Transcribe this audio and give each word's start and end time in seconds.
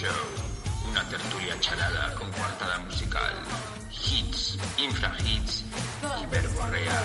Show, 0.00 0.08
una 0.90 1.06
tertulia 1.10 1.60
charada 1.60 2.14
con 2.14 2.30
coartada 2.30 2.78
musical, 2.86 3.34
hits, 3.90 4.56
infrahits 4.78 5.62
y 6.22 6.26
verborrea 6.26 6.99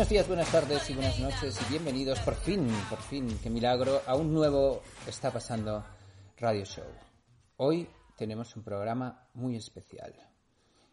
Buenos 0.00 0.12
días, 0.12 0.28
buenas 0.28 0.50
tardes 0.50 0.88
y 0.88 0.94
buenas 0.94 1.20
noches 1.20 1.60
y 1.60 1.70
bienvenidos 1.72 2.18
por 2.20 2.34
fin, 2.34 2.66
por 2.88 3.00
fin, 3.00 3.38
qué 3.42 3.50
milagro, 3.50 4.00
a 4.06 4.16
un 4.16 4.32
nuevo 4.32 4.80
Está 5.06 5.30
pasando 5.30 5.84
Radio 6.38 6.64
Show. 6.64 6.86
Hoy 7.58 7.86
tenemos 8.16 8.56
un 8.56 8.62
programa 8.62 9.28
muy 9.34 9.56
especial. 9.56 10.14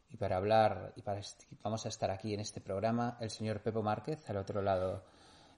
Y 0.09 0.17
para 0.17 0.35
hablar, 0.35 0.91
y 0.97 1.03
para 1.03 1.22
vamos 1.63 1.85
a 1.85 1.88
estar 1.88 2.11
aquí 2.11 2.33
en 2.33 2.41
este 2.41 2.59
programa, 2.59 3.17
el 3.22 3.30
señor 3.30 3.61
Pepo 3.61 3.81
Márquez, 3.81 4.30
al 4.30 4.35
otro 4.35 4.61
lado 4.61 5.05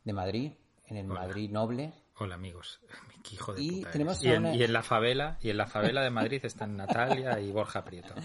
de 0.04 0.14
Madrid, 0.14 0.52
en 0.86 0.98
el 0.98 1.10
Hola. 1.10 1.22
Madrid 1.22 1.50
Noble. 1.50 1.92
Hola 2.20 2.36
amigos, 2.36 2.80
qué 3.24 3.36
hijo 3.36 3.54
de 3.54 3.62
Y 3.64 3.72
puta 3.80 3.92
tenemos 3.92 4.24
y, 4.24 4.28
en, 4.30 4.40
una- 4.40 4.56
y 4.56 4.64
en 4.64 4.74
la 4.74 4.84
favela 4.84 5.38
y 5.42 5.50
en 5.50 5.58
la 5.58 5.68
favela 5.68 6.02
de 6.02 6.10
Madrid 6.10 6.42
están 6.44 6.76
Natalia 6.76 7.40
y 7.40 7.52
Borja 7.52 7.84
Prieto. 7.84 8.14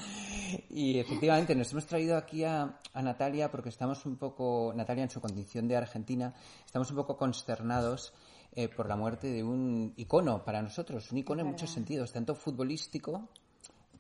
Y 0.71 0.99
efectivamente 1.01 1.55
nos 1.57 1.73
hemos 1.73 1.87
traído 1.87 2.17
aquí 2.17 2.45
a, 2.45 2.79
a 2.93 3.03
Natalia 3.03 3.51
porque 3.51 3.71
estamos 3.71 4.07
un 4.07 4.17
poco, 4.17 4.73
Natalia 4.77 5.03
en 5.05 5.11
su 5.11 5.21
condición 5.21 5.67
de 5.67 5.77
argentina, 5.77 6.33
estamos 6.65 6.91
un 6.91 6.97
poco 6.97 7.17
consternados 7.17 8.13
eh, 8.53 8.69
por 8.69 8.89
la 8.89 8.95
muerte 8.95 9.27
de 9.29 9.43
un 9.43 9.95
icono 9.97 10.45
para 10.45 10.63
nosotros, 10.63 11.11
un 11.11 11.19
icono 11.19 11.41
en 11.41 11.49
muchos 11.49 11.71
sentidos, 11.71 12.13
tanto 12.13 12.35
futbolístico 12.37 13.29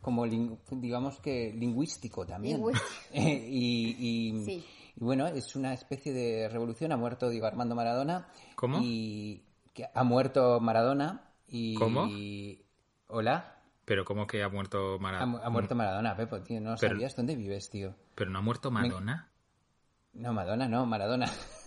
como 0.01 0.27
digamos 0.27 1.19
que 1.19 1.53
lingüístico 1.57 2.25
también. 2.27 2.57
Lingüístico. 2.59 2.91
Eh, 3.13 3.49
y, 3.51 3.97
y- 4.39 4.45
Sí. 4.45 4.65
y 4.97 5.01
bueno, 5.05 5.27
es 5.29 5.57
una 5.57 5.73
especie 5.75 6.13
de 6.13 6.49
revolución. 6.49 6.93
Ha 6.93 6.97
muerto 6.97 7.31
Diego 7.31 7.47
Armando 7.47 7.75
Maradona. 7.75 8.29
¿Cómo? 8.55 8.79
Y 8.83 9.43
que 9.75 9.89
ha 9.93 10.05
muerto 10.05 10.61
Maradona. 10.61 11.21
Y, 11.47 11.75
¿Cómo? 11.75 12.09
Hola. 13.09 13.57
Pero 13.85 14.05
como 14.07 14.27
que 14.27 14.43
ha 14.43 14.49
muerto 14.49 14.99
Maradona. 14.99 15.41
ha 15.45 15.51
muerto 15.51 15.75
Maradona, 15.75 16.17
Pepo, 16.17 16.41
tío. 16.41 16.61
No 16.61 16.77
Pero- 16.81 16.95
sabías 16.95 17.15
dónde 17.15 17.37
vives, 17.37 17.69
tío. 17.69 17.95
Pero 18.15 18.31
no 18.31 18.39
ha 18.39 18.43
muerto 18.43 18.71
Madonna. 18.71 19.29
No, 20.15 20.33
Madonna, 20.33 20.69
no, 20.69 20.87
Maradona. 20.87 21.27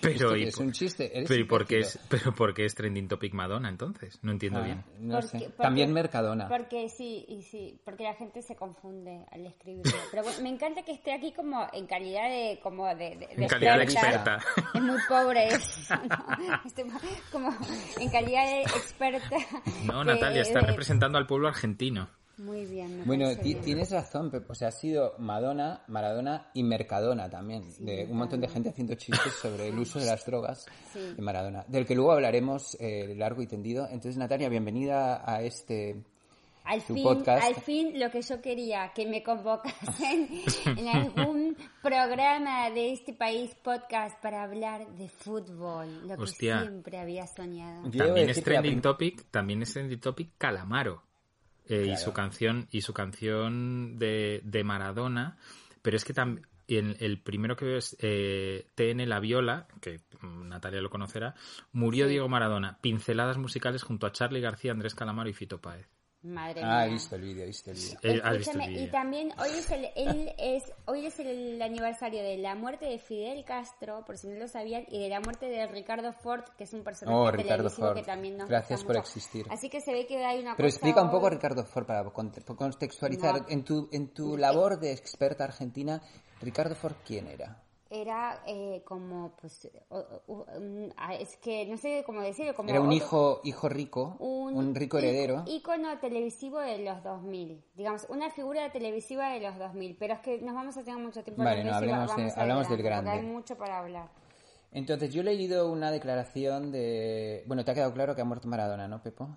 Pero, 0.00 0.14
Esto 0.34 0.36
y, 0.36 0.42
es 0.44 0.56
un 0.58 0.72
chiste. 0.72 1.10
Eres 1.16 1.28
pero, 1.28 1.40
¿y 1.40 1.44
por 1.44 1.66
qué 1.66 1.76
imbécil. 1.76 2.00
es, 2.02 2.06
pero 2.08 2.32
¿por 2.34 2.52
qué 2.54 2.64
es 2.66 2.74
trending 2.74 3.08
topic 3.08 3.32
Madonna 3.32 3.68
entonces? 3.68 4.18
No 4.22 4.30
entiendo 4.32 4.58
Ah, 4.60 4.64
bien. 4.64 4.84
No 5.00 5.14
Porque- 5.20 5.28
sé. 5.28 5.38
porque- 5.46 5.62
También 5.62 5.92
Mercadona. 5.92 6.48
Porque 6.48 6.88
sí, 6.88 7.24
y 7.28 7.42
sí, 7.42 7.80
porque 7.84 8.04
la 8.04 8.14
gente 8.14 8.42
se 8.42 8.54
confunde 8.56 9.24
al 9.32 9.46
escribirlo. 9.46 9.92
Pero 10.10 10.22
bueno, 10.22 10.38
me 10.42 10.50
encanta 10.50 10.82
que 10.82 10.92
esté 10.92 11.12
aquí 11.12 11.32
como 11.32 11.66
en 11.72 11.86
calidad 11.86 12.28
de 12.28 12.60
como 12.62 12.86
de, 12.86 12.94
de- 12.94 13.16
de 13.16 13.34
En 13.36 13.48
calidad 13.48 13.78
de 13.78 13.84
experta. 13.84 14.36
experta. 14.36 14.70
Es 14.74 14.82
muy 14.82 14.98
pobre 15.08 15.46
eso, 15.48 15.94
¿no? 15.96 16.60
Estoy 16.66 16.84
como 17.32 17.56
en 17.98 18.10
calidad 18.10 18.44
de 18.46 18.60
experta. 18.62 19.36
No, 19.86 20.04
Natalia, 20.04 20.42
está 20.42 20.60
de- 20.60 20.66
representando 20.66 21.16
al 21.18 21.26
pueblo 21.26 21.48
argentino. 21.48 22.08
Muy 22.38 22.66
bien. 22.66 22.98
me 22.98 23.04
Bueno, 23.04 23.28
bien. 23.42 23.60
tienes 23.62 23.90
razón, 23.90 24.30
Pepo. 24.30 24.52
O 24.52 24.54
sea, 24.54 24.68
ha 24.68 24.72
sido 24.72 25.14
Madonna, 25.18 25.82
Maradona 25.88 26.50
y 26.52 26.62
Mercadona 26.62 27.30
también. 27.30 27.62
de 27.78 28.06
un 28.10 28.18
montón 28.18 28.40
de 28.40 28.48
gente 28.48 28.68
haciendo 28.68 28.94
chistes 28.94 29.32
sobre 29.40 29.68
el 29.68 29.78
uso 29.78 29.98
de 29.98 30.06
las 30.06 30.24
drogas 30.26 30.66
Sí. 30.92 31.14
de 31.16 31.22
Maradona. 31.22 31.64
Del 31.68 31.86
que 31.86 31.94
luego 31.94 32.12
hablaremos 32.12 32.76
eh, 32.78 33.14
largo 33.16 33.40
y 33.42 33.46
tendido. 33.46 33.84
Entonces, 33.86 34.16
Natalia, 34.18 34.48
bienvenida 34.48 35.22
a 35.24 35.42
este... 35.42 36.02
Al 36.68 36.82
tu 36.82 36.94
fin, 36.94 37.04
podcast. 37.04 37.44
al 37.46 37.54
fin 37.54 37.98
lo 38.00 38.10
que 38.10 38.22
yo 38.22 38.42
quería, 38.42 38.90
que 38.92 39.06
me 39.06 39.22
convocasen 39.22 40.28
en 40.76 40.88
algún 40.88 41.56
programa 41.80 42.70
de 42.70 42.92
este 42.92 43.12
país 43.12 43.54
podcast 43.62 44.20
para 44.20 44.42
hablar 44.42 44.84
de 44.96 45.08
fútbol, 45.08 46.08
lo 46.08 46.16
que 46.16 46.26
siempre 46.26 46.98
había 46.98 47.24
soñado. 47.28 47.88
También 47.92 48.28
es 48.30 48.42
trending 48.42 48.80
topic, 48.80 49.26
también 49.30 49.62
es 49.62 49.72
trending 49.72 50.00
topic 50.00 50.30
Calamaro. 50.38 51.05
Eh, 51.68 51.88
y 51.92 51.96
su 51.96 52.12
canción, 52.12 52.68
y 52.70 52.82
su 52.82 52.92
canción 52.92 53.98
de, 53.98 54.40
de 54.44 54.62
Maradona, 54.62 55.36
pero 55.82 55.96
es 55.96 56.04
que 56.04 56.14
también 56.14 56.46
el, 56.68 56.96
el 57.00 57.20
primero 57.20 57.56
que 57.56 57.64
veo 57.64 57.78
es 57.78 57.96
eh, 58.00 58.66
TN 58.74 59.08
La 59.08 59.20
Viola, 59.20 59.66
que 59.80 60.00
Natalia 60.22 60.80
lo 60.80 60.90
conocerá, 60.90 61.34
murió 61.72 62.06
Diego 62.06 62.28
Maradona, 62.28 62.78
pinceladas 62.80 63.38
musicales 63.38 63.82
junto 63.82 64.06
a 64.06 64.12
Charlie 64.12 64.40
García, 64.40 64.72
Andrés 64.72 64.94
Calamaro 64.94 65.28
y 65.28 65.34
Fito 65.34 65.60
Páez. 65.60 65.88
Madre 66.26 66.60
Ah, 66.64 66.82
he 66.84 66.86
mía. 66.88 66.94
visto 66.94 67.14
el 67.16 67.22
vídeo, 67.22 67.42
he 67.44 67.46
visto 67.46 67.70
el 67.70 67.76
vídeo. 67.76 67.94
Has 67.96 68.02
visto 68.02 68.26
el 68.28 68.36
Escúchame, 68.40 68.66
y 68.66 68.74
vídeo. 68.74 68.90
también 68.90 69.32
hoy 69.38 69.50
es 69.50 69.70
el 69.70 69.84
él 69.96 70.34
es 70.38 70.64
hoy 70.86 71.06
es 71.06 71.18
el 71.20 71.62
aniversario 71.62 72.22
de 72.22 72.36
la 72.38 72.54
muerte 72.54 72.86
de 72.86 72.98
Fidel 72.98 73.44
Castro, 73.44 74.04
por 74.04 74.18
si 74.18 74.26
no 74.28 74.38
lo 74.38 74.48
sabían, 74.48 74.84
y 74.88 75.00
de 75.00 75.08
la 75.08 75.20
muerte 75.20 75.46
de 75.46 75.66
Ricardo 75.68 76.12
Ford, 76.12 76.42
que 76.58 76.64
es 76.64 76.72
un 76.72 76.82
personaje 76.82 77.16
Oh, 77.16 77.30
Ricardo 77.30 77.48
televisivo 77.64 77.86
Ford. 77.88 77.96
que 77.96 78.02
también 78.02 78.36
nos 78.36 78.48
Gracias 78.48 78.82
por 78.84 78.96
mucho. 78.96 79.00
existir. 79.06 79.46
Así 79.50 79.68
que 79.68 79.80
se 79.80 79.92
ve 79.92 80.06
que 80.06 80.24
hay 80.24 80.40
una 80.40 80.56
Pero 80.56 80.66
cosa 80.66 80.76
explica 80.76 81.02
un 81.02 81.10
poco, 81.10 81.26
hoy- 81.26 81.32
Ricardo 81.32 81.64
Ford, 81.64 81.86
para 81.86 82.04
conte- 82.10 82.42
contextualizar. 82.44 83.42
No. 83.42 83.48
En 83.48 83.64
tu, 83.64 83.88
en 83.92 84.08
tu 84.12 84.36
labor 84.36 84.78
de 84.80 84.92
experta 84.92 85.44
argentina, 85.44 86.02
Ricardo 86.40 86.74
Ford, 86.74 86.94
¿quién 87.04 87.28
era? 87.28 87.62
Era 87.90 88.42
eh, 88.46 88.82
como 88.84 89.36
pues 89.40 89.68
um, 89.90 90.88
ah, 90.96 91.14
es 91.14 91.36
que 91.36 91.66
no 91.66 91.76
sé 91.76 92.02
cómo 92.04 92.20
decirlo 92.20 92.54
como 92.54 92.68
Era 92.70 92.80
un 92.80 92.86
otro- 92.86 92.96
hijo, 92.96 93.40
hijo 93.44 93.68
rico, 93.68 94.16
un, 94.18 94.74
rico 94.74 94.98
í- 94.98 95.02
heredero. 95.04 95.44
ícono 95.46 95.96
televisivo 95.98 96.58
de 96.58 96.78
los 96.78 97.02
2000 97.04 97.62
digamos 97.74 98.06
una 98.08 98.30
figura 98.30 98.70
televisiva 98.72 99.30
de 99.30 99.40
los 99.40 99.56
2000 99.58 99.96
pero 99.98 100.14
es 100.14 100.20
que 100.20 100.40
nos 100.40 100.54
vamos 100.54 100.76
a 100.76 100.82
tener 100.82 100.98
mucho 101.00 101.22
tiempo 101.22 101.42
Vale, 101.44 101.62
no, 101.62 101.70
de 101.70 101.76
hablemos 101.76 102.10
de- 102.10 102.22
vamos 102.22 102.36
a 102.36 102.40
hablamos 102.40 102.68
del 102.68 102.82
grande, 102.82 103.10
hay 103.10 103.22
mucho 103.22 103.56
para 103.56 103.78
hablar 103.78 104.08
Entonces, 104.72 105.14
yo 105.14 105.20
he 105.22 105.24
leído 105.24 105.70
una 105.70 105.90
declaración 105.90 106.70
de... 106.72 107.44
Bueno, 107.46 107.64
te 107.64 107.70
ha 107.70 107.74
quedado 107.74 107.94
claro 107.94 108.14
que 108.14 108.20
ha 108.20 108.24
muerto 108.24 108.46
Maradona, 108.48 108.86
¿no, 108.88 109.00
Pepo? 109.02 109.28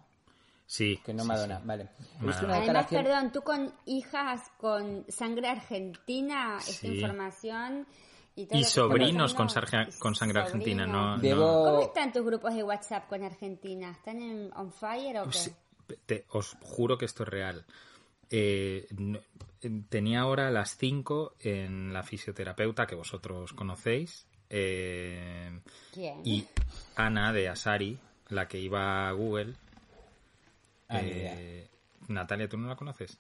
Sí. 0.66 1.00
Que 1.06 1.14
no 1.14 1.22
sí, 1.24 1.28
Madonna, 1.30 1.60
sí. 1.60 1.64
vale. 1.68 1.84
Visto 2.20 2.48
Maradona. 2.48 2.48
una 2.48 2.58
además 2.58 2.86
perdón 2.88 3.32
tú 3.32 3.42
con 3.44 3.74
hijas 3.86 4.42
con 4.60 5.06
sangre 5.08 5.48
argentina 5.48 6.58
esta 6.60 6.72
Sí. 6.74 6.88
información 6.96 7.88
y, 8.52 8.64
sobrinos 8.64 9.34
con, 9.34 9.48
con 10.00 10.16
sangre 10.16 10.40
argentina, 10.42 10.86
no, 10.86 11.16
sobrinos. 11.16 11.22
Debo- 11.22 11.64
no- 11.66 11.72
¿Cómo 11.72 11.82
están 11.82 12.12
tus 12.14 12.24
grupos 12.26 12.54
de 12.56 12.64
WhatsApp 12.64 13.08
con 13.08 13.24
Argentina? 13.24 13.92
¿Están 13.92 14.22
en 14.22 14.52
on 14.56 14.72
fire 14.72 15.18
o 15.20 15.30
qué? 15.30 15.96
Te- 16.06 16.26
os 16.30 16.56
juro 16.62 16.98
que 16.98 17.06
esto 17.06 17.24
es 17.24 17.30
real. 17.30 17.66
Eh, 18.30 18.88
no- 18.98 19.20
tenía 19.90 20.22
ahora 20.22 20.48
a 20.48 20.52
las 20.52 20.78
5 20.78 21.34
en 21.40 21.92
la 21.94 22.04
fisioterapeuta 22.04 22.86
que 22.88 22.96
vosotros 22.96 23.54
conocéis. 23.54 24.26
eh, 24.52 25.60
¿Quién? 25.94 26.22
y 26.24 26.48
Ana 26.96 27.32
de 27.34 27.50
Asari, 27.50 28.00
la 28.30 28.48
que 28.48 28.60
iba 28.60 29.08
a 29.08 29.12
Google. 29.12 29.54
Ah, 30.88 31.02
eh, 31.04 31.70
Natalia, 32.08 32.50
¿tú 32.50 32.58
no 32.58 32.68
la 32.68 32.76
conoces? 32.76 33.20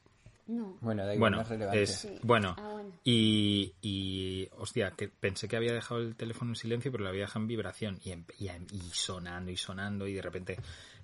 No. 0.50 0.78
Bueno, 0.82 1.06
da 1.06 1.14
igual, 1.14 1.32
Bueno, 1.32 1.38
no 1.38 1.44
es 1.44 1.50
relevante. 1.50 1.84
es, 1.84 1.92
Sí. 2.00 2.20
bueno, 2.24 2.56
Ah, 2.58 2.70
bueno. 2.72 2.92
y, 3.04 3.76
y, 3.82 4.50
hostia, 4.58 4.92
que 4.92 5.08
pensé 5.08 5.48
que 5.48 5.56
había 5.56 5.74
dejado 5.74 6.02
el 6.02 6.16
teléfono 6.16 6.52
en 6.52 6.56
silencio, 6.56 6.92
pero 6.92 7.04
lo 7.04 7.10
había 7.10 7.22
dejado 7.22 7.42
en 7.42 7.48
vibración 7.48 8.00
y, 8.04 8.12
em- 8.12 8.26
y, 8.40 8.48
em- 8.48 8.66
y 8.72 8.82
sonando 8.92 9.52
y 9.52 9.58
sonando 9.58 10.08
y 10.08 10.14
de 10.14 10.22
repente 10.24 10.58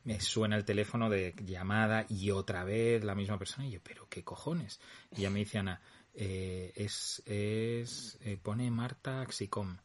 me 0.03 0.19
suena 0.19 0.55
el 0.55 0.65
teléfono 0.65 1.09
de 1.11 1.35
llamada 1.45 2.05
y 2.09 2.31
otra 2.31 2.63
vez 2.63 3.03
la 3.03 3.13
misma 3.13 3.37
persona 3.37 3.67
y 3.67 3.71
yo, 3.71 3.79
pero 3.83 4.07
qué 4.09 4.23
cojones. 4.23 4.79
Y 5.15 5.21
ya 5.21 5.29
me 5.29 5.39
dice 5.39 5.59
Ana, 5.59 5.79
eh, 6.15 6.71
es, 6.75 7.21
es, 7.27 8.17
eh, 8.21 8.37
pone 8.41 8.71
Marta 8.71 9.21
Axicom, 9.21 9.77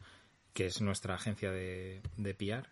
que 0.55 0.67
es 0.67 0.81
nuestra 0.81 1.17
agencia 1.17 1.51
de, 1.53 2.01
de 2.17 2.35
PR 2.35 2.67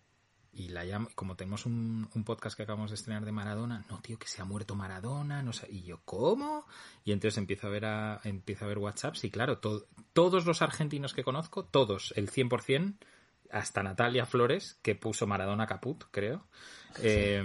y 0.59 0.71
la 0.71 0.83
llamo, 0.85 1.09
como 1.15 1.37
tenemos 1.37 1.67
un, 1.67 2.09
un 2.13 2.25
podcast 2.25 2.57
que 2.57 2.65
acabamos 2.65 2.91
de 2.91 2.97
estrenar 2.97 3.25
de 3.25 3.31
Maradona, 3.31 3.85
no 3.89 4.01
tío, 4.01 4.19
que 4.19 4.27
se 4.27 4.43
ha 4.43 4.45
muerto 4.45 4.75
Maradona, 4.75 5.41
no 5.43 5.53
sé, 5.53 5.69
y 5.71 5.83
yo, 5.85 6.01
¿cómo? 6.05 6.67
Y 7.05 7.13
entonces 7.13 7.39
empiezo 7.39 7.69
a 7.69 7.71
ver 7.71 7.85
a, 7.87 8.21
empiezo 8.25 8.65
a 8.65 8.69
ver 8.69 8.79
WhatsApps 8.79 9.23
y 9.25 9.31
claro, 9.31 9.59
to- 9.59 9.87
todos 10.13 10.45
los 10.47 10.61
argentinos 10.61 11.15
que 11.15 11.23
conozco, 11.23 11.65
todos, 11.65 12.13
el 12.17 12.29
100%, 12.31 12.95
hasta 13.53 13.83
Natalia 13.83 14.27
Flores, 14.27 14.79
que 14.83 14.95
puso 14.97 15.27
Maradona 15.29 15.67
Caput, 15.67 16.05
creo, 16.11 16.47
eh, 17.03 17.41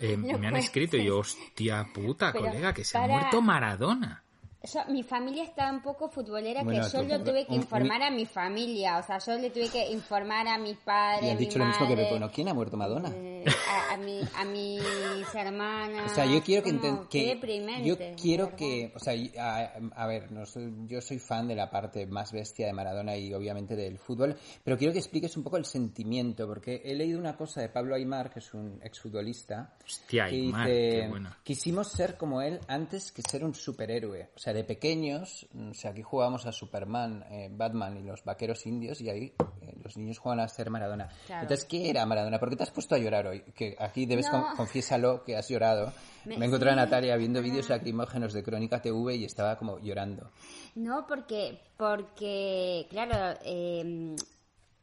eh, 0.00 0.16
No 0.16 0.38
me 0.38 0.46
han 0.46 0.56
escrito 0.56 0.96
y 0.96 1.04
yo, 1.06 1.18
hostia 1.18 1.88
puta, 1.92 2.32
Pero 2.32 2.44
colega, 2.46 2.72
que 2.72 2.84
se 2.84 2.96
ha 2.98 3.06
muerto 3.06 3.42
Maradona. 3.42 4.22
Yo- 4.60 4.80
mi 4.92 5.04
familia 5.04 5.44
está 5.44 5.70
un 5.70 5.80
poco 5.82 6.08
futbolera 6.08 6.64
Bueno, 6.64 6.82
que 6.84 6.90
yo 6.90 7.02
lo 7.04 7.22
tuve 7.22 7.46
que 7.46 7.52
un- 7.52 7.58
informar 7.60 8.02
a 8.02 8.10
mi 8.10 8.26
familia, 8.26 8.98
o 8.98 9.02
sea, 9.04 9.18
yo 9.18 9.34
le 9.38 9.50
tuve 9.50 9.68
que 9.68 9.88
informar 9.92 10.48
a 10.48 10.58
mis 10.58 10.76
padres, 10.78 11.22
Y 11.28 11.30
han 11.30 11.38
mi 11.38 11.44
dicho 11.46 11.58
lo 11.60 11.66
mismo 11.66 11.86
que 11.86 12.18
¿no? 12.18 12.30
¿Quién 12.32 12.48
ha 12.48 12.54
muerto 12.54 12.76
Madonna? 12.76 13.08
Eh, 13.14 13.44
a, 13.70 13.94
a, 13.94 13.96
mi, 13.98 14.20
a 14.34 14.44
mis 14.44 15.34
hermanas. 15.34 16.10
O 16.10 16.14
sea, 16.14 16.26
yo 16.26 16.42
quiero 16.42 16.64
que, 16.64 16.76
como, 16.76 16.82
inten- 17.04 17.08
qué 17.08 17.38
que 17.40 17.84
yo 17.84 17.96
quiero 18.20 18.56
que, 18.56 18.92
o 18.94 18.98
sea, 18.98 19.14
a, 19.38 19.72
a 19.94 20.06
ver, 20.08 20.32
no 20.32 20.44
soy- 20.44 20.74
yo 20.86 21.00
soy 21.00 21.20
fan 21.20 21.46
de 21.46 21.54
la 21.54 21.70
parte 21.70 22.06
más 22.06 22.32
bestia 22.32 22.66
de 22.66 22.72
Maradona 22.72 23.16
y 23.16 23.32
obviamente 23.32 23.76
del 23.76 23.98
fútbol, 23.98 24.36
pero 24.64 24.76
quiero 24.76 24.92
que 24.92 24.98
expliques 24.98 25.36
un 25.36 25.44
poco 25.44 25.56
el 25.56 25.66
sentimiento, 25.66 26.48
porque 26.48 26.82
he 26.84 26.96
leído 26.96 27.20
una 27.20 27.36
cosa 27.36 27.60
de 27.60 27.68
Pablo 27.68 27.94
Aymar, 27.94 28.30
que 28.32 28.40
es 28.40 28.52
un 28.54 28.80
exfutbolista, 28.82 29.74
Hostia, 29.84 30.26
que 30.26 30.34
Aymar, 30.34 30.66
dice, 30.66 30.90
qué 31.02 31.06
bueno. 31.08 31.30
quisimos 31.44 31.88
ser 31.92 32.16
como 32.16 32.42
él 32.42 32.58
antes 32.66 33.12
que 33.12 33.22
ser 33.22 33.44
un 33.44 33.54
superhéroe. 33.54 34.30
O 34.34 34.38
sea, 34.38 34.47
de 34.52 34.64
pequeños, 34.64 35.46
o 35.70 35.74
sea, 35.74 35.90
aquí 35.92 36.02
jugábamos 36.02 36.46
a 36.46 36.52
Superman, 36.52 37.24
eh, 37.30 37.48
Batman 37.50 37.96
y 37.98 38.02
los 38.02 38.24
vaqueros 38.24 38.66
indios 38.66 39.00
y 39.00 39.08
ahí 39.10 39.32
eh, 39.62 39.74
los 39.82 39.96
niños 39.96 40.18
juegan 40.18 40.40
a 40.40 40.48
ser 40.48 40.70
Maradona. 40.70 41.08
Claro. 41.26 41.42
Entonces, 41.42 41.64
¿qué 41.66 41.90
era 41.90 42.04
Maradona? 42.06 42.38
¿Por 42.38 42.50
qué 42.50 42.56
te 42.56 42.62
has 42.64 42.70
puesto 42.70 42.94
a 42.94 42.98
llorar 42.98 43.26
hoy? 43.26 43.42
Que 43.54 43.76
aquí 43.78 44.06
debes, 44.06 44.26
No. 44.32 44.42
con- 44.44 44.56
confiésalo, 44.56 45.24
que 45.24 45.36
has 45.36 45.48
llorado. 45.48 45.92
Me- 46.24 46.36
Me, 46.38 46.46
encontré 46.46 46.70
a. 46.70 46.76
Natalia 46.76 47.16
viendo 47.16 47.40
vídeos 47.42 47.68
lacrimógenos 47.68 48.32
de 48.32 48.42
Crónica 48.42 48.80
TV 48.82 49.16
y 49.16 49.24
estaba 49.24 49.56
como 49.56 49.78
llorando. 49.78 50.30
No, 50.74 51.06
porque, 51.06 51.60
porque 51.76 52.86
claro, 52.90 53.38
eh, 53.44 54.14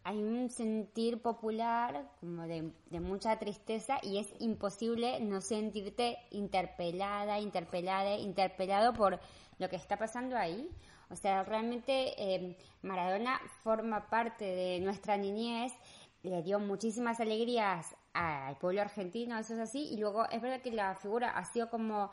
hay 0.08 0.22
un 0.24 0.50
sentir 0.52 1.20
popular 1.22 2.12
como 2.20 2.44
de, 2.44 2.72
de 2.92 3.00
mucha 3.00 3.38
tristeza 3.40 3.98
y 4.04 4.20
es 4.20 4.28
imposible 4.40 5.20
no 5.20 5.42
sentirte 5.42 6.18
interpelada, 6.32 7.40
interpelada, 7.40 8.16
interpelado 8.18 8.94
por 8.94 9.20
lo 9.58 9.70
que 9.70 9.76
está 9.76 9.98
pasando 9.98 10.38
ahí. 10.38 10.70
O 11.10 11.16
sea, 11.16 11.44
realmente 11.44 12.14
eh, 12.18 12.58
Maradona 12.82 13.40
forma 13.64 14.10
parte 14.10 14.46
de 14.46 14.80
nuestra 14.80 15.18
niñez, 15.18 15.72
le 16.24 16.42
dio 16.42 16.60
muchísimas 16.60 17.20
alegrías 17.20 17.96
al 18.14 18.58
pueblo 18.58 18.82
argentino, 18.82 19.38
eso 19.38 19.54
es 19.54 19.60
así, 19.60 19.88
y 19.92 19.98
luego 19.98 20.28
es 20.30 20.42
verdad 20.42 20.62
que 20.62 20.72
la 20.72 20.96
figura 20.96 21.30
ha 21.38 21.46
sido 21.46 21.70
como 21.70 22.10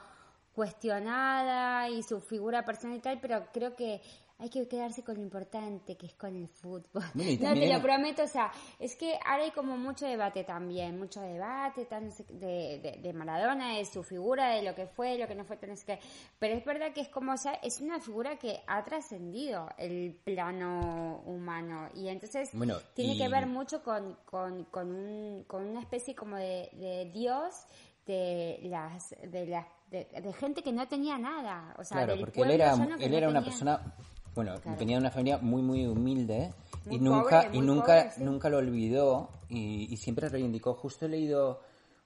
cuestionada 0.55 1.89
y 1.89 2.03
su 2.03 2.21
figura 2.21 2.65
personal 2.65 2.99
y 2.99 3.01
tal, 3.01 3.21
pero 3.21 3.47
creo 3.53 3.75
que 3.75 4.03
hay 4.43 4.51
que 4.51 4.67
quedarse 4.67 5.05
con 5.05 5.15
lo 5.15 5.23
importante, 5.23 5.97
que 5.97 6.07
es 6.07 6.15
con 6.15 6.35
el 6.35 6.49
fútbol. 6.49 7.05
Bueno, 7.15 7.31
no, 7.41 7.55
te 7.55 7.73
lo 7.73 7.81
prometo, 7.81 8.25
o 8.25 8.27
sea, 8.27 8.51
es 8.81 8.97
que 8.97 9.15
ahora 9.25 9.45
hay 9.45 9.53
como 9.53 9.77
mucho 9.77 10.05
debate 10.05 10.43
también, 10.43 10.99
mucho 10.99 11.21
debate 11.21 11.87
de, 12.29 12.81
de, 12.83 12.99
de 13.01 13.13
Maradona, 13.13 13.77
de 13.77 13.85
su 13.85 14.03
figura, 14.03 14.49
de 14.49 14.63
lo 14.63 14.75
que 14.75 14.87
fue, 14.87 15.17
lo 15.17 15.29
que 15.29 15.37
no 15.37 15.45
fue, 15.45 15.57
no 15.65 15.77
sé 15.77 15.87
qué. 15.87 15.99
Pero 16.41 16.57
es 16.57 16.65
verdad 16.65 16.93
que 16.93 17.03
es 17.03 17.09
como, 17.09 17.33
o 17.33 17.37
sea, 17.37 17.53
es 17.63 17.81
una 17.81 18.01
figura 18.01 18.37
que 18.37 18.61
ha 18.67 18.83
trascendido 18.83 19.69
el 19.79 20.13
plano 20.25 21.23
humano 21.25 21.89
y 21.95 22.09
entonces 22.09 22.51
Bueno, 22.53 22.79
tiene 22.95 23.15
y- 23.15 23.19
que 23.19 23.29
ver 23.29 23.47
mucho 23.47 23.85
con, 23.85 24.17
con, 24.25 24.65
con, 24.65 24.91
un, 24.93 25.45
con 25.45 25.65
una 25.65 25.81
especie 25.81 26.17
como 26.17 26.37
de, 26.37 26.69
de 26.73 27.11
Dios 27.15 27.65
de 28.07 28.59
las 28.65 29.11
de 29.23 29.47
las 29.47 29.67
de, 29.89 30.05
de 30.07 30.33
gente 30.33 30.61
que 30.63 30.73
no 30.73 30.89
tenía 30.89 31.19
nada 31.19 31.73
o 31.79 31.85
sea 31.85 31.99
claro, 31.99 32.13
del 32.15 32.21
porque 32.25 32.43
él 32.43 32.51
era, 32.51 32.73
él 32.73 33.11
no 33.13 33.17
era 33.17 33.29
una 33.29 33.45
persona, 33.45 33.95
bueno, 34.35 34.55
Claro. 34.61 34.79
venía 34.79 34.97
de 34.97 35.01
una 35.03 35.11
familia 35.11 35.39
muy, 35.39 35.63
muy 35.63 35.87
humilde 35.87 36.53
y 36.91 36.99
nunca, 36.99 37.43
pobre, 37.45 37.59
y 37.59 37.61
nunca, 37.61 37.85
pobre, 37.87 38.11
sí. 38.13 38.25
nunca 38.25 38.49
lo 38.49 38.59
olvidó 38.59 39.31
y, 39.49 39.93
y 39.93 39.97
siempre 39.97 40.29
reivindicó. 40.29 40.75
Justo 40.75 41.07
he 41.07 41.09
leído 41.09 41.61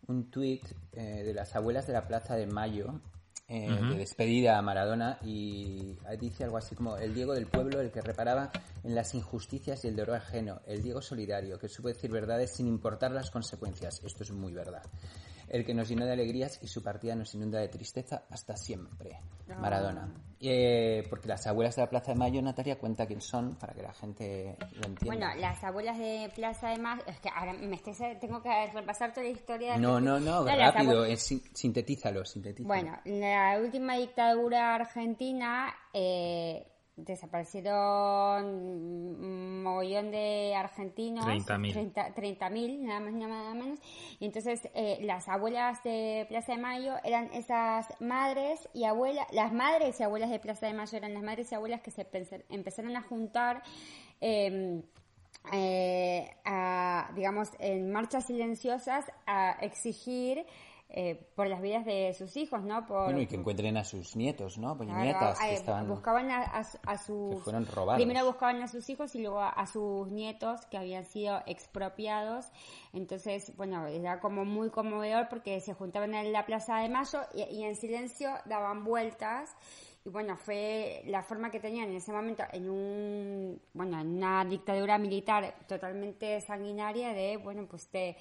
un 0.08 0.30
tuit 0.30 0.64
eh, 0.92 1.22
de 1.24 1.34
las 1.34 1.54
abuelas 1.56 1.86
de 1.86 1.92
la 1.92 2.06
Plaza 2.06 2.36
de 2.36 2.46
Mayo 2.46 3.00
eh, 3.48 3.68
de 3.88 3.96
despedida 3.96 4.58
a 4.58 4.62
Maradona 4.62 5.18
y 5.22 5.96
dice 6.18 6.42
algo 6.42 6.56
así 6.56 6.74
como 6.74 6.96
el 6.96 7.14
Diego 7.14 7.32
del 7.32 7.46
pueblo, 7.46 7.80
el 7.80 7.92
que 7.92 8.00
reparaba 8.00 8.50
en 8.82 8.92
las 8.94 9.14
injusticias 9.14 9.84
y 9.84 9.88
el 9.88 9.94
dolor 9.94 10.16
ajeno, 10.16 10.60
el 10.66 10.82
Diego 10.82 11.00
solidario, 11.00 11.56
que 11.56 11.68
supo 11.68 11.86
decir 11.86 12.10
verdades 12.10 12.56
sin 12.56 12.66
importar 12.66 13.12
las 13.12 13.30
consecuencias. 13.30 14.00
Esto 14.04 14.24
es 14.24 14.32
muy 14.32 14.52
verdad. 14.52 14.82
El 15.48 15.64
que 15.64 15.74
nos 15.74 15.88
llenó 15.88 16.04
de 16.06 16.12
alegrías 16.12 16.58
y 16.62 16.66
su 16.66 16.82
partida 16.82 17.14
nos 17.14 17.34
inunda 17.34 17.60
de 17.60 17.68
tristeza 17.68 18.24
hasta 18.30 18.56
siempre. 18.56 19.20
Maradona. 19.60 20.12
Eh, 20.40 21.06
porque 21.08 21.28
las 21.28 21.46
abuelas 21.46 21.76
de 21.76 21.82
la 21.82 21.88
Plaza 21.88 22.12
de 22.12 22.18
Mayo, 22.18 22.42
Natalia, 22.42 22.78
cuenta 22.78 23.06
quién 23.06 23.20
son 23.20 23.54
para 23.54 23.72
que 23.72 23.82
la 23.82 23.92
gente 23.94 24.56
lo 24.72 24.86
entienda. 24.88 25.06
bueno 25.06 25.34
las 25.40 25.62
abuelas 25.64 25.98
de 25.98 26.30
Plaza 26.34 26.70
de 26.70 26.78
Mayo 26.78 27.02
es 27.06 27.18
que 27.20 27.28
ahora 27.34 27.52
me 27.54 27.76
estoy, 27.76 27.94
tengo 28.20 28.42
que 28.42 28.50
repasar 28.72 29.12
toda 29.12 29.22
la 29.24 29.30
historia 29.32 29.78
no, 29.78 30.00
no, 30.00 30.20
no, 30.20 30.44
las 30.44 30.74
rápido, 30.74 31.04
es 31.04 31.22
sin- 31.22 31.42
sintetízalo, 31.54 32.24
sintetízalo. 32.24 32.66
Bueno, 32.68 32.98
en 33.04 33.20
la 33.20 33.58
última 33.62 33.96
dictadura 33.96 34.74
argentina 34.74 35.74
eh, 35.94 36.66
desaparecieron 36.96 38.44
un 38.44 39.62
mogollón 39.62 40.10
de 40.10 40.54
argentinos. 40.56 41.24
30.000. 41.24 41.72
30 41.72 42.14
30.000, 42.14 42.78
nada 42.80 43.00
más 43.00 43.12
ni 43.12 43.24
nada 43.24 43.54
menos. 43.54 43.78
Y 44.18 44.24
entonces 44.26 44.68
eh, 44.74 44.98
las 45.02 45.28
abuelas 45.28 45.82
de 45.82 46.26
Plaza 46.28 46.52
de 46.52 46.58
Mayo 46.58 46.94
eran 47.04 47.26
esas 47.32 47.86
madres 48.00 48.68
y 48.72 48.84
abuelas, 48.84 49.26
las 49.32 49.52
madres 49.52 50.00
y 50.00 50.02
abuelas 50.02 50.30
de 50.30 50.38
Plaza 50.38 50.66
de 50.66 50.74
Mayo 50.74 50.96
eran 50.96 51.14
las 51.14 51.22
madres 51.22 51.52
y 51.52 51.54
abuelas 51.54 51.82
que 51.82 51.90
se 51.90 52.06
empezaron 52.48 52.96
a 52.96 53.02
juntar. 53.02 53.62
eh, 54.20 54.82
eh, 55.52 56.28
a, 56.44 57.10
digamos, 57.14 57.50
en 57.58 57.92
marchas 57.92 58.26
silenciosas 58.26 59.04
a 59.26 59.52
exigir 59.60 60.44
eh, 60.88 61.28
por 61.34 61.48
las 61.48 61.60
vidas 61.60 61.84
de 61.84 62.14
sus 62.14 62.36
hijos, 62.36 62.62
¿no? 62.62 62.86
Por, 62.86 63.04
Bueno, 63.06 63.20
y 63.20 63.26
que 63.26 63.34
encuentren 63.34 63.76
a 63.76 63.82
sus 63.84 64.14
nietos, 64.14 64.56
¿no? 64.56 64.76
Pues 64.76 64.88
Claro, 64.88 65.02
nietas 65.04 65.38
que 65.40 65.50
eh, 65.50 65.54
estaban... 65.54 65.88
buscaban 65.88 66.30
a, 66.30 66.42
a 66.44 66.60
a 66.86 66.98
sus 66.98 67.34
que 67.34 67.40
fueron 67.42 67.66
robados. 67.66 68.02
primero 68.02 68.24
buscaban 68.26 68.62
a 68.62 68.68
sus 68.68 68.88
hijos 68.88 69.14
y 69.16 69.20
luego 69.20 69.40
a, 69.40 69.48
a 69.48 69.66
sus 69.66 70.08
nietos 70.12 70.64
que 70.66 70.78
habían 70.78 71.04
sido 71.04 71.40
expropiados 71.46 72.46
entonces 72.92 73.52
bueno 73.56 73.86
era 73.88 74.20
como 74.20 74.44
muy 74.44 74.70
conmovedor 74.70 75.28
porque 75.28 75.60
se 75.60 75.74
juntaban 75.74 76.14
en 76.14 76.32
la 76.32 76.46
plaza 76.46 76.78
de 76.78 76.88
Mayo 76.88 77.20
y, 77.34 77.42
y 77.42 77.64
en 77.64 77.74
silencio 77.76 78.30
daban 78.46 78.84
vueltas 78.84 79.54
y 80.04 80.08
bueno 80.08 80.36
fue 80.36 81.02
la 81.06 81.22
forma 81.24 81.50
que 81.50 81.58
tenían 81.58 81.88
en 81.90 81.96
ese 81.96 82.12
momento 82.12 82.44
en 82.52 82.70
un 82.70 83.60
bueno 83.74 84.00
en 84.00 84.16
una 84.18 84.44
dictadura 84.44 84.98
militar 84.98 85.56
totalmente 85.66 86.40
sanguinaria 86.40 87.12
de 87.12 87.36
bueno 87.38 87.66
pues 87.68 87.90
de, 87.90 88.16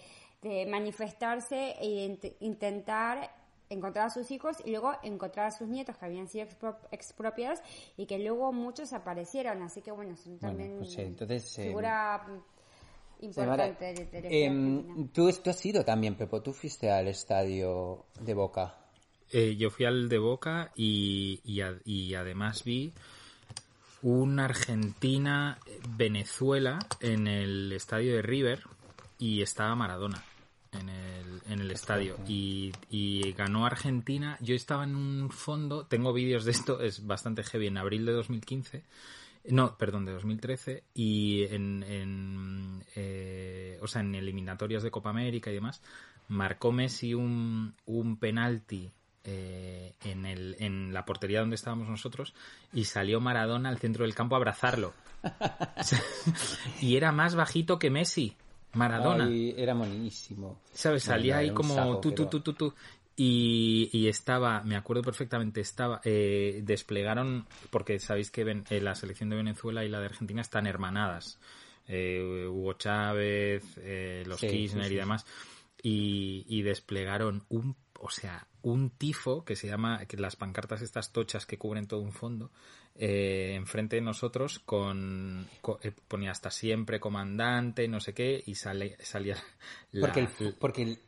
de 0.48 0.66
manifestarse 0.68 1.76
e 1.82 2.08
int- 2.08 2.36
intentar 2.40 3.32
encontrar 3.70 4.06
a 4.06 4.10
sus 4.12 4.30
hijos 4.30 4.58
y 4.64 4.70
luego 4.72 4.94
encontrar 5.02 5.48
a 5.48 5.52
sus 5.52 5.68
nietos 5.68 5.98
que 5.98 6.06
habían 6.06 6.28
sido 6.28 6.46
expro- 6.46 6.78
expropiados 6.92 7.60
y 7.98 8.06
que 8.06 8.20
luego 8.20 8.54
muchos 8.54 8.94
aparecieron 8.94 9.64
así 9.64 9.82
que 9.82 9.90
bueno 9.92 10.16
son 10.16 10.38
también 10.38 10.78
pues, 10.78 10.96
eh, 10.98 11.06
entonces, 11.08 11.58
eh, 11.60 11.64
figura 11.70 12.24
importante 13.22 13.86
de, 13.94 14.06
de 14.06 14.46
Em, 14.46 14.78
argentina. 14.78 15.10
tú, 15.14 15.32
tú 15.44 15.50
has 15.50 15.66
ido 15.66 15.84
también, 15.84 16.14
Pepo, 16.16 16.42
tú 16.44 16.54
fuiste 16.54 16.92
al 16.92 17.08
estadio 17.08 18.06
de 18.20 18.34
Boca. 18.36 18.76
Eh, 19.32 19.56
yo 19.56 19.72
fui 19.72 19.86
al 19.86 20.08
de 20.10 20.20
Boca 20.20 20.72
y, 20.76 21.40
y, 21.44 21.62
a- 21.62 21.80
y 21.86 22.14
además 22.14 22.64
vi 22.64 22.94
un 24.04 24.40
Argentina-Venezuela 24.40 26.78
en 27.00 27.26
el 27.28 27.72
estadio 27.72 28.16
de 28.16 28.22
River 28.22 28.62
y 29.18 29.42
estaba 29.42 29.74
Maradona 29.76 30.24
en 30.80 30.90
el, 30.90 31.42
en 31.50 31.60
el 31.60 31.72
estadio 31.72 32.18
y, 32.28 32.72
y 32.90 33.32
ganó 33.34 33.66
Argentina. 33.66 34.38
Yo 34.42 34.56
estaba 34.56 34.84
en 34.84 34.96
un 34.96 35.30
fondo, 35.30 35.86
tengo 35.86 36.14
vídeos 36.14 36.46
de 36.46 36.52
esto, 36.52 36.82
es 36.82 37.06
bastante 37.06 37.44
heavy, 37.44 37.68
en 37.68 37.78
abril 37.78 38.06
de 38.06 38.14
2015. 38.14 38.84
No, 39.50 39.78
perdón, 39.78 40.06
de 40.06 40.14
2013 40.14 40.84
y 40.96 41.44
en, 41.44 41.84
en 41.84 42.84
eh, 42.96 43.78
o 43.82 43.88
sea, 43.88 44.02
en 44.02 44.16
eliminatorias 44.16 44.82
de 44.82 44.92
Copa 44.92 45.12
América 45.12 45.52
y 45.52 45.56
demás, 45.56 45.82
marcó 46.28 46.72
Messi 46.72 47.14
un, 47.14 47.76
un 47.86 48.18
penalti 48.18 48.92
eh, 49.24 49.96
en, 50.04 50.26
el, 50.26 50.56
en 50.60 50.94
la 50.94 51.06
portería 51.06 51.40
donde 51.40 51.56
estábamos 51.56 51.90
nosotros 51.90 52.34
y 52.74 52.86
salió 52.86 53.20
Maradona 53.20 53.70
al 53.70 53.80
centro 53.80 54.04
del 54.04 54.16
campo 54.16 54.36
a 54.36 54.38
abrazarlo. 54.38 54.94
Y 56.82 56.98
era 56.98 57.12
más 57.12 57.36
bajito 57.36 57.80
que 57.80 57.90
Messi, 57.90 58.36
Maradona. 58.76 59.26
Ay, 59.28 59.54
era 59.58 59.74
monísimo. 59.74 60.60
¿Sabes? 60.74 61.04
Salía 61.04 61.38
ahí 61.38 61.52
como 61.52 61.74
sapo, 61.76 62.00
tú, 62.00 62.12
tú, 62.14 62.26
tú, 62.28 62.40
tú, 62.42 62.54
tú. 62.54 62.74
Y, 63.18 63.90
y 63.94 64.08
estaba, 64.10 64.62
me 64.64 64.76
acuerdo 64.76 65.02
perfectamente, 65.02 65.62
estaba, 65.62 66.02
eh, 66.04 66.60
desplegaron, 66.64 67.46
porque 67.70 67.98
sabéis 68.00 68.30
que 68.30 68.44
ven- 68.44 68.66
eh, 68.70 68.82
la 68.82 68.94
selección 68.94 69.30
de 69.30 69.38
Venezuela 69.38 69.86
y 69.86 69.90
la 69.90 70.00
de 70.02 70.08
Argentina 70.08 70.42
están 70.42 70.68
hermanadas. 70.68 71.40
Eh, 71.88 72.46
Hugo 72.50 72.74
Chávez, 72.74 73.64
eh, 73.78 74.24
los 74.28 74.40
Sí, 74.42 74.48
Kirchner 74.50 74.84
sí, 74.84 74.90
sí, 74.90 74.94
y 74.96 74.98
demás. 74.98 75.26
Y, 75.82 76.46
y 76.50 76.64
desplegaron 76.64 77.46
un, 77.48 77.76
o 78.00 78.10
sea, 78.10 78.48
un 78.64 78.90
tifo 78.90 79.46
que 79.46 79.56
se 79.56 79.68
llama, 79.68 80.06
que 80.08 80.18
las 80.18 80.36
pancartas 80.36 80.82
estas 80.82 81.14
tochas 81.14 81.46
que 81.46 81.58
cubren 81.58 81.88
todo 81.88 82.02
un 82.02 82.12
fondo, 82.12 82.52
eh, 82.98 83.54
enfrente 83.56 83.98
de 83.98 84.02
nosotros 84.02 84.60
con, 84.60 85.48
co- 85.62 85.80
eh, 85.84 85.92
ponía 86.08 86.32
hasta 86.32 86.50
siempre 86.52 87.00
comandante, 87.00 87.88
no 87.88 88.00
sé 88.00 88.14
qué, 88.14 88.42
y 88.46 88.56
sale, 88.56 88.98
salía 89.04 89.36
la, 89.92 90.08
Porque 90.08 90.20
el, 90.22 90.54
porque 90.60 90.82
el- 90.84 91.00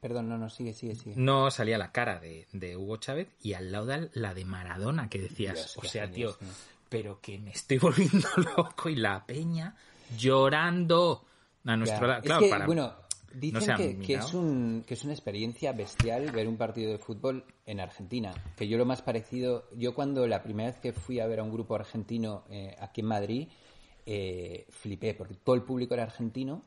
Perdón, 0.00 0.28
no, 0.28 0.36
no, 0.36 0.50
sigue, 0.50 0.72
sigue, 0.74 0.96
sigue. 0.96 1.14
no 1.16 1.50
salía 1.52 1.78
la 1.78 1.92
cara 1.92 2.18
de, 2.18 2.48
de 2.52 2.76
Hugo 2.76 2.96
Chávez 2.96 3.28
y 3.40 3.52
al 3.52 3.70
lado 3.70 3.86
de 3.86 4.10
la 4.14 4.34
de 4.34 4.44
Maradona, 4.44 5.08
que 5.08 5.20
decías, 5.20 5.54
Dios, 5.54 5.78
o 5.78 5.84
sea, 5.84 6.10
tío, 6.10 6.36
¿no? 6.40 6.48
pero 6.88 7.20
que 7.20 7.38
me 7.38 7.50
estoy 7.52 7.78
volviendo 7.78 8.28
loco 8.56 8.88
y 8.88 8.96
la 8.96 9.24
peña 9.24 9.76
llorando 10.18 11.24
a 11.64 11.76
nuestro 11.76 12.02
Ya. 12.02 12.06
lado. 12.08 12.18
Es 12.20 12.26
Claro, 12.26 12.40
que, 12.40 12.50
para, 12.50 12.66
bueno, 12.66 12.94
Dicen 13.34 13.60
no 13.68 13.76
que, 13.76 13.98
que 14.06 14.14
es 14.14 14.34
un, 14.34 14.84
que 14.86 14.94
es 14.94 15.04
una 15.04 15.12
experiencia 15.12 15.72
bestial 15.72 16.30
ver 16.32 16.46
un 16.48 16.56
partido 16.56 16.92
de 16.92 16.98
fútbol 16.98 17.44
en 17.66 17.80
Argentina. 17.80 18.32
Que 18.56 18.68
yo 18.68 18.76
lo 18.78 18.84
más 18.86 19.02
parecido, 19.02 19.64
yo 19.76 19.94
cuando 19.94 20.26
la 20.26 20.42
primera 20.42 20.70
vez 20.70 20.80
que 20.80 20.92
fui 20.92 21.20
a 21.20 21.26
ver 21.26 21.40
a 21.40 21.42
un 21.42 21.50
grupo 21.52 21.74
argentino 21.74 22.44
eh, 22.50 22.76
aquí 22.78 23.00
en 23.00 23.06
Madrid, 23.08 23.48
eh, 24.06 24.66
flipé, 24.70 25.14
porque 25.14 25.34
todo 25.34 25.54
el 25.54 25.62
público 25.62 25.94
era 25.94 26.02
argentino 26.02 26.62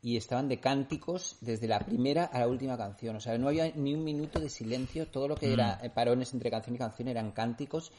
y 0.00 0.16
estaban 0.16 0.48
de 0.48 0.60
cánticos 0.60 1.38
desde 1.40 1.66
la 1.66 1.80
primera 1.80 2.24
a 2.24 2.38
la 2.38 2.48
última 2.48 2.76
canción. 2.76 3.16
O 3.16 3.20
sea, 3.20 3.36
no 3.36 3.48
había 3.48 3.70
ni 3.74 3.94
un 3.94 4.04
minuto 4.04 4.38
de 4.40 4.48
silencio, 4.48 5.08
todo 5.08 5.26
lo 5.28 5.34
que 5.36 5.52
era 5.52 5.80
eh, 5.82 5.90
parones 5.90 6.32
entre 6.34 6.50
canción 6.50 6.76
y 6.76 6.78
canción 6.78 7.08
eran 7.08 7.32
cánticos. 7.32 7.90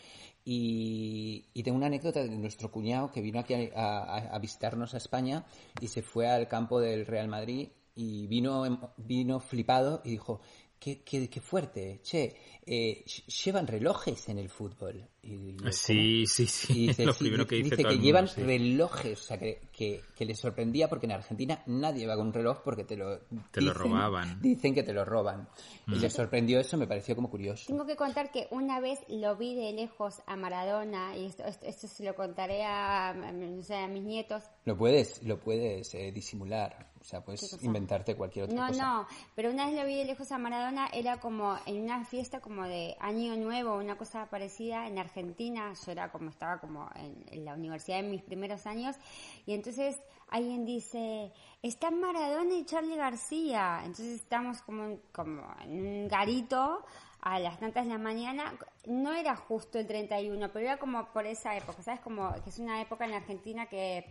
Y, 0.46 1.46
y 1.54 1.62
tengo 1.64 1.78
una 1.78 1.88
anécdota 1.88 2.24
de 2.24 2.30
nuestro 2.30 2.72
cuñado 2.72 3.12
que 3.12 3.22
vino 3.22 3.40
aquí 3.40 3.54
a, 3.54 3.70
a- 3.76 4.36
a 4.36 4.40
visitarnos 4.40 4.94
a 4.94 4.98
España 4.98 5.46
y 5.82 5.88
se 5.90 6.02
fue 6.02 6.28
al 6.28 6.48
campo 6.48 6.80
del 6.80 7.06
Real 7.06 7.28
Madrid 7.28 7.68
y 7.96 8.28
vino, 8.28 8.94
vino 8.98 9.40
flipado 9.40 10.02
y 10.06 10.12
dijo, 10.12 10.42
qué, 10.80 11.02
qué, 11.04 11.30
qué 11.30 11.42
fuerte, 11.42 12.00
che, 12.04 12.36
eh, 12.66 13.04
ll- 13.06 13.26
llevan 13.44 13.68
relojes 13.68 14.30
en 14.30 14.38
el 14.40 14.50
fútbol. 14.50 15.06
Y 15.22 15.58
yo, 15.58 15.70
Sí, 15.74 16.26
sí, 16.26 16.48
sí. 16.48 16.84
y 16.84 16.88
dice, 16.88 17.06
lo 17.06 17.12
sí, 17.14 17.26
primero 17.26 17.46
que 17.46 17.56
dice, 17.58 17.72
dice 17.72 17.84
todo 17.84 17.90
que 17.90 17.96
el 17.96 18.02
llevan 18.02 18.24
mundo, 18.26 18.36
sí. 18.36 18.44
relojes, 18.44 19.20
o 19.20 19.24
sea, 19.24 19.38
que, 19.38 19.60
que, 19.74 20.02
que 20.16 20.26
les 20.26 20.40
sorprendía 20.40 20.88
porque 20.88 21.08
en 21.08 21.12
Argentina 21.12 21.62
nadie 21.66 22.08
va 22.08 22.16
con 22.16 22.28
un 22.28 22.34
reloj 22.34 22.62
porque 22.64 22.86
te 22.86 22.96
lo 22.96 23.20
Te 23.52 23.60
lo 23.62 23.74
robaban. 23.74 24.42
Dicen 24.42 24.74
que 24.74 24.84
te 24.84 24.94
lo 24.94 25.04
roban. 25.04 25.50
Y 25.88 25.96
les 25.96 26.14
sorprendió 26.14 26.60
eso, 26.62 26.78
me 26.78 26.88
pareció 26.88 27.16
como 27.16 27.30
curioso. 27.30 27.66
Tengo 27.68 27.86
que 27.86 27.98
contar 27.98 28.32
que 28.32 28.48
una 28.52 28.80
vez 28.80 29.00
lo 29.10 29.36
vi 29.36 29.56
de 29.56 29.74
lejos 29.74 30.22
a 30.28 30.38
Maradona, 30.38 31.18
y 31.18 31.26
esto, 31.26 31.44
esto, 31.44 31.66
esto 31.66 31.88
se 31.88 32.06
lo 32.06 32.16
contaré 32.16 32.64
a, 32.64 33.10
a- 33.10 33.30
a 33.30 33.88
mis 33.88 34.04
nietos. 34.04 34.44
Lo 34.64 34.78
puedes, 34.78 35.22
lo 35.24 35.38
puedes 35.42 35.94
eh, 35.96 36.12
disimular, 36.14 36.89
o 37.02 37.04
sea, 37.04 37.20
¿Qué 37.20 37.26
puedes 37.26 37.64
inventarte 37.64 38.16
cualquier 38.16 38.46
otra 38.46 38.56
No, 38.58 38.68
cosa. 38.68 38.84
no, 38.84 39.08
pero 39.36 39.52
una 39.52 39.66
vez 39.68 39.76
lo 39.80 39.86
vi 39.86 39.96
de 39.98 40.06
lejos 40.06 40.32
a 40.32 40.38
Maradona, 40.38 40.88
era 40.94 41.20
como 41.20 41.58
en 41.66 41.82
una 41.82 42.04
fiesta 42.06 42.40
como 42.42 42.64
de 42.64 42.96
Año 43.00 43.36
Nuevo, 43.38 43.76
una 43.78 43.98
cosa 43.98 44.26
parecida 44.30 44.88
en 44.88 44.98
Argentina, 45.00 45.74
yo 45.86 45.92
era 45.92 46.12
como, 46.12 46.30
estaba 46.30 46.60
como 46.60 46.90
en, 46.96 47.24
en 47.32 47.46
la 47.46 47.54
universidad 47.54 48.00
en 48.00 48.12
mis 48.12 48.22
primeros 48.22 48.66
años, 48.66 48.96
y 49.46 49.54
entonces 49.54 50.00
alguien 50.30 50.66
dice, 50.66 51.32
están 51.64 52.00
Maradona 52.00 52.54
y 52.54 52.66
Charlie 52.66 52.96
García, 52.98 53.80
entonces 53.86 54.22
estamos 54.22 54.62
como, 54.62 54.84
en- 54.86 55.02
como 55.12 55.44
en 55.64 55.72
un 55.86 56.08
garito 56.08 56.86
a 57.22 57.38
las 57.40 57.60
tantas 57.60 57.86
de 57.86 57.92
la 57.92 57.98
mañana, 57.98 58.54
no 58.86 59.14
era 59.14 59.36
justo 59.36 59.78
el 59.80 59.88
31, 59.88 60.52
pero 60.54 60.66
era 60.66 60.78
como 60.78 61.06
por 61.12 61.26
esa 61.26 61.56
época, 61.58 61.82
¿sabes? 61.84 62.00
Como 62.02 62.32
que 62.44 62.50
es 62.50 62.60
una 62.60 62.82
época 62.82 63.06
en 63.06 63.14
Argentina 63.14 63.66
que 63.66 64.06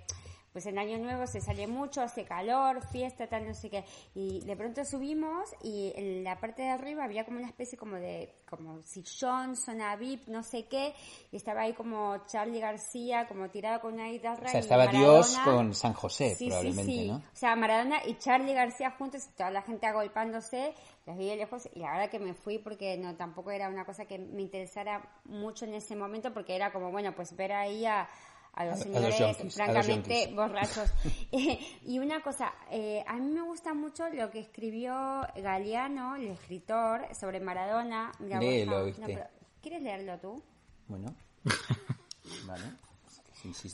pues 0.58 0.66
en 0.66 0.78
Año 0.80 0.98
Nuevo 0.98 1.24
se 1.28 1.40
sale 1.40 1.68
mucho, 1.68 2.02
hace 2.02 2.24
calor, 2.24 2.84
fiesta, 2.90 3.28
tal, 3.28 3.46
no 3.46 3.54
sé 3.54 3.70
qué. 3.70 3.84
Y 4.16 4.40
de 4.40 4.56
pronto 4.56 4.84
subimos 4.84 5.54
y 5.62 5.92
en 5.94 6.24
la 6.24 6.40
parte 6.40 6.62
de 6.62 6.70
arriba 6.70 7.04
había 7.04 7.24
como 7.24 7.38
una 7.38 7.46
especie 7.46 7.78
como 7.78 7.94
de, 7.94 8.34
como 8.50 8.82
sillón, 8.82 9.54
zona 9.54 9.94
VIP, 9.94 10.26
no 10.26 10.42
sé 10.42 10.66
qué. 10.66 10.96
Y 11.30 11.36
estaba 11.36 11.60
ahí 11.60 11.74
como 11.74 12.26
Charlie 12.26 12.58
García, 12.58 13.28
como 13.28 13.48
tirado 13.50 13.80
con 13.80 13.94
una 13.94 14.08
guitarra. 14.08 14.46
O 14.46 14.48
sea, 14.48 14.58
y 14.58 14.62
estaba 14.64 14.86
Maradona. 14.86 15.12
Dios 15.12 15.38
con 15.44 15.74
San 15.74 15.92
José, 15.92 16.34
Sí, 16.34 16.48
probablemente, 16.48 16.92
sí, 16.92 16.98
sí. 17.02 17.08
¿no? 17.08 17.16
O 17.18 17.22
sea, 17.36 17.54
Maradona 17.54 18.04
y 18.04 18.18
Charlie 18.18 18.52
García 18.52 18.90
juntos 18.90 19.28
y 19.28 19.36
toda 19.36 19.52
la 19.52 19.62
gente 19.62 19.86
agolpándose, 19.86 20.74
los 21.06 21.16
vi 21.16 21.28
de 21.28 21.36
lejos 21.36 21.68
y 21.72 21.78
la 21.78 21.92
verdad 21.92 22.10
que 22.10 22.18
me 22.18 22.34
fui 22.34 22.58
porque 22.58 22.98
no 22.98 23.14
tampoco 23.14 23.52
era 23.52 23.68
una 23.68 23.84
cosa 23.84 24.06
que 24.06 24.18
me 24.18 24.42
interesara 24.42 25.08
mucho 25.24 25.66
en 25.66 25.74
ese 25.74 25.94
momento 25.94 26.34
porque 26.34 26.56
era 26.56 26.72
como, 26.72 26.90
bueno, 26.90 27.14
pues 27.14 27.36
ver 27.36 27.52
ahí 27.52 27.86
a, 27.86 28.08
a 28.60 28.64
los 28.66 28.74
los 28.74 28.82
señores 29.14 29.20
a 29.20 29.44
los 29.44 29.54
francamente 29.54 30.20
yonkis. 30.20 30.36
borrachos. 30.36 30.90
Y 31.86 31.98
una 31.98 32.22
cosa, 32.22 32.52
eh, 32.70 33.04
a 33.06 33.14
mí 33.16 33.30
me 33.30 33.42
gusta 33.42 33.72
mucho 33.74 34.08
lo 34.08 34.30
que 34.30 34.40
escribió 34.40 34.92
Galeano, 35.36 36.16
el 36.16 36.28
escritor, 36.28 37.06
sobre 37.18 37.40
Maradona. 37.40 38.12
Mira, 38.18 38.40
Léelo, 38.40 38.84
¿viste? 38.86 39.02
pero- 39.06 39.24
¿Quieres 39.62 39.82
leerlo 39.82 40.18
tú? 40.18 40.42
Bueno, 40.88 41.14
vale. 42.46 42.64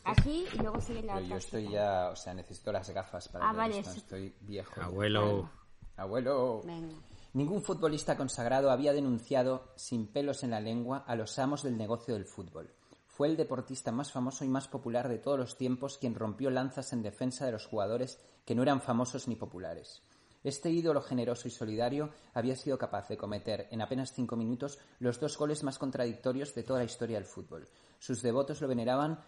Aquí 0.04 0.44
y 0.52 0.58
luego 0.58 0.80
sigue 0.80 1.02
la 1.02 1.14
Pero 1.14 1.24
otra. 1.24 1.28
yo 1.30 1.36
estoy 1.38 1.62
cita. 1.66 1.72
ya, 1.74 2.08
o 2.10 2.16
sea, 2.16 2.34
necesito 2.34 2.70
las 2.70 2.90
gafas 2.90 3.28
para 3.28 3.44
Ah, 3.48 3.52
leer 3.52 3.58
vale, 3.62 3.78
esto, 3.78 3.92
sí. 3.92 3.98
estoy 3.98 4.34
viejo. 4.42 4.80
Abuelo. 4.80 5.50
Abuelo. 5.96 6.60
Venga. 6.64 6.94
Ningún 7.32 7.62
futbolista 7.62 8.16
consagrado 8.16 8.70
había 8.70 8.92
denunciado 8.92 9.72
sin 9.76 10.06
pelos 10.06 10.44
en 10.44 10.50
la 10.50 10.60
lengua 10.60 11.04
a 11.06 11.16
los 11.16 11.38
amos 11.38 11.62
del 11.62 11.76
negocio 11.76 12.14
del 12.14 12.26
fútbol. 12.26 12.72
Fue 13.16 13.28
el 13.28 13.36
deportista 13.36 13.92
más 13.92 14.10
famoso 14.10 14.44
y 14.44 14.48
más 14.48 14.66
popular 14.66 15.08
de 15.08 15.18
todos 15.18 15.38
los 15.38 15.56
tiempos 15.56 15.98
quien 15.98 16.16
rompió 16.16 16.50
lanzas 16.50 16.92
en 16.92 17.00
defensa 17.00 17.46
de 17.46 17.52
los 17.52 17.64
jugadores 17.64 18.18
que 18.44 18.56
no 18.56 18.62
eran 18.62 18.80
famosos 18.80 19.28
ni 19.28 19.36
populares. 19.36 20.02
Este 20.42 20.68
ídolo 20.68 21.00
generoso 21.00 21.46
y 21.46 21.52
solidario 21.52 22.10
había 22.32 22.56
sido 22.56 22.76
capaz 22.76 23.06
de 23.06 23.16
cometer 23.16 23.68
en 23.70 23.82
apenas 23.82 24.12
cinco 24.12 24.34
minutos 24.34 24.80
los 24.98 25.20
dos 25.20 25.38
goles 25.38 25.62
más 25.62 25.78
contradictorios 25.78 26.56
de 26.56 26.64
toda 26.64 26.80
la 26.80 26.86
historia 26.86 27.16
del 27.16 27.24
fútbol. 27.24 27.68
Sus 28.00 28.20
devotos 28.20 28.60
lo 28.60 28.66
veneraban 28.66 29.20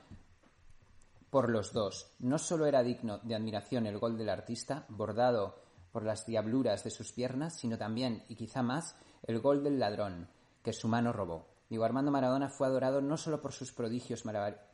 por 1.31 1.49
los 1.49 1.73
dos. 1.73 2.11
No 2.19 2.39
solo 2.39 2.67
era 2.67 2.83
digno 2.83 3.19
de 3.19 3.37
admiración 3.37 3.87
el 3.87 4.01
gol 4.01 4.19
del 4.19 4.31
artista, 4.31 4.85
bordado 4.89 5.61
por 5.93 6.03
las 6.03 6.27
diabluras 6.27 6.83
de 6.83 6.91
sus 6.91 7.13
piernas, 7.13 7.57
sino 7.57 7.79
también, 7.79 8.25
y 8.29 8.35
quizá 8.35 8.65
más, 8.65 8.97
el 9.23 9.39
gol 9.39 9.63
del 9.63 9.79
ladrón, 9.79 10.29
que 10.65 10.73
su 10.73 10.89
mano 10.89 11.13
robó. 11.13 11.56
Diego 11.69 11.85
Armando 11.85 12.13
Maradona 12.13 12.49
fue 12.49 12.69
adorado 12.69 13.01
no 13.01 13.17
solo 13.17 13.41
por 13.41 13.53
sus 13.53 13.73
prodigios 13.73 14.23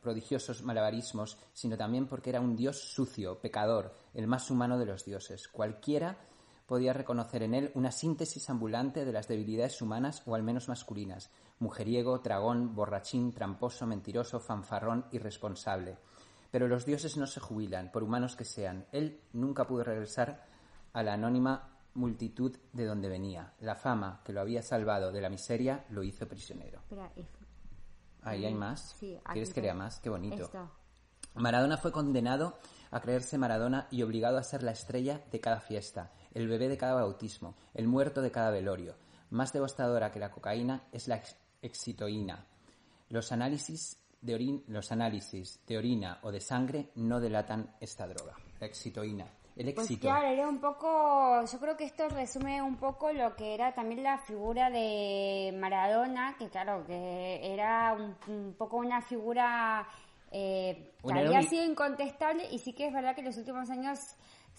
prodigiosos 0.01 0.61
malabarismos, 0.61 1.37
sino 1.51 1.75
también 1.75 2.07
porque 2.07 2.29
era 2.29 2.39
un 2.39 2.55
dios 2.55 2.93
sucio, 2.93 3.39
pecador, 3.39 3.95
el 4.13 4.27
más 4.27 4.51
humano 4.51 4.77
de 4.77 4.85
los 4.85 5.03
dioses. 5.03 5.47
Cualquiera 5.47 6.17
podía 6.67 6.93
reconocer 6.93 7.43
en 7.43 7.55
él 7.55 7.71
una 7.73 7.91
síntesis 7.91 8.49
ambulante 8.49 9.05
de 9.05 9.11
las 9.11 9.27
debilidades 9.27 9.81
humanas 9.81 10.21
o 10.25 10.35
al 10.35 10.43
menos 10.43 10.69
masculinas. 10.69 11.31
Mujeriego, 11.59 12.21
tragón, 12.21 12.75
borrachín, 12.75 13.33
tramposo, 13.33 13.87
mentiroso, 13.87 14.39
fanfarrón, 14.39 15.05
irresponsable. 15.11 15.97
Pero 16.51 16.67
los 16.67 16.85
dioses 16.85 17.17
no 17.17 17.25
se 17.25 17.39
jubilan, 17.39 17.91
por 17.91 18.03
humanos 18.03 18.35
que 18.35 18.45
sean. 18.45 18.85
Él 18.91 19.19
nunca 19.33 19.65
pudo 19.65 19.83
regresar 19.83 20.45
a 20.93 21.01
la 21.01 21.13
anónima 21.13 21.72
multitud 21.95 22.55
de 22.71 22.85
donde 22.85 23.09
venía. 23.09 23.53
La 23.59 23.75
fama 23.75 24.21
que 24.23 24.33
lo 24.33 24.41
había 24.41 24.61
salvado 24.63 25.11
de 25.11 25.21
la 25.21 25.29
miseria 25.29 25.85
lo 25.89 26.03
hizo 26.03 26.27
prisionero. 26.27 26.79
Espera, 26.81 27.11
Ahí 28.23 28.45
hay 28.45 28.53
más. 28.53 28.95
Sí, 28.99 29.17
¿Quieres 29.31 29.53
que 29.53 29.61
lea 29.61 29.73
más? 29.73 29.99
Qué 29.99 30.09
bonito. 30.09 30.43
Esto. 30.45 30.69
Maradona 31.35 31.77
fue 31.77 31.91
condenado 31.91 32.57
a 32.91 33.01
creerse 33.01 33.37
Maradona 33.37 33.87
y 33.91 34.01
obligado 34.03 34.37
a 34.37 34.43
ser 34.43 34.63
la 34.63 34.71
estrella 34.71 35.21
de 35.31 35.39
cada 35.41 35.59
fiesta, 35.59 36.11
el 36.33 36.47
bebé 36.47 36.69
de 36.69 36.77
cada 36.77 36.93
bautismo, 36.93 37.55
el 37.73 37.87
muerto 37.87 38.21
de 38.21 38.31
cada 38.31 38.51
velorio. 38.51 38.95
Más 39.31 39.51
devastadora 39.51 40.11
que 40.11 40.19
la 40.19 40.29
cocaína 40.31 40.83
es 40.91 41.07
la 41.07 41.15
ex- 41.17 41.35
excitoína. 41.61 42.45
Los 43.09 43.31
análisis 43.31 43.97
de 44.21 44.35
orin- 44.37 44.63
los 44.67 44.91
análisis 44.91 45.59
de 45.67 45.77
orina 45.77 46.19
o 46.21 46.31
de 46.31 46.39
sangre 46.39 46.91
no 46.95 47.19
delatan 47.19 47.75
esta 47.81 48.07
droga, 48.07 48.35
la 48.59 48.67
excitoína. 48.67 49.25
El 49.55 49.71
Pues 49.73 49.85
éxito. 49.85 50.07
claro, 50.07 50.27
era 50.27 50.47
un 50.47 50.59
poco, 50.59 51.45
yo 51.45 51.59
creo 51.59 51.77
que 51.77 51.83
esto 51.83 52.09
resume 52.09 52.61
un 52.61 52.77
poco 52.77 53.11
lo 53.13 53.35
que 53.35 53.53
era 53.53 53.73
también 53.73 54.01
la 54.01 54.17
figura 54.17 54.69
de 54.71 55.55
Maradona, 55.59 56.35
que 56.39 56.49
claro, 56.49 56.83
que 56.87 57.53
era 57.53 57.93
un, 57.93 58.15
un 58.33 58.53
poco 58.55 58.77
una 58.77 59.01
figura 59.01 59.87
eh, 60.31 60.93
que 61.07 61.19
había 61.19 61.43
sido 61.43 61.63
incontestable 61.63 62.47
y 62.51 62.57
sí 62.57 62.73
que 62.73 62.87
es 62.87 62.93
verdad 62.93 63.13
que 63.13 63.21
en 63.21 63.27
los 63.27 63.37
últimos 63.37 63.69
años 63.69 63.99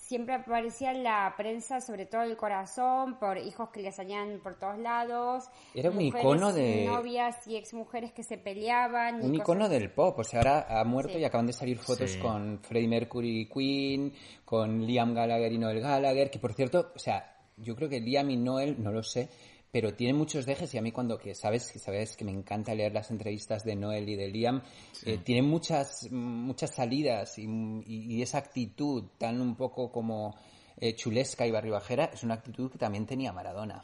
siempre 0.07 0.35
aparecía 0.35 0.91
en 0.93 1.03
la 1.03 1.33
prensa, 1.37 1.81
sobre 1.81 2.05
todo 2.05 2.23
el 2.23 2.37
corazón, 2.37 3.19
por 3.19 3.39
hijos 3.39 3.71
que 3.71 3.81
le 3.81 3.91
salían 3.91 4.39
por 4.43 4.59
todos 4.59 4.79
lados. 4.79 5.45
Era 5.75 5.89
un 5.91 5.97
mujeres 5.97 6.21
icono 6.21 6.51
y 6.51 6.53
de- 6.53 6.85
Novias 6.87 7.47
y 7.47 7.57
exmujeres 7.57 8.13
que 8.13 8.23
se 8.23 8.37
peleaban. 8.37 9.15
y 9.17 9.25
Un 9.27 9.31
cosas 9.33 9.37
icono 9.43 9.69
del 9.69 9.91
pop, 9.91 10.19
o 10.19 10.25
sea, 10.25 10.41
ahora 10.41 10.67
ha 10.81 10.85
muerto 10.85 11.15
Sí. 11.15 11.19
y 11.21 11.25
acaban 11.25 11.47
de 11.47 11.53
salir 11.55 11.79
fotos 11.79 12.11
Sí. 12.11 12.19
con 12.19 12.59
Freddie 12.61 12.89
Mercury 12.89 13.41
y 13.41 13.47
Queen, 13.49 14.13
con 14.45 14.87
Liam 14.87 15.15
Gallagher 15.15 15.53
y 15.53 15.59
Noel 15.59 15.81
Gallagher, 15.81 16.31
que 16.31 16.39
por 16.39 16.53
cierto, 16.53 16.93
o 16.95 16.99
sea, 16.99 17.31
yo 17.57 17.75
creo 17.75 17.89
que 17.89 18.01
Liam 18.01 18.29
y 18.31 18.37
Noel, 18.37 18.83
no 18.83 18.93
lo 18.93 19.03
sé, 19.03 19.29
pero 19.75 19.93
tienen 19.93 20.15
muchos 20.17 20.47
dejes 20.47 20.73
y 20.73 20.79
a 20.79 20.83
mí 20.83 20.93
cuando, 20.93 21.19
que 21.19 21.35
sabes, 21.35 21.73
que 21.73 21.81
sabes 21.81 22.17
que 22.17 22.25
me 22.25 22.31
encanta 22.31 22.73
leer 22.77 22.93
las 22.95 23.11
entrevistas 23.11 23.65
de 23.65 23.75
Noel 23.75 24.09
y 24.09 24.15
de 24.15 24.29
Liam, 24.29 24.63
eh, 25.05 25.19
tienen 25.19 25.47
muchas, 25.47 26.09
muchas 26.13 26.71
salidas 26.77 27.37
y, 27.39 27.43
y- 27.43 28.15
y 28.15 28.23
esa 28.23 28.39
actitud 28.39 29.03
tan 29.19 29.41
un 29.41 29.57
poco 29.57 29.91
como 29.91 30.37
eh, 30.77 30.95
chulesca 30.95 31.45
y 31.45 31.51
barribajera, 31.51 32.05
es 32.15 32.23
una 32.23 32.35
actitud 32.35 32.71
que 32.71 32.79
también 32.79 33.05
tenía 33.05 33.33
Maradona. 33.33 33.83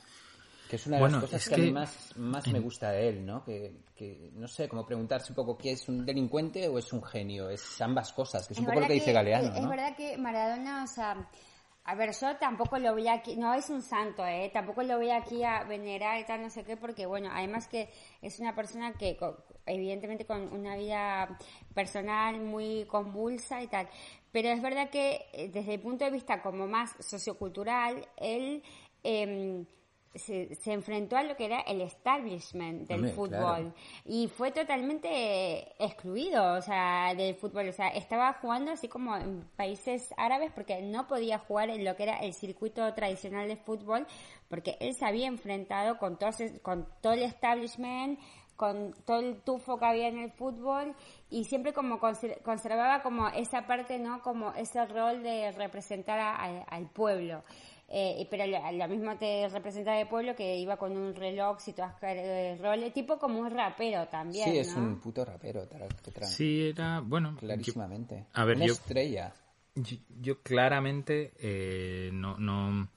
Que 0.69 0.77
es 0.77 0.87
una 0.87 0.99
de 0.99 1.01
Bueno, 1.03 1.17
las 1.17 1.25
cosas 1.25 1.43
es 1.43 1.49
que, 1.49 1.55
a 1.57 1.59
mí 1.59 1.65
que- 1.67 1.73
más, 1.73 2.17
más 2.17 2.47
me 2.47 2.61
gusta 2.61 2.93
de 2.93 3.09
él, 3.09 3.27
¿no? 3.27 3.43
Que, 3.45 3.73
que, 3.97 4.31
no 4.35 4.47
sé, 4.47 4.69
como 4.69 4.87
preguntarse 4.87 5.33
un 5.33 5.35
poco 5.35 5.59
qué 5.59 5.73
es 5.73 5.89
un 5.89 6.07
delincuente 6.07 6.69
o 6.69 6.79
es 6.79 6.93
un 6.93 7.03
genio. 7.03 7.51
Es 7.51 7.81
ambas 7.81 8.13
cosas, 8.13 8.47
que 8.47 8.53
es 8.53 8.61
un 8.61 8.67
poco 8.67 8.77
lo 8.77 8.81
verdad 8.83 8.89
que 8.95 9.01
dice 9.01 9.13
Galeano, 9.13 9.53
Es 9.57 9.61
¿no? 9.61 9.69
verdad 9.69 9.97
que 9.97 10.17
Maradona, 10.17 10.85
o 10.85 10.87
sea, 10.87 11.29
A 11.91 11.97
ver, 11.97 12.13
yo 12.13 12.37
tampoco 12.37 12.79
lo 12.79 12.93
voy 12.93 13.09
aquí, 13.09 13.35
no 13.35 13.53
es 13.53 13.69
un 13.69 13.83
santo, 13.83 14.25
¿eh? 14.25 14.49
Tampoco 14.53 14.85
lo 14.85 14.99
voy 14.99 15.11
aquí 15.11 15.43
a 15.43 15.65
venerar 15.65 16.21
y 16.21 16.25
tal, 16.25 16.41
no 16.41 16.49
sé 16.49 16.63
qué, 16.63 16.77
porque 16.77 17.05
bueno, 17.05 17.29
además 17.33 17.67
que 17.67 17.89
es 18.23 18.39
una 18.39 18.55
persona 18.55 18.93
que 18.93 19.19
evidentemente 19.67 20.25
con 20.25 20.53
una 20.53 20.77
vida 20.77 21.37
personal 21.75 22.39
muy 22.43 22.85
convulsa 22.85 23.61
y 23.61 23.67
tal. 23.67 23.89
Pero 24.31 24.51
es 24.51 24.63
verdad 24.63 24.89
que 24.89 25.27
eh, 25.33 25.49
desde 25.49 25.75
el 25.75 25.81
punto 25.81 26.05
de 26.05 26.13
vista 26.13 26.41
como 26.41 26.69
más 26.69 26.95
sociocultural, 27.01 28.07
él 28.17 28.63
em, 29.03 29.67
se, 30.15 30.55
se 30.57 30.73
enfrentó 30.73 31.17
a 31.17 31.23
lo 31.23 31.37
que 31.37 31.45
era 31.47 31.61
el 31.61 31.81
establishment 31.81 32.89
del 32.89 32.97
Hombre, 32.99 33.13
fútbol 33.13 33.29
claro. 33.31 33.75
y 34.05 34.27
fue 34.29 34.51
totalmente 34.51 35.73
excluido, 35.79 36.55
o 36.55 36.63
sea, 36.63 37.15
del 37.15 37.35
fútbol, 37.37 37.69
o 37.69 37.73
sea, 37.73 37.89
estaba 37.89 38.33
jugando 38.35 38.73
así 38.73 38.89
como 38.89 39.17
en 39.17 39.49
países 39.57 40.13
árabes 40.17 40.51
porque 40.53 40.83
no 40.83 41.07
podía 41.07 41.39
jugar 41.39 41.71
en 41.71 41.85
lo 41.85 41.95
que 41.97 42.03
era 42.05 42.17
el 42.19 42.35
circuito 42.35 42.93
tradicional 42.95 43.47
de 43.49 43.57
fútbol 43.57 44.07
porque 44.49 44.77
él 44.81 44.95
se 44.95 45.05
había 45.07 45.27
enfrentado 45.29 45.99
con 45.99 46.19
todo, 46.19 46.31
con 46.63 46.87
todo 47.01 47.13
el 47.13 47.23
establishment, 47.23 48.19
con 48.57 48.93
todo 49.07 49.21
el 49.21 49.41
tufo 49.41 49.79
que 49.79 49.87
había 49.87 50.09
en 50.09 50.19
el 50.19 50.33
fútbol 50.33 50.95
y 51.31 51.45
siempre 51.45 51.73
como 51.73 51.99
conser- 51.99 52.43
conservaba 52.43 53.01
como 53.03 53.29
esa 53.29 53.67
parte, 53.67 53.99
¿no? 53.99 54.21
Como 54.23 54.53
ese 54.53 54.85
rol 54.87 55.23
de 55.23 55.51
representar 55.53 56.19
a- 56.19 56.35
a- 56.37 56.63
al 56.65 56.87
pueblo. 56.91 57.43
Eh, 57.93 58.25
pero 58.31 58.47
lo, 58.47 58.59
lo 58.73 58.89
mismo 58.89 59.17
te 59.17 59.49
representaba 59.49 60.01
el 60.01 60.07
pueblo 60.07 60.37
que 60.37 60.57
iba 60.57 60.77
con 60.77 60.97
un 60.97 61.13
reloj 61.13 61.59
y 61.67 61.73
todas 61.73 61.95
eh, 62.03 62.57
roles, 62.63 62.93
tipo 62.95 63.19
como 63.19 63.41
un 63.41 63.51
rapero 63.51 64.07
también, 64.07 64.53
Sí, 64.53 64.59
es 64.59 64.77
un 64.77 65.01
puto 65.01 65.25
rapero, 65.25 65.67
Sí, 66.23 66.69
era, 66.69 67.01
bueno, 67.01 67.33
yo- 67.33 67.39
clarísimamente. 67.41 68.27
a 68.33 68.45
ver, 68.45 68.57
Una 68.59 68.67
yo- 68.67 68.73
estrella. 68.75 69.35
Yo, 69.75 69.97
yo 70.21 70.41
claramente 70.43 71.33
eh, 71.39 72.11
no, 72.13 72.37
no, 72.39 72.89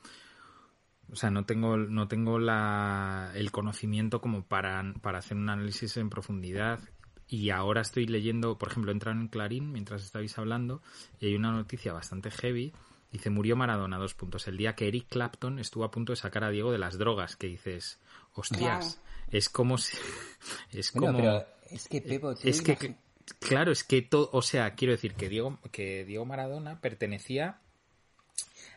o 1.12 1.16
sea, 1.16 1.30
no 1.30 1.46
tengo, 1.46 1.78
no 1.78 2.08
tengo 2.08 2.40
la, 2.40 3.32
el 3.36 3.52
conocimiento 3.52 4.22
como 4.22 4.44
para, 4.44 4.84
para 5.02 5.20
hacer 5.20 5.38
un 5.38 5.50
análisis 5.50 5.98
en 5.98 6.10
profundidad. 6.10 6.80
Y 7.28 7.50
ahora 7.52 7.82
estoy 7.82 8.06
leyendo, 8.06 8.58
por 8.58 8.70
ejemplo, 8.70 8.92
he 8.92 8.94
entrado 8.94 9.20
en 9.20 9.28
Clarín 9.28 9.72
mientras 9.72 10.04
estabais 10.04 10.38
hablando 10.38 10.82
y 11.20 11.28
hay 11.28 11.36
una 11.36 11.52
noticia 11.52 11.94
bastante 11.94 12.30
heavy. 12.32 12.74
Dice, 13.14 13.30
murió 13.30 13.56
Maradona, 13.56 14.00
dos 14.00 14.16
puntos. 14.16 14.48
El 14.48 14.58
día 14.58 14.76
que 14.76 14.88
Eric 14.88 15.08
Clapton 15.08 15.60
estuvo 15.60 15.84
a 15.84 15.92
punto 15.92 16.14
de 16.14 16.18
sacar 16.18 16.44
a 16.44 16.50
Diego 16.50 16.72
de 16.72 16.80
las 16.80 16.98
drogas, 16.98 17.36
que 17.36 17.46
dices, 17.46 18.00
hostias, 18.34 19.00
es 19.30 19.50
como 19.50 19.78
si... 19.78 19.96
Es 20.72 20.92
Bueno, 20.94 21.14
como... 21.14 21.20
pero 21.20 21.46
es 21.70 21.88
que 21.88 22.02
Pepo, 22.02 22.34
tú 22.34 22.42
Es 22.44 22.64
que, 22.64 22.96
claro, 23.40 23.72
es 23.72 23.84
que 23.84 24.02
todo, 24.02 24.32
o 24.34 24.42
sea, 24.42 24.74
quiero 24.74 24.94
decir 24.94 25.14
que 25.14 25.30
Diego, 25.30 25.60
que 25.72 26.06
Diego 26.06 26.26
Maradona 26.26 26.82
pertenecía 26.82 27.60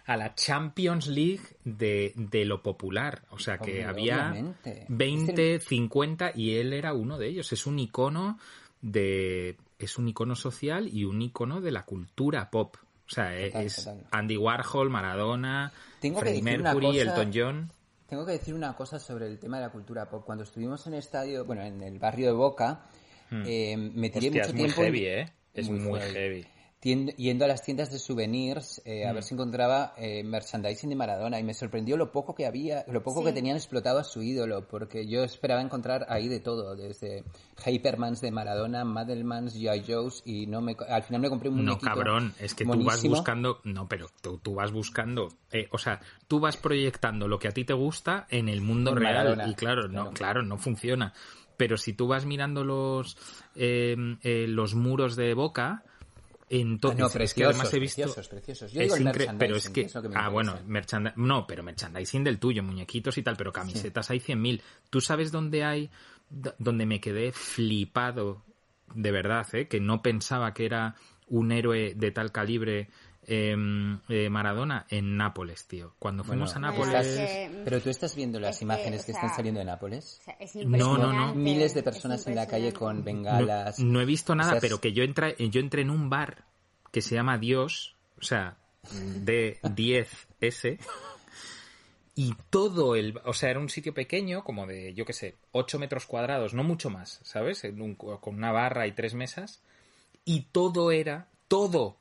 a 0.05 0.19
la 0.19 0.35
Champions 0.35 1.07
League 1.07 1.43
de, 1.65 2.13
de 2.15 2.45
lo 2.45 2.63
popular. 2.63 3.23
O 3.31 3.39
sea, 3.39 3.57
que 3.57 3.71
Hombre, 3.71 3.85
había 3.87 4.31
obviamente. 4.33 4.85
20, 4.89 5.61
50 5.61 6.33
y 6.35 6.57
él 6.57 6.75
era 6.75 6.93
uno 6.93 7.17
de 7.17 7.29
ellos. 7.29 7.53
Es 7.55 7.67
un 7.67 7.79
icono 7.79 8.39
de, 8.83 9.57
es 9.79 9.99
un 9.99 10.09
icono 10.09 10.37
social 10.37 10.89
y 10.93 11.05
un 11.05 11.23
icono 11.23 11.63
de 11.63 11.73
la 11.73 11.85
cultura 11.85 12.51
pop. 12.51 12.77
O 13.07 13.15
sea, 13.15 13.31
Total, 13.47 13.67
es 13.67 13.77
total. 13.77 14.07
Andy 14.11 14.37
Warhol, 14.37 14.91
Maradona, 14.91 15.73
Tengo 16.01 16.17
que 16.17 16.21
Freddie 16.27 16.43
decir 16.43 16.63
Mercury, 16.63 16.87
cosa- 16.87 17.01
Elton 17.03 17.31
John. 17.35 17.73
Tengo 18.09 18.25
que 18.27 18.33
decir 18.33 18.55
una 18.55 18.75
cosa 18.77 18.99
sobre 18.99 19.27
el 19.27 19.39
tema 19.39 19.57
de 19.59 19.65
la 19.65 19.71
cultura 19.71 20.09
pop. 20.09 20.25
Cuando 20.25 20.45
estuvimos 20.45 20.87
en 20.87 20.93
el 20.95 20.99
estadio, 21.01 21.45
bueno, 21.45 21.63
en 21.63 21.83
el 21.83 21.99
barrio 21.99 22.27
de 22.27 22.33
Boca, 22.33 22.83
eh, 23.31 23.77
me 23.77 24.11
tiré 24.11 24.31
Hmm. 24.31 24.37
Hostia, 24.37 24.43
mucho 24.43 24.43
es 24.43 24.53
muy 24.55 24.59
tiempo 24.65 24.81
en- 24.81 24.85
heavy, 24.87 25.07
¿eh? 25.07 25.33
Es 25.55 25.69
muy 25.71 26.01
heavy. 26.01 26.47
Yendo 26.95 27.45
a 27.45 27.49
las 27.49 27.63
tiendas 27.63 27.91
de 27.91 27.99
souvenirs 27.99 28.81
eh, 28.85 29.07
a 29.07 29.13
ver 29.13 29.25
si 29.25 29.35
encontraba 29.35 29.95
eh, 29.97 30.23
merchandising 30.23 30.91
de 30.91 30.95
Maradona 30.97 31.41
y 31.41 31.43
me 31.43 31.53
sorprendió 31.53 31.97
lo 31.97 32.13
poco 32.13 32.35
que 32.35 32.47
había, 32.47 32.85
lo 32.89 33.03
poco 33.03 33.25
que 33.25 33.33
tenían 33.33 33.57
explotado 33.57 33.99
a 33.99 34.05
su 34.05 34.23
ídolo, 34.23 34.69
porque 34.69 35.07
yo 35.07 35.25
esperaba 35.25 35.61
encontrar 35.61 36.07
ahí 36.09 36.29
de 36.29 36.39
todo, 36.39 36.77
desde 36.77 37.25
Hypermans 37.65 38.21
de 38.21 38.31
Maradona, 38.31 38.85
Madelmans, 38.85 39.57
G.I. 39.57 39.85
Joe's 39.87 40.23
y 40.25 40.47
no 40.47 40.61
me, 40.61 40.77
al 40.89 41.03
final 41.03 41.23
me 41.23 41.29
compré 41.29 41.49
un 41.49 41.65
No, 41.65 41.79
cabrón, 41.79 42.35
es 42.39 42.55
que 42.55 42.65
tú 42.65 42.85
vas 42.85 43.03
buscando. 43.03 43.61
No, 43.65 43.89
pero 43.89 44.07
tú, 44.23 44.39
tú 44.39 44.55
vas 44.55 44.71
buscando. 44.71 45.29
eh, 45.51 45.67
o 45.73 45.79
sea, 45.79 46.01
tú 46.29 46.39
vas 46.39 46.57
proyectando 46.57 47.27
lo 47.27 47.39
que 47.41 47.49
a 47.49 47.53
ti 47.53 47.65
te 47.65 47.73
gusta 47.73 48.27
en 48.31 48.49
el 48.49 48.61
mundo 48.61 48.93
En 48.93 48.97
real. 48.99 49.15
Maradona, 49.15 49.49
y 49.49 49.55
claro, 49.55 49.89
no, 49.89 49.91
claro. 49.91 50.11
claro, 50.13 50.43
no 50.43 50.57
funciona. 50.57 51.13
Pero 51.57 51.79
si 51.79 51.95
tú 51.95 52.07
vas 52.07 52.27
mirando 52.27 52.63
los, 52.63 53.17
los 53.57 54.75
muros 54.75 55.17
de 55.17 55.35
boca. 55.35 55.83
Ah, 56.49 56.51
Entonces, 56.51 57.01
no, 57.01 57.07
es 57.07 57.13
que 57.13 57.19
preciosos, 57.19 57.55
además 57.55 57.75
he 57.75 57.81
visto. 57.81 58.03
preciosos, 58.03 58.29
preciosos. 58.29 58.73
Yo 58.73 58.81
es 58.81 58.85
digo 58.95 58.97
el 58.97 59.37
pero 59.39 59.57
es 59.57 59.69
merchandising, 59.69 59.73
que, 59.73 59.81
que 59.81 59.87
es 59.87 59.97
ah, 60.15 60.29
bueno, 60.29 60.59
merchanda- 60.67 61.13
no, 61.17 61.45
pero 61.47 61.65
merchandising 61.65 62.23
del 62.23 62.39
tuyo, 62.39 62.63
muñequitos 62.63 63.19
y 63.19 63.23
tal, 63.23 63.37
pero 63.37 63.53
camisetas 63.53 64.11
hay 64.11 64.21
100.000. 64.21 64.63
¿Tú 64.89 65.01
sabes 65.01 65.33
dónde 65.33 65.65
hay, 65.65 65.91
donde 66.59 66.87
me 66.87 67.01
quedé 67.01 67.33
flipado, 67.33 68.45
de 68.95 69.11
verdad, 69.11 69.47
eh, 69.55 69.67
que 69.67 69.81
no 69.81 70.03
pensaba 70.03 70.55
que 70.55 70.67
era 70.67 70.95
un 71.29 71.51
héroe 71.51 71.95
de 71.97 72.13
tal 72.13 72.31
calibre 72.31 72.89
eh, 73.27 73.55
eh, 74.09 74.31
Maradona? 74.31 74.87
En 74.89 75.17
Nápoles, 75.17 75.67
tío. 75.67 75.95
Cuando 75.99 76.25
fuimos 76.25 76.53
Bueno, 76.55 76.69
a 76.69 76.71
Nápoles... 76.71 77.07
es 77.07 77.31
que- 77.31 77.63
Pero 77.65 77.81
tú 77.81 77.91
estás 77.91 78.15
viendo 78.17 78.39
las 78.41 78.57
Es 78.57 78.59
que, 78.61 78.65
imágenes 78.65 79.05
que 79.05 79.13
están 79.13 79.35
saliendo 79.35 79.59
de 79.61 79.65
Nápoles. 79.67 80.19
O 80.21 80.25
sea, 80.25 80.35
es 80.41 80.55
No, 80.57 80.97
no, 80.99 81.13
no. 81.13 81.35
Miles 81.35 81.75
de 81.75 81.83
personas 81.83 82.27
en 82.27 82.35
la 82.35 82.47
calle 82.47 82.73
con 82.73 83.05
bengalas. 83.05 83.79
No, 83.79 83.93
no 83.93 84.01
he 84.01 84.05
visto 84.05 84.33
O 84.33 84.37
nada, 84.37 84.51
sea, 84.51 84.59
es- 84.59 84.63
pero 84.63 84.81
que 84.81 84.93
yo 84.93 85.03
entré, 85.05 85.35
yo 85.39 85.61
entré 85.61 85.83
en 85.83 85.91
un 85.91 86.09
bar 86.11 86.45
que 86.93 87.03
se 87.03 87.15
llama 87.15 87.37
Dios, 87.39 87.97
o 88.19 88.23
sea, 88.23 88.57
de 88.91 89.59
10S, 89.63 90.79
y 92.15 92.35
todo 92.49 92.97
el, 92.97 93.21
o 93.25 93.35
sea, 93.35 93.51
era 93.51 93.61
un 93.61 93.69
sitio 93.69 93.93
pequeño, 93.93 94.43
como 94.43 94.67
de, 94.67 94.95
yo 94.95 95.05
qué 95.05 95.13
sé, 95.13 95.37
8 95.53 95.79
metros 95.79 96.07
cuadrados, 96.07 96.55
no 96.55 96.65
mucho 96.65 96.89
más, 96.89 97.21
¿sabes? 97.25 97.63
En 97.65 97.83
un- 97.83 97.95
con 97.95 98.35
una 98.37 98.53
barra 98.53 98.87
y 98.87 98.93
tres 98.93 99.13
mesas, 99.15 99.61
y 100.25 100.43
todo 100.53 100.93
era, 100.93 101.29
todo 101.49 101.99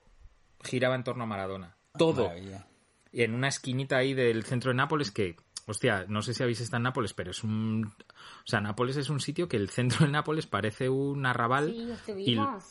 giraba 0.65 0.95
en 0.95 1.03
torno 1.03 1.23
a 1.23 1.27
Maradona, 1.27 1.75
todo. 1.97 2.23
Maravilla. 2.27 2.67
Y 3.11 3.23
en 3.23 3.33
una 3.33 3.47
esquinita 3.47 3.97
ahí 3.97 4.13
del 4.13 4.43
centro 4.43 4.71
de 4.71 4.75
Nápoles 4.75 5.11
que, 5.11 5.37
hostia, 5.67 6.05
no 6.09 6.21
sé 6.21 6.33
si 6.33 6.43
habéis 6.43 6.59
estado 6.59 6.77
en 6.77 6.83
Nápoles, 6.83 7.13
pero 7.13 7.31
es 7.31 7.43
un... 7.43 7.85
O 7.85 8.47
sea, 8.47 8.59
Nápoles 8.59 8.97
es 8.97 9.09
un 9.09 9.21
sitio 9.21 9.47
que 9.47 9.55
el 9.57 9.69
centro 9.69 10.05
de 10.05 10.11
Nápoles 10.11 10.47
parece 10.47 10.89
un 10.89 11.25
arrabal. 11.25 11.67
Sí, 11.71 11.83
y 11.83 11.91
estuvimos. 11.91 12.63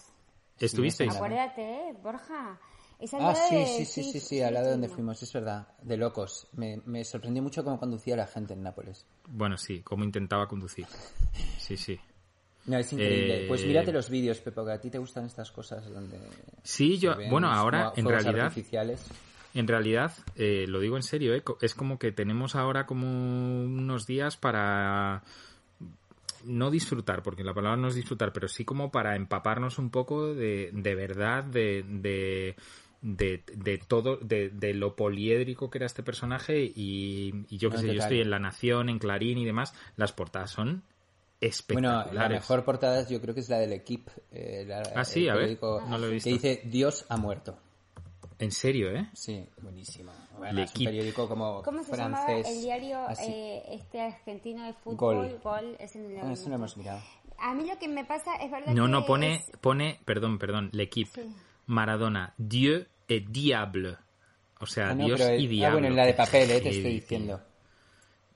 ¿Estuvisteis? 0.59 1.11
Sí, 1.13 1.17
Acuérdate, 1.17 1.63
eh, 1.63 1.95
Borja. 2.03 2.61
Es 2.99 3.13
al 3.15 3.23
Ah, 3.23 3.35
sí, 3.35 3.57
de- 3.57 3.67
sí, 3.67 3.85
sí, 3.87 4.05
sí, 4.05 4.21
sí, 4.21 4.41
al 4.43 4.55
lado 4.55 4.67
de 4.67 4.73
donde 4.73 4.89
fuimos, 4.89 5.21
es 5.23 5.33
verdad, 5.33 5.67
de 5.83 5.97
locos. 5.97 6.47
Me, 6.53 6.81
me 6.87 7.05
sorprendió 7.05 7.43
mucho 7.43 7.65
cómo 7.65 7.79
conducía 7.81 8.15
la 8.17 8.27
gente 8.27 8.53
en 8.55 8.63
Nápoles. 8.63 9.05
Bueno, 9.27 9.57
sí, 9.57 9.81
como 9.83 10.05
intentaba 10.05 10.47
conducir. 10.47 10.87
Sí, 11.59 11.77
sí. 11.77 11.99
No, 12.67 12.79
es 12.79 12.93
increíble. 12.93 13.45
Eh, 13.45 13.49
Pues 13.49 13.65
mírate 13.67 13.93
los 13.93 14.09
vídeos, 14.09 14.39
Pepo, 14.41 14.65
que 14.65 14.73
a 14.73 14.81
ti 14.81 14.91
te 14.91 14.99
gustan 14.99 15.27
estas 15.27 15.51
cosas 15.51 15.89
donde... 15.93 16.19
Sí, 16.63 16.99
yo, 16.99 17.15
bueno, 17.29 17.51
ahora, 17.51 17.93
en 17.97 18.07
realidad, 18.07 18.47
artificiales. 18.47 19.05
en 19.53 19.69
realidad, 19.69 20.13
eh, 20.37 20.65
lo 20.67 20.81
digo 20.81 20.97
en 20.97 21.03
serio, 21.03 21.35
eh, 21.35 21.43
es 21.61 21.75
como 21.75 21.99
que 21.99 22.11
tenemos 22.13 22.55
ahora 22.55 22.87
como 22.87 23.07
unos 23.07 24.07
días 24.07 24.37
para 24.39 25.23
no 26.45 26.71
disfrutar, 26.71 27.23
porque 27.23 27.45
la 27.45 27.55
palabra 27.55 27.77
no 27.81 27.89
es 27.89 27.95
disfrutar, 27.95 28.33
pero 28.33 28.49
sí 28.49 28.65
como 28.65 28.91
para 28.91 29.17
empaparnos 29.17 29.79
un 29.79 29.91
poco 29.91 30.35
de, 30.35 30.71
de 30.73 30.95
verdad, 30.95 31.45
de, 31.45 31.85
de, 31.87 32.57
de, 33.03 33.43
de 33.55 33.79
todo, 33.79 34.17
de, 34.17 34.49
de 34.51 34.75
lo 34.75 34.95
poliédrico 34.97 35.71
que 35.71 35.79
era 35.79 35.87
este 35.87 36.03
personaje 36.03 36.63
y, 36.65 37.45
y 37.49 37.59
yo 37.59 37.69
que 37.71 37.77
No, 37.77 37.83
sé, 37.83 37.95
yo 37.95 38.01
estoy 38.01 38.21
en 38.21 38.31
La 38.31 38.39
Nación, 38.39 38.89
en 38.89 38.99
Clarín 38.99 39.39
y 39.39 39.45
demás, 39.45 39.75
las 39.97 40.13
portadas 40.13 40.51
son 40.51 40.83
Bueno, 41.41 41.49
espectaculares. 41.49 42.15
la 42.15 42.29
mejor 42.29 42.65
portada 42.65 43.07
yo 43.07 43.21
creo 43.21 43.35
que 43.35 43.41
es 43.41 43.49
la 43.49 43.59
del 43.59 43.73
Equipe. 43.73 44.11
eh, 44.33 44.65
la- 44.67 44.83
Ah, 44.95 45.05
sí, 45.05 45.25
el 45.25 45.31
a 45.31 45.35
ver, 45.35 45.59
no 45.61 45.99
lo 45.99 46.07
he 46.07 46.11
visto. 46.11 46.29
Que 46.29 46.33
dice 46.35 46.63
Dios 46.65 47.05
ha 47.09 47.17
muerto. 47.17 47.59
En 48.39 48.51
serio, 48.51 48.91
¿eh? 48.91 49.09
Sí, 49.13 49.47
buenísima. 49.63 50.13
Bueno, 50.39 50.63
es 50.63 50.75
un 50.75 50.85
periódico 50.85 51.29
como 51.29 51.63
¿Cómo 51.63 51.85
se 51.85 51.95
francés. 51.95 52.47
el 52.49 52.63
diario 52.63 52.99
eh, 53.21 53.63
este 53.71 54.01
argentino 54.01 54.65
de 54.67 54.73
fútbol? 54.75 55.39
Gol. 55.43 55.77
ese 55.79 55.99
no 56.01 56.09
lo 56.09 56.23
Ah, 56.25 56.33
eso 56.33 56.49
no 56.49 56.57
hemos 56.57 56.77
mirado. 56.77 57.01
A 57.39 57.55
mí 57.55 57.67
lo 57.69 57.79
que 57.79 57.89
me 57.89 58.05
pasa 58.05 58.35
es 58.37 58.51
verdad 58.51 58.73
No, 58.75 58.87
que 58.87 58.91
no, 58.91 59.05
pone, 59.07 59.35
es- 59.37 59.51
pone, 59.61 60.01
perdón, 60.05 60.39
perdón, 60.39 60.71
l'equipe. 60.73 61.23
Sí. 61.23 61.35
Maradona, 61.67 62.35
Dieu 62.39 62.87
et 63.09 63.25
diable. 63.29 63.97
O 64.61 64.67
sea, 64.67 64.91
Ah, 64.91 64.95
no, 64.95 65.05
Dios 65.07 65.21
el- 65.21 65.41
y 65.41 65.47
ah, 65.47 65.49
diablo. 65.49 65.75
bueno, 65.79 65.89
en 65.89 65.97
la 65.97 66.07
de 66.07 66.15
papel, 66.15 66.51
eh, 66.51 66.61
te 66.61 66.69
estoy 66.71 66.83
tío. 66.83 66.91
diciendo. 66.93 67.41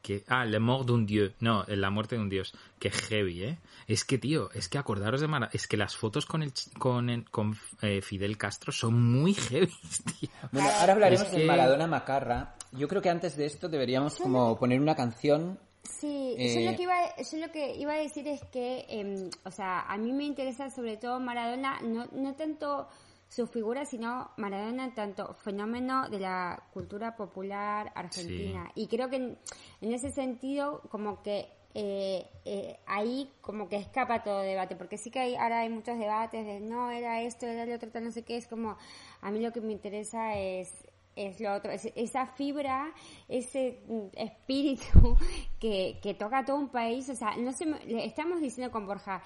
Que, 0.02 0.24
ah, 0.28 0.44
le 0.44 0.58
mort 0.60 0.86
d'un 0.86 1.04
dieu. 1.06 1.32
No, 1.40 1.64
la 1.68 1.90
muerte 1.90 2.16
de 2.16 2.22
un 2.22 2.28
dios. 2.28 2.54
Qué 2.78 2.90
heavy, 2.90 3.42
¿eh? 3.44 3.58
Es 3.88 4.04
que, 4.04 4.16
tío, 4.18 4.50
es 4.52 4.68
que 4.68 4.78
acordaros 4.78 5.20
de 5.20 5.26
Maradona. 5.26 5.50
Es 5.52 5.66
que 5.66 5.76
las 5.76 5.96
fotos 5.96 6.24
con 6.24 6.42
el 6.42 6.52
ch- 6.54 6.72
con, 6.78 7.10
el- 7.10 7.28
con 7.30 7.56
eh, 7.82 8.00
Fidel 8.00 8.38
Castro 8.38 8.70
son 8.72 8.94
muy 9.02 9.34
heavy, 9.34 9.66
tío. 10.20 10.30
Bueno, 10.52 10.68
ahora 10.80 10.92
hablaremos 10.94 11.26
Es 11.26 11.32
de 11.32 11.44
Maradona 11.44 11.86
Macarra. 11.86 12.54
Yo 12.72 12.86
creo 12.86 13.02
que 13.02 13.10
antes 13.10 13.36
de 13.36 13.46
esto 13.46 13.68
deberíamos 13.68 14.16
como 14.16 14.56
poner 14.58 14.80
una 14.80 14.94
canción. 14.94 15.58
Sí, 15.82 16.34
Eh, 16.38 16.62
yo, 16.64 16.70
lo 16.70 16.76
que 16.76 16.82
iba, 16.84 16.94
yo 17.16 17.38
lo 17.46 17.50
que 17.52 17.74
iba 17.76 17.92
a 17.94 17.96
decir 17.96 18.28
es 18.28 18.42
que, 18.52 18.84
em, 18.88 19.30
o 19.44 19.50
sea, 19.50 19.80
a 19.80 19.96
mí 19.96 20.12
me 20.12 20.24
interesa 20.24 20.70
sobre 20.70 20.96
todo 20.96 21.18
Maradona, 21.18 21.80
no, 21.80 22.06
no 22.12 22.34
tanto 22.34 22.88
su 23.28 23.46
figura, 23.46 23.84
sino 23.84 24.30
Maradona, 24.36 24.94
tanto 24.94 25.34
fenómeno 25.34 26.08
de 26.08 26.18
la 26.20 26.62
cultura 26.72 27.14
popular 27.16 27.92
argentina. 27.94 28.70
Y 28.74 28.86
creo 28.88 29.08
que 29.10 29.16
en, 29.16 29.38
en 29.80 29.92
ese 29.92 30.10
sentido, 30.10 30.80
como 30.90 31.22
que 31.22 31.48
eh, 31.74 32.26
eh, 32.46 32.78
ahí 32.86 33.30
como 33.42 33.68
que 33.68 33.76
escapa 33.76 34.22
todo 34.22 34.40
debate, 34.40 34.74
porque 34.74 34.96
sí 34.96 35.10
que 35.10 35.20
hay, 35.20 35.36
ahora 35.36 35.60
hay 35.60 35.68
muchos 35.68 35.98
debates 35.98 36.44
de 36.46 36.60
no, 36.60 36.90
era 36.90 37.20
esto, 37.20 37.46
era 37.46 37.66
lo 37.66 37.74
otro, 37.74 37.90
tal, 37.90 38.04
no 38.04 38.10
sé 38.10 38.24
qué, 38.24 38.38
es 38.38 38.48
como, 38.48 38.76
a 39.20 39.30
mí 39.30 39.40
lo 39.40 39.52
que 39.52 39.60
me 39.60 39.72
interesa 39.72 40.34
es 40.36 40.72
es 41.14 41.40
lo 41.40 41.52
otro, 41.52 41.72
es 41.72 41.84
esa 41.96 42.26
fibra, 42.26 42.92
ese 43.28 43.80
mm, 43.88 44.06
espíritu 44.16 45.16
que, 45.58 45.98
que 46.00 46.14
toca 46.14 46.38
a 46.38 46.44
todo 46.44 46.56
un 46.56 46.68
país, 46.68 47.08
o 47.10 47.14
sea, 47.16 47.36
no 47.36 47.52
se 47.52 47.66
me- 47.66 48.04
estamos 48.04 48.40
diciendo 48.40 48.70
con 48.72 48.86
Borja, 48.86 49.20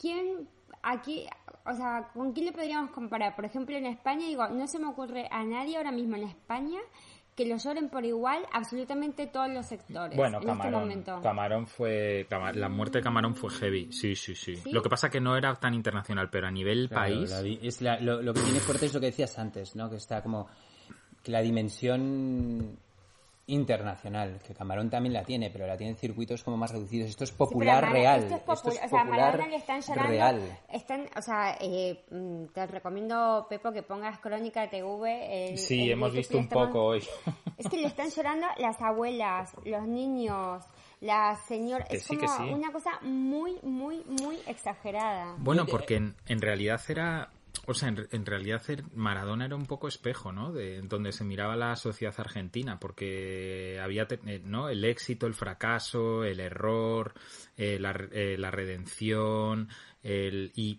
¿quién 0.00 0.48
aquí, 0.82 1.26
o 1.66 1.74
sea, 1.74 2.08
con 2.14 2.32
quién 2.32 2.46
le 2.46 2.52
podríamos 2.52 2.90
comparar? 2.90 3.34
Por 3.36 3.44
ejemplo, 3.44 3.76
en 3.76 3.86
España, 3.86 4.26
digo, 4.26 4.48
no 4.48 4.66
se 4.66 4.78
me 4.78 4.86
ocurre 4.88 5.28
a 5.30 5.44
nadie 5.44 5.76
ahora 5.76 5.92
mismo 5.92 6.16
en 6.16 6.24
España 6.24 6.78
que 7.36 7.46
lo 7.46 7.56
lloren 7.56 7.88
por 7.88 8.04
igual 8.04 8.42
absolutamente 8.52 9.26
todos 9.26 9.48
los 9.48 9.64
sectores 9.64 10.14
Bueno, 10.16 10.38
en 10.38 10.42
este 10.42 10.46
Camarón. 10.58 10.80
momento. 10.80 11.20
Camarón 11.22 11.66
fue. 11.66 12.26
La 12.54 12.68
muerte 12.68 12.98
de 12.98 13.04
Camarón 13.04 13.34
fue 13.34 13.50
heavy. 13.50 13.90
Sí, 13.92 14.14
sí, 14.14 14.34
sí, 14.34 14.56
¿Sí? 14.56 14.72
Lo 14.72 14.82
que 14.82 14.90
pasa 14.90 15.08
que 15.08 15.20
no 15.20 15.36
era 15.36 15.54
tan 15.54 15.72
internacional, 15.72 16.28
pero 16.30 16.48
a 16.48 16.50
nivel 16.50 16.88
Claro, 16.88 17.02
país. 17.14 17.30
la 17.30 17.40
es 17.66 17.80
la- 17.80 18.00
lo, 18.00 18.20
lo 18.20 18.34
que 18.34 18.40
tiene 18.40 18.60
fuerte 18.60 18.86
es 18.86 18.94
lo 18.94 19.00
que 19.00 19.06
decías 19.06 19.38
antes, 19.38 19.74
¿no? 19.74 19.88
Que 19.88 19.96
está 19.96 20.22
como 20.22 20.48
que 21.22 21.30
la 21.30 21.40
dimensión 21.40 22.78
internacional, 23.52 24.40
que 24.46 24.54
Camarón 24.54 24.88
también 24.90 25.12
la 25.12 25.24
tiene, 25.24 25.50
pero 25.50 25.66
la 25.66 25.76
tiene 25.76 25.92
en 25.92 25.98
circuitos 25.98 26.42
como 26.44 26.56
más 26.56 26.70
reducidos. 26.72 27.08
Esto 27.10 27.24
es 27.24 27.32
popular 27.32 27.90
real. 27.92 28.22
Esto 28.24 28.34
es, 28.36 28.42
popu- 28.42 28.52
Esto 28.54 28.68
es 28.70 28.76
o 28.84 28.88
sea, 28.88 29.00
popular 29.04 29.40
están 29.52 29.80
llorando. 29.82 30.10
real. 30.10 30.58
Están, 30.72 31.06
o 31.16 31.22
sea, 31.22 31.56
eh, 31.60 32.04
mm, 32.10 32.44
te 32.54 32.66
recomiendo, 32.66 33.46
Pepo, 33.48 33.72
que 33.72 33.82
pongas 33.82 34.18
Crónica 34.20 34.68
TV. 34.70 35.50
el- 35.50 35.58
Sí, 35.58 35.82
el 35.84 35.90
hemos 35.92 36.08
YouTube 36.12 36.18
visto 36.18 36.36
un 36.38 36.44
estamos- 36.44 36.66
poco 36.68 36.84
hoy. 36.84 37.04
Es 37.58 37.68
que 37.68 37.76
le 37.76 37.86
están 37.88 38.08
llorando 38.10 38.46
las 38.58 38.80
abuelas, 38.80 39.52
los 39.64 39.86
niños, 39.86 40.64
la 41.00 41.36
señora. 41.46 41.84
Que 41.84 41.96
Es 41.96 42.04
sí, 42.04 42.16
como 42.16 42.28
sí. 42.36 42.42
una 42.54 42.72
cosa 42.72 42.90
muy, 43.02 43.58
muy, 43.62 44.02
muy 44.22 44.36
exagerada. 44.46 45.34
Bueno, 45.38 45.66
porque 45.66 45.96
en, 45.96 46.14
en 46.26 46.40
realidad 46.40 46.80
era. 46.88 47.28
O 47.66 47.74
sea, 47.74 47.88
en, 47.88 48.06
en 48.10 48.26
realidad 48.26 48.62
Maradona 48.94 49.46
era 49.46 49.56
un 49.56 49.66
poco 49.66 49.88
espejo, 49.88 50.32
¿no? 50.32 50.52
De 50.52 50.82
donde 50.82 51.12
se 51.12 51.24
miraba 51.24 51.56
la 51.56 51.76
sociedad 51.76 52.14
argentina, 52.18 52.78
porque 52.78 53.80
había, 53.82 54.06
eh, 54.26 54.42
¿no? 54.44 54.68
El 54.68 54.84
éxito, 54.84 55.26
el 55.26 55.34
fracaso, 55.34 56.24
el 56.24 56.40
error, 56.40 57.14
eh, 57.56 57.78
eh, 58.12 58.36
la 58.38 58.50
redención, 58.50 59.68
el, 60.02 60.52
y, 60.54 60.78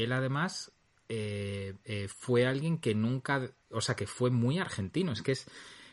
él 0.00 0.12
además 0.12 0.72
eh, 1.08 2.08
fue 2.08 2.46
alguien 2.46 2.78
que 2.78 2.94
nunca, 2.94 3.50
o 3.70 3.80
sea, 3.80 3.94
que 3.94 4.06
fue 4.06 4.30
muy 4.30 4.58
argentino. 4.58 5.12
Es 5.12 5.22
que 5.22 5.32
es, 5.32 5.46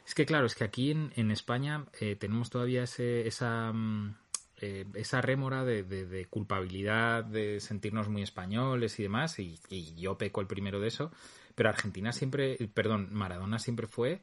es 0.05 0.15
que 0.15 0.25
claro, 0.25 0.45
es 0.45 0.55
que 0.55 0.63
aquí 0.63 0.91
en, 0.91 1.11
en 1.15 1.31
España 1.31 1.85
tenemos 2.19 2.49
todavía 2.49 2.83
ese, 2.83 3.27
esa, 3.27 3.71
mm, 3.73 4.15
eh, 4.61 4.85
esa 4.95 5.19
rémora 5.21 5.65
de, 5.65 5.83
de- 5.83 6.05
de 6.05 6.25
culpabilidad, 6.25 7.23
de 7.25 7.59
sentirnos 7.59 8.07
muy 8.09 8.21
españoles 8.21 8.99
y 8.99 9.03
demás, 9.03 9.37
y, 9.39 9.59
y 9.69 9.95
yo 9.95 10.17
peco 10.17 10.39
el 10.41 10.47
primero 10.47 10.79
de 10.79 10.87
eso, 10.87 11.11
pero 11.55 11.69
Argentina 11.69 12.11
siempre, 12.13 12.57
perdón, 12.73 13.09
Maradona 13.11 13.59
siempre 13.59 13.87
fue 13.87 14.21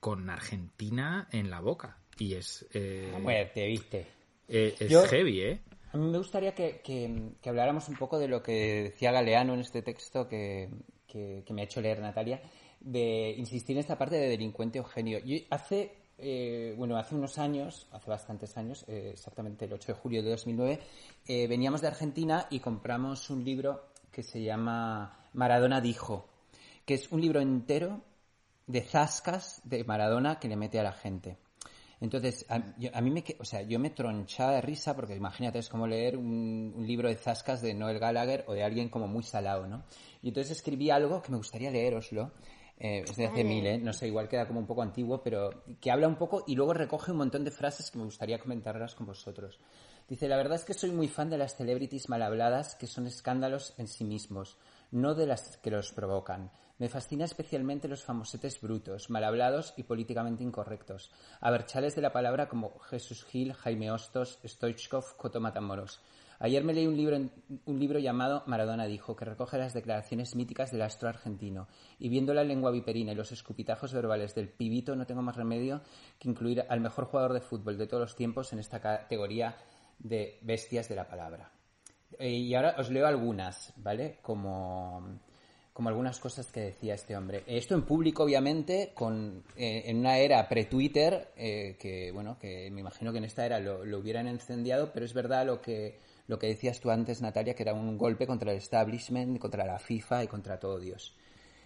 con 0.00 0.30
Argentina 0.30 1.28
en 1.32 1.50
la 1.50 1.60
boca. 1.60 1.98
Y 2.18 2.34
es, 2.34 2.66
eh, 2.72 3.12
muerte, 3.20 3.66
¿viste? 3.66 4.06
eh, 4.48 4.74
es 4.78 4.90
Yo- 4.90 5.02
heavy, 5.06 5.40
¿eh? 5.42 5.60
A 5.92 5.96
mí 5.96 6.10
me 6.10 6.18
gustaría 6.18 6.54
que, 6.54 6.80
que- 6.84 7.30
que 7.40 7.48
habláramos 7.48 7.88
un 7.88 7.96
poco 7.96 8.18
de 8.18 8.28
lo 8.28 8.42
que 8.42 8.82
decía 8.84 9.10
Galeano 9.10 9.54
en 9.54 9.60
este 9.60 9.80
texto 9.82 10.28
que, 10.28 10.68
que- 11.06 11.42
que 11.46 11.52
me 11.54 11.62
ha 11.62 11.64
hecho 11.64 11.80
leer 11.80 12.00
Natalia, 12.00 12.42
de 12.80 13.34
insistir 13.38 13.76
en 13.76 13.80
esta 13.80 13.96
parte 13.98 14.16
de 14.16 14.28
delincuente 14.28 14.78
Eugenio. 14.78 15.18
Yo 15.24 15.36
hace, 15.50 15.92
eh, 16.18 16.74
bueno, 16.76 16.96
hace 16.96 17.14
unos 17.14 17.38
años, 17.38 17.86
hace 17.92 18.10
bastantes 18.10 18.56
años, 18.56 18.84
eh, 18.88 19.10
exactamente 19.12 19.64
el 19.64 19.72
8 19.72 19.92
de 19.92 19.98
julio 19.98 20.22
de 20.22 20.30
2009, 20.30 20.80
eh, 21.26 21.46
veníamos 21.46 21.80
de 21.80 21.88
Argentina 21.88 22.46
y 22.50 22.60
compramos 22.60 23.30
un 23.30 23.44
libro 23.44 23.86
que 24.10 24.22
se 24.22 24.42
llama 24.42 25.28
Maradona 25.34 25.80
dijo, 25.80 26.28
que 26.84 26.94
es 26.94 27.10
un 27.12 27.20
libro 27.20 27.40
entero 27.40 28.00
de 28.66 28.82
zascas 28.82 29.60
de 29.64 29.84
Maradona 29.84 30.38
que 30.38 30.48
le 30.48 30.56
mete 30.56 30.78
a 30.78 30.82
la 30.82 30.92
gente. 30.92 31.38
Entonces, 32.00 32.46
a, 32.48 32.62
yo- 32.78 32.90
mí 33.02 33.10
me, 33.10 33.24
o 33.40 33.44
sea, 33.44 33.62
yo 33.62 33.78
me 33.78 33.90
tronchaba 33.90 34.52
de 34.52 34.60
risa 34.60 34.94
porque 34.94 35.16
imagínate, 35.16 35.58
es 35.58 35.68
como 35.68 35.86
leer 35.86 36.16
un, 36.16 36.72
un 36.76 36.86
libro 36.86 37.08
de 37.08 37.16
zascas 37.16 37.60
de 37.60 37.74
Noel 37.74 37.98
Gallagher 37.98 38.44
o 38.46 38.52
de 38.54 38.62
alguien 38.62 38.88
como 38.88 39.08
muy 39.08 39.22
salado, 39.24 39.66
¿no? 39.66 39.82
Y 40.22 40.28
entonces 40.28 40.56
escribí 40.58 40.90
algo 40.90 41.20
que 41.22 41.32
me 41.32 41.38
gustaría 41.38 41.70
leeroslo. 41.70 42.30
Eh, 42.78 43.04
es 43.08 43.16
de 43.16 43.26
hace 43.26 43.42
Vale. 43.42 43.44
mil, 43.44 43.66
¿eh? 43.66 43.78
No 43.78 43.92
sé, 43.92 44.06
igual 44.06 44.28
queda 44.28 44.46
como 44.46 44.60
un 44.60 44.66
poco 44.66 44.82
antiguo, 44.82 45.22
pero 45.22 45.64
que 45.80 45.90
habla 45.90 46.06
un 46.06 46.16
poco 46.16 46.44
y 46.46 46.54
luego 46.54 46.74
recoge 46.74 47.10
un 47.10 47.18
montón 47.18 47.44
de 47.44 47.50
frases 47.50 47.90
que 47.90 47.98
me 47.98 48.04
gustaría 48.04 48.38
comentarlas 48.38 48.94
con 48.94 49.06
vosotros. 49.06 49.58
Dice, 50.08 50.28
la 50.28 50.36
verdad 50.36 50.56
es 50.56 50.64
que 50.64 50.74
soy 50.74 50.90
muy 50.90 51.08
fan 51.08 51.28
de 51.28 51.38
las 51.38 51.56
celebrities 51.56 52.08
mal 52.08 52.22
habladas 52.22 52.76
que 52.76 52.86
son 52.86 53.06
escándalos 53.06 53.74
en 53.78 53.88
sí 53.88 54.04
mismos, 54.04 54.56
no 54.90 55.14
de 55.14 55.26
las 55.26 55.58
que 55.58 55.70
los 55.70 55.92
provocan. 55.92 56.50
Me 56.78 56.88
fascina 56.88 57.24
especialmente 57.24 57.88
los 57.88 58.04
famosetes 58.04 58.60
brutos, 58.60 59.10
mal 59.10 59.24
hablados 59.24 59.74
y 59.76 59.82
políticamente 59.82 60.44
incorrectos. 60.44 61.10
Aberchales 61.40 61.96
de 61.96 62.02
la 62.02 62.12
palabra 62.12 62.48
como 62.48 62.78
Jesús 62.78 63.24
Gil, 63.24 63.52
Jaime 63.52 63.90
Hostos, 63.90 64.38
Stoichkov, 64.44 65.16
Coto 65.16 65.40
Matamoros. 65.40 66.00
Ayer 66.40 66.62
me 66.62 66.72
leí 66.72 66.86
un 66.86 66.96
libro, 66.96 67.16
un 67.16 67.78
libro 67.80 67.98
llamado 67.98 68.44
Maradona 68.46 68.86
dijo, 68.86 69.16
que 69.16 69.24
recoge 69.24 69.58
las 69.58 69.74
declaraciones 69.74 70.36
míticas 70.36 70.70
del 70.70 70.82
astro 70.82 71.08
argentino. 71.08 71.66
Y 71.98 72.08
viendo 72.08 72.32
la 72.32 72.44
lengua 72.44 72.70
viperina 72.70 73.12
y 73.12 73.16
los 73.16 73.32
escupitajos 73.32 73.92
verbales 73.92 74.34
del 74.36 74.48
pibito, 74.48 74.94
no 74.94 75.06
tengo 75.06 75.22
más 75.22 75.36
remedio 75.36 75.80
que 76.18 76.28
incluir 76.28 76.64
al 76.68 76.80
mejor 76.80 77.06
jugador 77.06 77.32
de 77.32 77.40
fútbol 77.40 77.76
de 77.76 77.88
todos 77.88 78.02
los 78.02 78.16
tiempos 78.16 78.52
en 78.52 78.60
esta 78.60 78.80
categoría 78.80 79.56
de 79.98 80.38
bestias 80.42 80.88
de 80.88 80.94
la 80.94 81.08
palabra. 81.08 81.50
Eh, 82.18 82.30
y 82.30 82.54
ahora 82.54 82.76
os 82.78 82.88
leo 82.90 83.06
algunas, 83.06 83.72
¿vale? 83.76 84.18
Como, 84.22 85.18
como 85.72 85.88
algunas 85.88 86.20
cosas 86.20 86.52
que 86.52 86.60
decía 86.60 86.94
este 86.94 87.16
hombre. 87.16 87.42
Esto 87.48 87.74
en 87.74 87.82
público, 87.82 88.22
obviamente, 88.22 88.92
con, 88.94 89.42
eh, 89.56 89.82
en 89.86 89.98
una 89.98 90.18
era 90.18 90.48
pre-Twitter, 90.48 91.32
eh, 91.36 91.76
que, 91.80 92.12
bueno, 92.12 92.38
que 92.38 92.70
me 92.70 92.80
imagino 92.80 93.10
que 93.10 93.18
en 93.18 93.24
esta 93.24 93.44
era 93.44 93.58
lo, 93.58 93.84
lo 93.84 93.98
hubieran 93.98 94.28
encendiado, 94.28 94.92
pero 94.92 95.04
es 95.04 95.12
verdad 95.12 95.44
lo 95.44 95.60
que, 95.60 95.98
lo 96.28 96.38
que 96.38 96.46
decías 96.46 96.78
tú 96.78 96.90
antes, 96.90 97.20
Natalia, 97.20 97.54
que 97.54 97.64
era 97.64 97.74
un 97.74 97.98
golpe 97.98 98.26
contra 98.26 98.52
el 98.52 98.58
establishment, 98.58 99.38
contra 99.38 99.66
la 99.66 99.78
FIFA 99.78 100.24
y 100.24 100.28
contra 100.28 100.60
todo 100.60 100.78
Dios. 100.78 101.16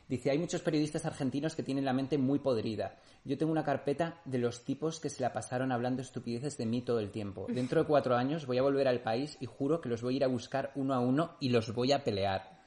Dice, 0.09 0.31
hay 0.31 0.39
muchos 0.39 0.63
periodistas 0.63 1.05
argentinos 1.05 1.55
que 1.55 1.63
tienen 1.63 1.85
la 1.85 1.93
mente 1.93 2.19
muy 2.19 2.39
podrida. 2.39 2.99
Yo 3.25 3.39
tengo 3.39 3.51
una 3.51 3.65
carpeta 3.65 4.21
de 4.25 4.39
los 4.39 4.65
tipos 4.65 5.01
que 5.01 5.09
se 5.09 5.23
la 5.23 5.33
pasaron 5.33 5.73
hablando 5.73 6.03
estupideces 6.03 6.57
de 6.59 6.67
mí 6.67 6.83
todo 6.83 7.01
el 7.01 7.11
tiempo. 7.11 7.47
Dentro 7.49 7.81
de 7.81 7.87
cuatro 7.87 8.15
años 8.15 8.47
voy 8.47 8.59
a 8.59 8.63
volver 8.63 8.89
al 8.89 9.01
país 9.01 9.37
y 9.41 9.47
juro 9.47 9.81
que 9.81 9.89
los 9.89 10.03
voy 10.03 10.15
a 10.15 10.17
ir 10.19 10.25
a 10.25 10.29
buscar 10.29 10.71
uno 10.75 10.95
a 10.95 11.01
uno 11.01 11.37
y 11.41 11.49
los 11.49 11.75
voy 11.75 11.93
a 11.93 12.05
pelear. 12.05 12.61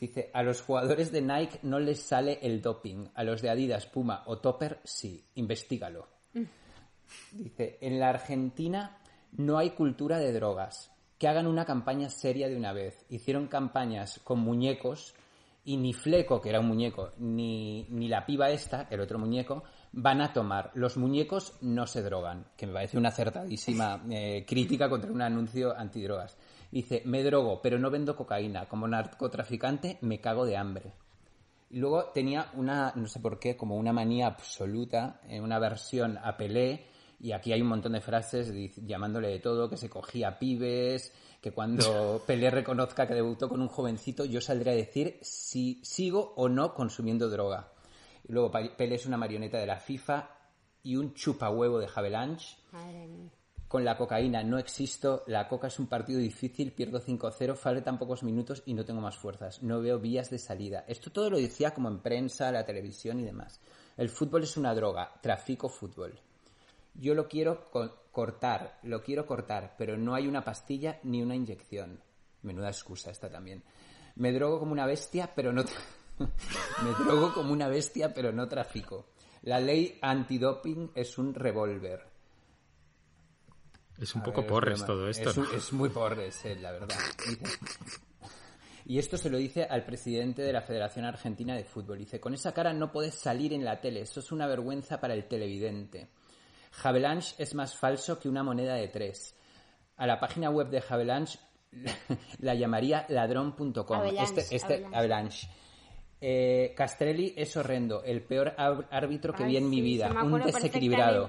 Dice, 0.00 0.30
a 0.32 0.42
los 0.42 0.62
jugadores 0.62 1.12
de 1.12 1.22
Nike 1.22 1.58
no 1.62 1.78
les 1.78 2.00
sale 2.00 2.38
el 2.42 2.62
doping. 2.62 3.08
A 3.14 3.22
los 3.22 3.42
de 3.42 3.50
Adidas, 3.50 3.86
Puma 3.86 4.22
o 4.26 4.38
Topper, 4.38 4.80
sí. 4.82 5.24
Investígalo. 5.34 6.08
Dice, 7.32 7.78
en 7.80 8.00
la 8.00 8.08
Argentina 8.08 8.98
no 9.32 9.58
hay 9.58 9.70
cultura 9.70 10.18
de 10.18 10.32
drogas. 10.32 10.90
Que 11.18 11.28
hagan 11.28 11.46
una 11.46 11.64
campaña 11.64 12.10
seria 12.10 12.48
de 12.48 12.56
una 12.56 12.72
vez. 12.72 13.06
Hicieron 13.08 13.46
campañas 13.46 14.20
con 14.22 14.40
muñecos 14.40 15.14
y 15.66 15.76
ni 15.78 15.92
Fleco, 15.92 16.40
que 16.40 16.50
era 16.50 16.60
un 16.60 16.68
muñeco, 16.68 17.10
ni, 17.18 17.86
ni 17.90 18.06
la 18.06 18.24
piba 18.24 18.50
esta, 18.50 18.86
el 18.88 19.00
otro 19.00 19.18
muñeco, 19.18 19.64
van 19.92 20.20
a 20.20 20.32
tomar. 20.32 20.70
Los 20.74 20.96
muñecos 20.96 21.54
no 21.60 21.88
se 21.88 22.02
drogan, 22.02 22.46
que 22.56 22.68
me 22.68 22.72
parece 22.72 22.96
una 22.96 23.08
acertadísima 23.08 24.00
eh, 24.08 24.44
crítica 24.46 24.88
contra 24.88 25.10
un 25.10 25.22
anuncio 25.22 25.76
antidrogas. 25.76 26.38
Dice, 26.70 27.02
me 27.04 27.24
drogo, 27.24 27.60
pero 27.60 27.80
no 27.80 27.90
vendo 27.90 28.14
cocaína. 28.14 28.68
Como 28.68 28.86
narcotraficante 28.86 29.98
me 30.02 30.20
cago 30.20 30.46
de 30.46 30.56
hambre. 30.56 30.92
Y 31.70 31.78
luego 31.78 32.10
tenía 32.14 32.50
una, 32.54 32.92
no 32.94 33.08
sé 33.08 33.18
por 33.18 33.40
qué, 33.40 33.56
como 33.56 33.76
una 33.76 33.92
manía 33.92 34.28
absoluta, 34.28 35.20
en 35.28 35.42
una 35.42 35.58
versión 35.58 36.16
a 36.16 36.36
Pelé, 36.36 36.86
y 37.18 37.32
aquí 37.32 37.52
hay 37.52 37.62
un 37.62 37.68
montón 37.68 37.92
de 37.92 38.00
frases 38.00 38.52
llamándole 38.76 39.28
de 39.28 39.38
todo, 39.38 39.70
que 39.70 39.76
se 39.76 39.88
cogía 39.88 40.38
pibes, 40.38 41.12
que 41.40 41.52
cuando 41.52 42.22
Pelé 42.26 42.50
reconozca 42.50 43.06
que 43.06 43.14
debutó 43.14 43.48
con 43.48 43.60
un 43.60 43.68
jovencito, 43.68 44.24
yo 44.24 44.40
saldré 44.40 44.72
a 44.72 44.74
decir 44.74 45.18
si 45.22 45.80
sigo 45.84 46.34
o 46.36 46.48
no 46.48 46.74
consumiendo 46.74 47.28
droga. 47.28 47.72
Y 48.28 48.32
luego 48.32 48.50
Pelé 48.50 48.96
es 48.96 49.06
una 49.06 49.16
marioneta 49.16 49.58
de 49.58 49.66
la 49.66 49.78
FIFA 49.78 50.30
y 50.82 50.96
un 50.96 51.14
chupahuevo 51.14 51.78
de. 51.78 51.88
Madre 52.72 53.06
mía. 53.06 53.30
Con 53.68 53.84
la 53.84 53.96
cocaína 53.96 54.44
no 54.44 54.58
existo, 54.58 55.24
la 55.26 55.48
coca 55.48 55.66
es 55.66 55.80
un 55.80 55.88
partido 55.88 56.20
difícil, 56.20 56.70
pierdo 56.70 57.00
5-0, 57.00 57.56
faltan 57.56 57.98
pocos 57.98 58.22
minutos 58.22 58.62
y 58.64 58.74
no 58.74 58.84
tengo 58.84 59.00
más 59.00 59.16
fuerzas. 59.16 59.60
No 59.60 59.80
veo 59.80 59.98
vías 59.98 60.30
de 60.30 60.38
salida. 60.38 60.84
Esto 60.86 61.10
todo 61.10 61.30
lo 61.30 61.38
decía 61.38 61.74
como 61.74 61.88
en 61.88 61.98
prensa, 61.98 62.52
la 62.52 62.64
televisión 62.64 63.18
y 63.18 63.24
demás. 63.24 63.60
El 63.96 64.08
fútbol 64.08 64.44
es 64.44 64.56
una 64.56 64.72
droga, 64.72 65.12
trafico 65.20 65.68
fútbol. 65.68 66.16
Yo 66.98 67.14
lo 67.14 67.28
quiero 67.28 67.64
co- 67.70 68.04
cortar, 68.10 68.78
lo 68.82 69.02
quiero 69.02 69.26
cortar, 69.26 69.74
pero 69.76 69.96
no 69.96 70.14
hay 70.14 70.26
una 70.26 70.44
pastilla 70.44 70.98
ni 71.02 71.22
una 71.22 71.34
inyección. 71.36 72.00
Menuda 72.42 72.68
excusa 72.68 73.10
esta 73.10 73.28
también. 73.30 73.62
Me 74.16 74.32
drogo 74.32 74.58
como 74.58 74.72
una 74.72 74.86
bestia, 74.86 75.30
pero 75.34 75.52
no... 75.52 75.62
Me 76.18 76.90
drogo 77.04 77.34
como 77.34 77.52
una 77.52 77.68
bestia, 77.68 78.14
pero 78.14 78.32
no 78.32 78.48
trafico. 78.48 79.08
La 79.42 79.60
ley 79.60 79.98
antidoping 80.00 80.92
es 80.94 81.18
un 81.18 81.34
revólver. 81.34 82.06
Es 83.98 84.14
un 84.14 84.22
A 84.22 84.24
poco 84.24 84.40
ver, 84.42 84.50
porres 84.50 84.80
es 84.80 84.86
todo 84.86 85.08
esto. 85.08 85.30
Es, 85.30 85.36
¿no? 85.36 85.42
un- 85.44 85.54
es 85.56 85.72
muy 85.72 85.88
porres, 85.90 86.44
eh, 86.44 86.56
la 86.56 86.72
verdad. 86.72 86.96
Y 88.84 88.98
esto 88.98 89.18
se 89.18 89.30
lo 89.30 89.36
dice 89.38 89.64
al 89.64 89.84
presidente 89.84 90.42
de 90.42 90.52
la 90.52 90.62
Federación 90.62 91.04
Argentina 91.04 91.54
de 91.56 91.64
Fútbol. 91.64 91.98
Dice, 91.98 92.20
con 92.20 92.34
esa 92.34 92.52
cara 92.54 92.72
no 92.72 92.92
puedes 92.92 93.14
salir 93.14 93.52
en 93.52 93.64
la 93.64 93.80
tele, 93.80 94.02
eso 94.02 94.20
es 94.20 94.30
una 94.32 94.46
vergüenza 94.46 95.00
para 95.00 95.14
el 95.14 95.26
televidente. 95.26 96.08
Havelange 96.82 97.34
es 97.38 97.54
más 97.54 97.76
falso 97.76 98.18
que 98.18 98.28
una 98.28 98.42
moneda 98.42 98.74
de 98.74 98.88
tres. 98.88 99.34
A 99.96 100.06
la 100.06 100.18
página 100.20 100.50
web 100.50 100.68
de 100.68 100.82
Havelange 100.88 101.38
la 102.40 102.54
llamaría 102.54 103.06
ladrón.com. 103.08 104.02
Este, 104.18 104.54
este, 104.54 104.74
Avalanche. 104.74 104.96
Avalanche. 104.96 105.48
Eh, 106.20 106.74
Castrelli 106.76 107.34
es 107.36 107.56
horrendo, 107.56 108.02
el 108.02 108.22
peor 108.22 108.54
árbitro 108.56 109.34
que 109.34 109.44
Ay, 109.44 109.50
vi 109.50 109.56
en 109.58 109.68
mi 109.68 109.80
vida, 109.82 110.10
un 110.22 110.40
desequilibrado. 110.42 111.28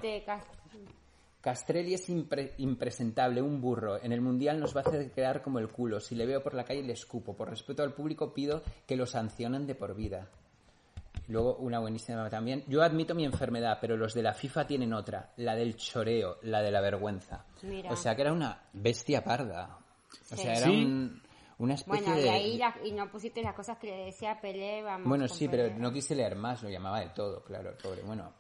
Castrelli 1.41 1.93
es 1.93 2.09
impre- 2.09 2.53
impresentable, 2.57 3.41
un 3.41 3.61
burro. 3.61 4.01
En 4.01 4.11
el 4.11 4.21
Mundial 4.21 4.59
nos 4.59 4.75
va 4.75 4.81
a 4.81 4.89
hacer 4.89 5.11
quedar 5.11 5.41
como 5.41 5.59
el 5.59 5.69
culo. 5.69 5.99
Si 5.99 6.15
le 6.15 6.25
veo 6.25 6.41
por 6.41 6.53
la 6.53 6.63
calle 6.63 6.83
le 6.83 6.93
escupo. 6.93 7.35
Por 7.35 7.49
respeto 7.49 7.83
al 7.83 7.93
público 7.93 8.33
pido 8.33 8.63
que 8.85 8.95
lo 8.97 9.05
sancionen 9.05 9.65
de 9.67 9.75
por 9.75 9.95
vida. 9.95 10.29
Luego 11.27 11.55
una 11.57 11.79
buenísima 11.79 12.29
también. 12.29 12.63
Yo 12.67 12.81
admito 12.83 13.13
mi 13.13 13.25
enfermedad, 13.25 13.79
pero 13.81 13.97
los 13.97 14.13
de 14.13 14.23
la 14.23 14.33
FIFA 14.33 14.65
tienen 14.67 14.93
otra. 14.93 15.33
La 15.37 15.55
del 15.55 15.75
choreo, 15.75 16.37
la 16.43 16.61
de 16.61 16.71
la 16.71 16.79
vergüenza. 16.81 17.45
Mira. 17.63 17.91
O 17.91 17.95
sea 17.97 18.15
que 18.15 18.21
era 18.21 18.31
una 18.33 18.61
bestia 18.73 19.23
parda. 19.23 19.77
O 20.31 20.35
Sí. 20.35 20.41
sea, 20.43 20.53
era 20.57 20.67
Sí. 20.67 20.85
un- 20.85 21.21
una 21.59 21.73
especie 21.73 22.01
Bueno, 22.03 22.19
y 22.19 22.23
de... 22.23 22.29
ahí 22.29 22.57
la- 22.57 22.75
y 22.85 22.91
no 22.91 23.09
pusiste 23.11 23.41
las 23.41 23.53
cosas 23.55 23.77
que 23.77 23.87
le 23.87 24.05
decía 24.05 24.39
Pelé, 24.39 24.83
vamos. 24.83 25.07
Bueno, 25.09 25.27
sí, 25.27 25.47
pero 25.49 25.73
no 25.77 25.91
quise 25.91 26.15
leer 26.15 26.35
más. 26.35 26.63
Lo 26.63 26.69
llamaba 26.69 26.99
de 27.01 27.09
todo, 27.09 27.43
claro, 27.43 27.71
el 27.71 27.75
pobre. 27.77 28.01
Bueno, 28.03 28.31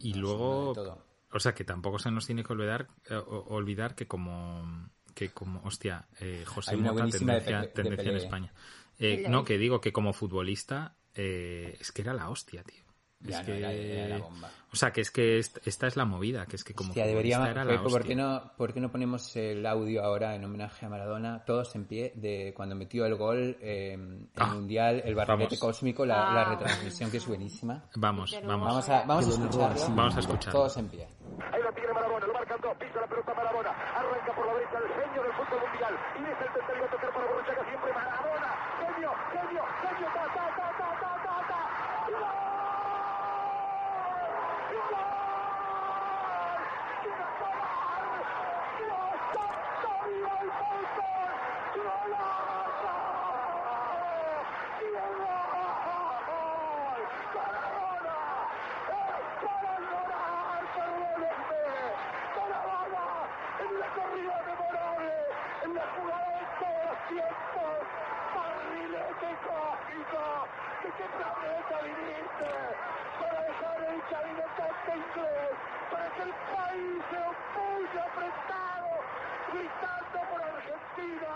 Y 0.00 0.12
no 0.14 0.20
luego, 0.20 0.68
de 0.70 0.74
todo. 0.74 1.04
o 1.32 1.38
sea, 1.38 1.54
que 1.54 1.62
tampoco 1.64 1.98
se 1.98 2.10
nos 2.10 2.26
tiene 2.26 2.42
que 2.42 2.52
olvidar, 2.52 2.88
eh, 3.10 3.14
olvidar 3.26 3.94
que 3.94 4.06
como, 4.08 4.88
que 5.14 5.28
como, 5.30 5.60
hostia, 5.64 6.08
eh, 6.20 6.42
José 6.46 6.76
Mota, 6.76 7.04
de 7.04 7.10
tendencia, 7.12 7.60
de 7.60 8.10
en. 8.10 8.16
España. 8.16 8.52
Eh, 8.98 9.26
no, 9.28 9.44
que 9.44 9.58
digo 9.58 9.80
que 9.80 9.92
como 9.92 10.12
futbolista, 10.12 10.96
eh, 11.14 11.76
es 11.80 11.92
que 11.92 12.02
era 12.02 12.12
la 12.14 12.28
hostia, 12.30 12.62
tío. 12.62 12.82
Ya, 13.20 13.40
es 13.40 13.46
no, 13.48 13.54
que, 13.54 13.58
era- 13.58 13.72
era 13.72 14.08
la 14.08 14.18
bomba. 14.18 14.50
O 14.70 14.76
sea, 14.76 14.90
que 14.92 15.00
es 15.00 15.10
que 15.10 15.38
est- 15.38 15.66
esta 15.66 15.86
es 15.86 15.96
la 15.96 16.04
movida, 16.04 16.44
que 16.44 16.56
es 16.56 16.64
que 16.64 16.74
como 16.74 16.90
Hostia, 16.90 17.06
deberíamos, 17.06 17.48
era 17.48 17.64
la 17.64 17.82
¿por, 17.82 18.04
qué 18.04 18.14
no, 18.14 18.52
¿por 18.58 18.74
qué 18.74 18.80
no 18.80 18.90
ponemos 18.90 19.34
el 19.36 19.64
audio 19.64 20.04
ahora 20.04 20.34
en 20.34 20.44
homenaje 20.44 20.84
a 20.84 20.90
Maradona, 20.90 21.42
todos 21.46 21.74
en 21.74 21.86
pie, 21.86 22.12
de 22.16 22.52
cuando 22.54 22.74
metió 22.74 23.06
el 23.06 23.14
gol 23.14 23.56
eh, 23.62 23.92
en 23.94 24.28
Ah, 24.36 24.48
el 24.48 24.54
Mundial, 24.56 25.00
el 25.06 25.14
barrilete 25.14 25.58
cósmico, 25.58 26.04
la, 26.04 26.34
la 26.34 26.42
Ah. 26.42 26.50
retransmisión 26.50 27.10
que 27.10 27.16
es 27.16 27.26
buenísima? 27.26 27.82
Vamos, 27.94 28.30
vamos. 28.44 28.66
Vamos 28.68 28.88
a, 28.90 29.04
vamos 29.06 29.26
a 29.26 29.30
escucharlo. 29.30 29.94
Vamos 29.96 30.16
a 30.16 30.20
escucharlo. 30.20 30.60
Todos 30.60 30.76
en 30.76 30.88
pie. 30.88 31.08
Ahí 31.50 31.62
lo 31.62 31.72
tiene 31.72 31.92
Maradona, 31.94 32.26
lo 32.26 32.32
marcan 32.34 32.60
dos, 32.60 32.76
pisa 32.76 33.00
la 33.00 33.06
pelota 33.06 33.32
Maradona, 33.32 33.70
arranca 33.70 34.34
por 34.36 34.46
la 34.46 34.52
derecha 34.52 34.76
el 34.84 34.88
genio 35.02 35.22
del 35.22 35.32
fútbol 35.32 35.60
mundial, 35.66 35.94
y 36.18 36.22
es 36.24 36.40
el 36.44 36.52
tercero 36.52 36.84
a 36.84 36.90
tocar 36.90 37.10
para 37.14 37.26
Borruchaga 37.26 37.64
siempre 37.64 37.92
Maradona, 37.94 38.50
genio, 38.84 39.10
genio, 39.32 39.62
genio, 39.80 40.08
ta, 40.12 40.24
ta, 40.34 40.44
ta, 40.44 40.68
ta, 40.76 40.88
ta, 41.00 41.12
ta, 41.24 41.36
ta, 41.48 41.60
y 42.04 42.12
gol, 42.12 42.20
y 44.70 44.76
gol, 44.76 45.04
y 47.04 47.10
gol, 47.40 47.64
Dios 48.78 49.16
santo, 49.34 49.90
viva 50.06 50.34
el 50.44 50.50
fútbol, 50.60 51.30
golazo, 51.74 52.94
y 54.80 54.88
gol, 54.94 55.14
Maradona, 57.34 58.18
es 58.94 59.38
para 59.50 59.72
llorar, 59.80 60.62
perdónenme, 60.74 61.66
Maradona, 62.36 63.06
en 63.64 63.72
la 63.80 63.88
corrida 63.94 64.36
memorable, 64.44 65.14
en 65.64 65.70
la 65.74 65.86
jugada 65.94 66.28
de 66.34 66.44
todos 66.60 66.82
los 66.84 66.98
tiempos, 67.08 67.76
barrilete 68.34 69.30
cósmico, 69.44 70.24
¿de 70.82 70.88
qué 70.98 71.06
planeta 71.16 71.76
viniste? 71.84 72.52
Para 73.20 73.38
dejar 73.44 73.78
el 73.84 74.00
caminotante 74.10 74.90
inglés, 74.94 75.54
para 75.90 76.06
que 76.14 76.22
el 76.22 76.34
país 76.54 76.98
se 77.10 77.18
opulle 77.18 78.00
apretado, 78.04 78.90
gritando 79.54 80.18
por 80.30 80.40
Argentina, 80.42 81.32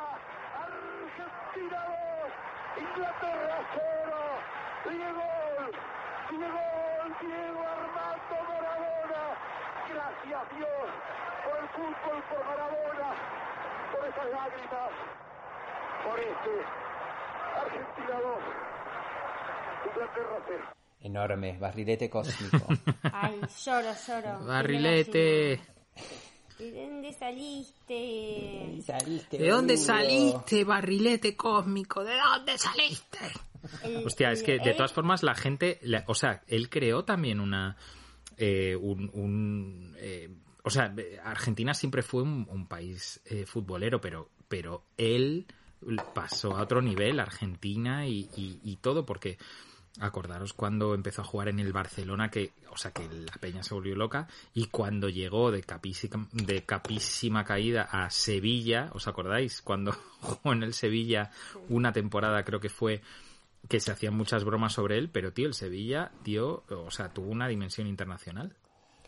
Argentina 0.58 1.78
2, 1.88 2.84
Inglaterra 2.84 3.58
0, 3.74 4.18
Diego, 4.90 5.28
Diego, 6.30 6.64
Diego 7.20 7.60
Armando 7.62 8.36
Maradona, 8.48 9.22
gracias 9.88 10.44
Dios 10.58 10.88
por 11.44 11.54
el 11.62 11.68
fútbol, 11.78 12.18
por 12.28 12.40
Maradona, 12.44 13.08
por 13.92 14.02
esas 14.08 14.28
lágrimas, 14.30 14.92
por 16.04 16.18
este, 16.20 16.54
Argentina 17.56 18.16
2, 18.20 18.38
Inglaterra 19.86 20.36
0. 20.46 20.64
Enorme, 21.38 21.58
barrilete 21.58 22.10
cósmico. 22.10 22.66
Ay, 23.12 23.40
lloro, 23.64 23.92
lloro. 24.06 24.44
Barrilete. 24.46 25.60
¿De 26.58 26.72
dónde 26.72 27.12
saliste? 27.12 28.82
Saliste, 28.84 29.38
¿De 29.38 29.48
dónde 29.48 29.76
saliste, 29.76 30.64
barrilete 30.64 31.36
cósmico? 31.36 32.02
¿De 32.02 32.16
dónde 32.18 32.58
saliste? 32.58 33.18
El- 33.84 34.04
Hostia, 34.06 34.32
es 34.32 34.40
el- 34.40 34.46
que 34.46 34.58
de 34.58 34.74
todas 34.74 34.92
formas 34.92 35.22
la 35.22 35.34
gente, 35.36 35.78
la- 35.82 36.04
o 36.08 36.14
sea, 36.14 36.42
él 36.48 36.68
creó 36.68 37.04
también 37.04 37.38
una, 37.38 37.76
eh, 38.36 38.74
un, 38.74 39.08
un, 39.14 39.94
eh, 39.98 40.28
o 40.64 40.70
sea, 40.70 40.92
Argentina 41.24 41.74
siempre 41.74 42.02
fue 42.02 42.22
un, 42.22 42.46
un 42.50 42.66
país 42.66 43.20
eh, 43.26 43.46
futbolero, 43.46 44.00
pero, 44.00 44.28
pero 44.48 44.82
él 44.96 45.46
pasó 46.12 46.56
a 46.56 46.62
otro 46.62 46.82
nivel, 46.82 47.20
Argentina 47.20 48.04
y, 48.08 48.28
y- 48.36 48.58
y 48.64 48.76
todo, 48.78 49.06
porque 49.06 49.38
acordaros 50.00 50.52
cuando 50.52 50.94
empezó 50.94 51.22
a 51.22 51.24
jugar 51.24 51.48
en 51.48 51.58
el 51.58 51.72
Barcelona, 51.72 52.30
que, 52.30 52.52
o 52.70 52.76
sea, 52.76 52.92
que 52.92 53.08
la 53.08 53.32
peña 53.40 53.62
se 53.62 53.74
volvió 53.74 53.94
loca, 53.96 54.28
y 54.54 54.66
cuando 54.66 55.08
llegó 55.08 55.50
de 55.50 55.62
capísima, 55.62 56.28
de 56.32 56.64
capísima 56.64 57.44
caída 57.44 57.82
a 57.90 58.08
Sevilla, 58.10 58.90
¿os 58.94 59.08
acordáis? 59.08 59.60
Cuando 59.62 59.92
jugó 60.20 60.52
en 60.52 60.62
el 60.62 60.74
Sevilla 60.74 61.30
una 61.68 61.92
temporada, 61.92 62.44
creo 62.44 62.60
que 62.60 62.68
fue, 62.68 63.02
que 63.68 63.80
se 63.80 63.90
hacían 63.90 64.14
muchas 64.16 64.44
bromas 64.44 64.72
sobre 64.72 64.98
él, 64.98 65.10
pero 65.10 65.32
tío, 65.32 65.48
el 65.48 65.54
Sevilla 65.54 66.12
dio, 66.22 66.64
o 66.70 66.90
sea, 66.90 67.12
tuvo 67.12 67.30
una 67.30 67.48
dimensión 67.48 67.86
internacional. 67.86 68.56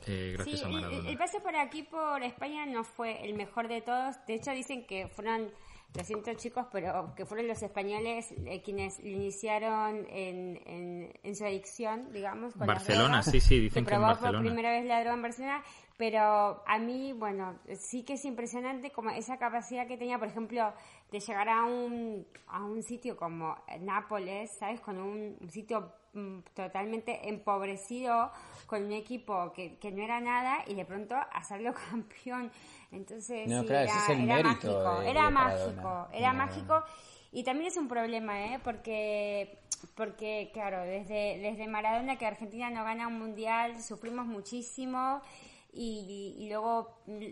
eh, 0.07 0.33
gracias 0.35 0.61
Sí, 0.61 0.65
a 0.65 0.69
el- 0.69 0.75
el, 0.77 0.81
Maradona. 0.83 1.11
el 1.11 1.19
pase 1.19 1.41
por 1.41 1.55
aquí, 1.57 1.83
por 1.83 2.23
España, 2.23 2.65
no 2.67 2.85
fue 2.85 3.25
el 3.25 3.35
mejor 3.35 3.69
de 3.69 3.83
todos. 3.83 4.17
De 4.27 4.35
hecho, 4.35 4.51
dicen 4.53 4.87
que 4.87 5.07
fueron, 5.09 5.51
lo 5.95 6.05
siento 6.05 6.33
chicos, 6.35 6.67
pero 6.71 7.15
que 7.17 7.27
fueron 7.27 7.49
los 7.49 7.63
españoles 7.63 8.33
eh, 8.47 8.63
quienes 8.63 9.01
iniciaron 9.01 10.07
en, 10.09 10.61
en, 10.67 11.13
en 11.23 11.37
su 11.37 11.45
adicción, 11.45 12.13
digamos. 12.13 12.55
Con 12.55 12.69
las 12.69 12.79
Barcelona, 12.79 13.23
drogas. 13.23 13.31
sí, 13.31 13.41
sí, 13.41 13.61
dicen 13.61 13.85
Se 13.85 13.89
que 13.89 13.95
en 13.97 14.01
probó 14.01 14.19
por 14.21 14.33
Barcelona. 14.33 14.41
primera 14.41 14.71
vez 14.71 14.85
la 14.87 15.01
droga 15.01 15.15
en 15.17 15.23
Barcelona, 15.23 15.65
pero 15.97 16.63
a 16.67 16.79
mí, 16.79 17.13
bueno, 17.13 17.59
sí 17.77 18.05
que 18.05 18.15
es 18.15 18.25
impresionante 18.25 18.91
como 18.93 19.11
esa 19.11 19.39
capacidad 19.39 19.87
que 19.87 19.97
tenía, 19.99 20.19
por 20.19 20.29
ejemplo, 20.29 20.73
de 21.11 21.21
llegar 21.21 21.49
a 21.49 21.65
un, 21.65 22.27
a 22.47 22.65
un 22.65 22.83
sitio 22.83 23.17
como 23.17 23.57
Nápoles, 23.81 24.53
¿sabes? 24.59 24.81
Con 24.81 24.97
un, 24.99 25.37
un 25.41 25.51
sitio 25.51 25.93
mm, 26.13 26.39
totalmente 26.55 27.29
empobrecido, 27.29 28.31
con 28.67 28.85
un 28.85 28.93
equipo 28.93 29.53
que, 29.53 29.77
que 29.79 29.91
no 29.91 30.03
era 30.03 30.21
nada 30.21 30.65
y 30.67 30.75
de 30.75 30.85
pronto 30.85 31.15
hacerlo 31.33 31.75
campeón. 31.91 32.51
Entonces, 32.93 33.49
No, 33.49 33.61
sí, 33.61 33.67
claro, 33.67 33.83
era, 33.85 33.97
ese 33.97 34.13
es 34.13 34.19
el 34.19 34.25
era 34.25 34.35
mérito 34.37 34.67
mágico, 34.69 35.01
de- 35.01 35.11
era 35.11 35.25
de 35.25 35.31
mágico, 35.31 36.09
era 36.13 36.33
No. 36.33 36.39
mágico. 36.39 36.85
Y 37.33 37.45
también 37.45 37.69
es 37.69 37.77
un 37.77 37.87
problema, 37.89 38.45
¿eh? 38.47 38.59
Porque, 38.65 39.59
porque 39.95 40.51
claro, 40.53 40.83
desde, 40.83 41.39
desde 41.39 41.69
Maradona 41.69 42.17
que 42.19 42.27
Argentina 42.27 42.71
no 42.71 42.85
gana 42.85 43.07
un 43.07 43.19
mundial, 43.19 43.81
sufrimos 43.83 44.27
muchísimo 44.27 45.21
y, 45.73 46.35
y 46.39 46.49
luego 46.49 46.99
mm, 47.07 47.23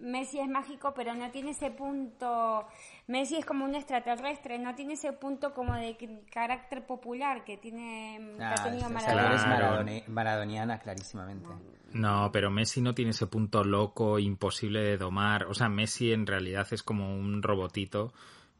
Messi 0.00 0.38
es 0.38 0.48
mágico, 0.48 0.92
pero 0.94 1.14
no 1.14 1.30
tiene 1.30 1.50
ese 1.50 1.70
punto. 1.70 2.66
Messi 3.06 3.36
es 3.36 3.44
como 3.46 3.64
un 3.64 3.74
extraterrestre, 3.74 4.58
no 4.58 4.74
tiene 4.74 4.94
ese 4.94 5.12
punto 5.12 5.54
como 5.54 5.74
de 5.74 5.96
que- 5.96 6.24
carácter 6.30 6.86
popular 6.86 7.44
que 7.44 7.56
tiene 7.56 8.18
que 8.36 8.42
Ah, 8.44 8.54
ha 8.58 8.64
tenido 8.64 8.86
o 8.86 8.88
sea, 8.88 9.14
Maradona. 9.14 9.46
maradone- 9.46 10.06
maradoniana 10.08 10.78
clarísimamente. 10.78 11.48
No, 11.92 12.30
pero 12.32 12.50
Messi 12.50 12.80
no 12.80 12.94
tiene 12.94 13.12
ese 13.12 13.26
punto 13.28 13.62
loco, 13.64 14.18
imposible 14.18 14.80
de 14.80 14.96
domar. 14.98 15.44
O 15.46 15.54
sea, 15.54 15.68
Messi 15.68 16.12
en 16.12 16.26
realidad 16.26 16.66
es 16.72 16.82
como 16.82 17.14
un 17.14 17.42
robotito 17.42 18.12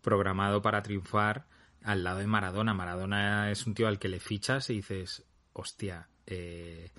programado 0.03 0.63
para 0.63 0.83
triunfar 0.83 1.47
al 1.83 2.05
lado 2.05 2.19
de 2.19 2.27
Maradona. 2.27 2.75
Maradona 2.75 3.51
es 3.51 3.67
un 3.67 3.75
tío 3.75 3.89
al 3.89 3.99
que 3.99 4.09
le 4.09 4.21
fichas 4.21 4.71
y 4.71 4.75
dices, 4.77 5.25
hostia, 5.53 6.09
eh, 6.27 6.91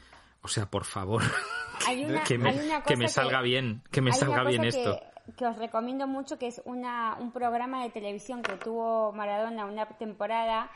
o 0.46 0.48
sea, 0.48 0.66
por 0.70 0.86
favor, 0.86 1.22
Hay 1.88 2.06
una- 2.06 2.24
que, 2.24 2.38
me, 2.38 2.50
hay 2.52 2.60
una 2.60 2.82
que 2.84 2.96
me 2.96 3.06
cosa 3.06 3.22
salga 3.24 3.40
que- 3.40 3.44
bien, 3.46 3.84
que 3.92 4.02
me 4.02 4.12
Hay 4.12 4.18
una 4.18 4.26
salga 4.28 4.44
bien 4.50 4.64
cosa 4.64 4.78
esto. 4.78 5.00
que 5.00 5.16
que 5.38 5.46
os 5.48 5.58
recomiendo 5.58 6.06
mucho, 6.08 6.38
que 6.38 6.46
es 6.48 6.62
una, 6.66 7.18
un 7.20 7.32
programa 7.32 7.82
de 7.84 7.90
televisión 7.90 8.44
que 8.44 8.54
tuvo 8.58 9.12
Maradona 9.12 9.66
una 9.66 9.88
temporada. 9.88 10.70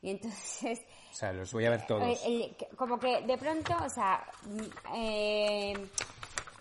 Y 0.00 0.10
entonces 0.10 0.80
O 1.10 1.14
sea, 1.14 1.32
los 1.32 1.52
voy 1.52 1.64
a 1.64 1.70
ver 1.70 1.86
todos. 1.88 2.04
eh, 2.24 2.56
como 2.76 3.00
que 3.00 3.22
de 3.22 3.36
pronto, 3.36 3.74
o 3.84 3.88
sea, 3.88 4.24
mm, 4.44 4.94
eh, 4.94 5.74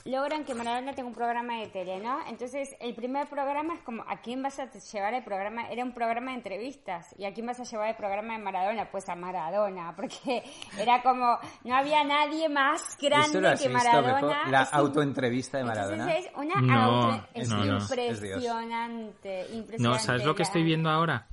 logran 0.05 0.45
que 0.45 0.53
Maradona 0.53 0.93
tenga 0.93 1.09
un 1.09 1.15
programa 1.15 1.57
de 1.59 1.67
tele, 1.67 1.99
¿no? 1.99 2.19
Entonces, 2.27 2.75
el 2.79 2.93
primer 2.93 3.27
programa 3.27 3.73
es 3.73 3.81
como, 3.81 4.03
¿a 4.07 4.21
quién 4.21 4.41
vas 4.43 4.59
a 4.59 4.71
llevar 4.71 5.13
el 5.15 5.23
programa? 5.23 5.67
Era 5.69 5.83
un 5.83 5.93
programa 5.93 6.31
de 6.31 6.37
entrevistas. 6.37 7.13
¿Y 7.17 7.25
a 7.25 7.33
quién 7.33 7.47
vas 7.47 7.59
a 7.59 7.63
llevar 7.63 7.89
el 7.89 7.95
programa 7.95 8.33
de 8.37 8.43
Maradona? 8.43 8.89
Pues 8.91 9.09
a 9.09 9.15
Maradona, 9.15 9.93
porque 9.95 10.43
era 10.79 11.01
como, 11.01 11.37
no 11.63 11.75
había 11.75 12.03
nadie 12.03 12.47
más 12.49 12.81
¿Esto 12.89 13.07
grande 13.07 13.41
lo 13.41 13.49
has 13.49 13.61
que 13.61 13.69
Maradona. 13.69 14.47
La 14.49 14.61
autoentrevista 14.61 15.57
de 15.57 15.63
entonces 15.63 15.97
Maradona. 15.97 16.17
es 16.17 16.29
una 16.35 16.61
No, 16.61 16.81
auto, 16.81 17.27
es 17.33 17.49
no, 17.49 17.65
no. 17.65 17.77
impresionante, 17.79 19.41
impresionante. 19.53 19.77
No, 19.79 19.99
¿sabes 19.99 20.23
lo 20.23 20.35
que 20.35 20.43
estoy 20.43 20.63
viendo 20.63 20.89
ahora? 20.89 21.27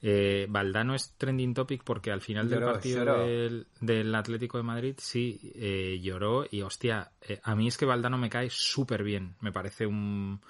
Eh, 0.00 0.46
Valdano 0.48 0.94
es 0.94 1.14
trending 1.18 1.54
topic 1.54 1.82
porque 1.82 2.12
al 2.12 2.20
final 2.20 2.48
del 2.48 2.60
Lloró, 2.60 2.72
partido 2.74 2.98
lloró. 3.04 3.26
del, 3.26 3.66
del 3.80 4.14
Atlético 4.14 4.56
de 4.58 4.62
Madrid 4.62 4.94
sí 4.98 5.52
eh, 5.56 5.98
lloró 6.00 6.46
y 6.48 6.62
hostia, 6.62 7.10
eh, 7.20 7.40
a 7.42 7.56
mí 7.56 7.66
es 7.66 7.76
que 7.76 7.84
Valdano 7.84 8.16
me 8.16 8.30
cae 8.30 8.48
súper 8.48 9.02
bien, 9.02 9.34
me 9.40 9.50
parece 9.50 9.86
un 9.86 10.40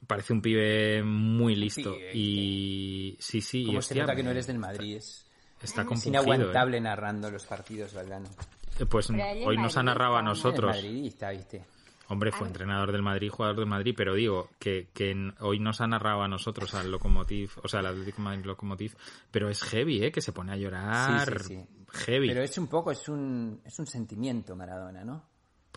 me 0.00 0.06
parece 0.06 0.34
un 0.34 0.42
pibe 0.42 1.02
muy 1.02 1.56
listo 1.56 1.94
Pibe, 1.94 2.10
y 2.14 3.16
sí 3.18 3.40
sí 3.40 3.62
y 3.62 3.66
¿Cómo 3.66 3.80
se 3.80 3.94
hostia, 3.94 4.02
nota 4.02 4.14
que 4.14 4.22
no 4.22 4.30
eres 4.30 4.46
del 4.46 4.58
Madrid? 4.58 4.96
Es, 4.98 5.26
está 5.62 5.80
es 5.80 5.88
compungido, 5.88 6.22
inaguantable 6.22 6.78
narrando 6.80 7.30
los 7.30 7.46
partidos, 7.46 7.94
Valdano. 7.94 8.26
eh. 8.28 8.82
Eh, 8.82 8.86
pues 8.86 9.08
es 9.08 9.46
hoy 9.46 9.56
nos 9.56 9.74
ha 9.78 9.82
narrado 9.82 10.16
a 10.16 10.22
nosotros 10.22 10.76
Es 10.76 10.82
madridista, 10.82 11.30
¿viste? 11.30 11.64
Hombre, 12.08 12.30
fue 12.32 12.46
entrenador 12.46 12.92
del 12.92 13.02
Madrid, 13.02 13.30
jugador 13.30 13.56
del 13.56 13.66
Madrid, 13.66 13.94
pero 13.96 14.14
digo 14.14 14.48
que, 14.60 14.88
que 14.94 15.10
en- 15.10 15.34
hoy 15.40 15.58
nos 15.58 15.80
ha 15.80 15.86
narrado 15.86 16.22
a 16.22 16.28
nosotros 16.28 16.72
al 16.74 16.90
Lokomotiv, 16.90 17.50
o 17.62 17.68
sea, 17.68 17.80
al 17.80 17.86
Atlético 17.86 18.22
Madrid 18.22 18.44
Lokomotiv, 18.44 18.94
pero 19.30 19.48
es 19.48 19.62
heavy, 19.64 20.04
¿eh? 20.04 20.12
Que 20.12 20.20
se 20.20 20.32
pone 20.32 20.52
a 20.52 20.56
llorar. 20.56 21.38
Sí, 21.38 21.44
sí, 21.48 21.54
sí. 21.56 21.66
Heavy, 22.04 22.28
Pero 22.28 22.42
es 22.42 22.56
un 22.58 22.66
poco, 22.68 22.90
es 22.92 23.08
un, 23.08 23.60
es 23.64 23.78
un 23.78 23.86
sentimiento 23.86 24.54
Maradona, 24.54 25.04
¿no? 25.04 25.24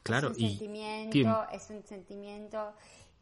claro. 0.03 0.29
es 0.31 0.37
un 0.37 0.43
y 0.43 0.49
sentimiento, 0.49 1.11
tío, 1.11 1.49
es 1.51 1.69
un 1.69 1.83
sentimiento 1.83 2.73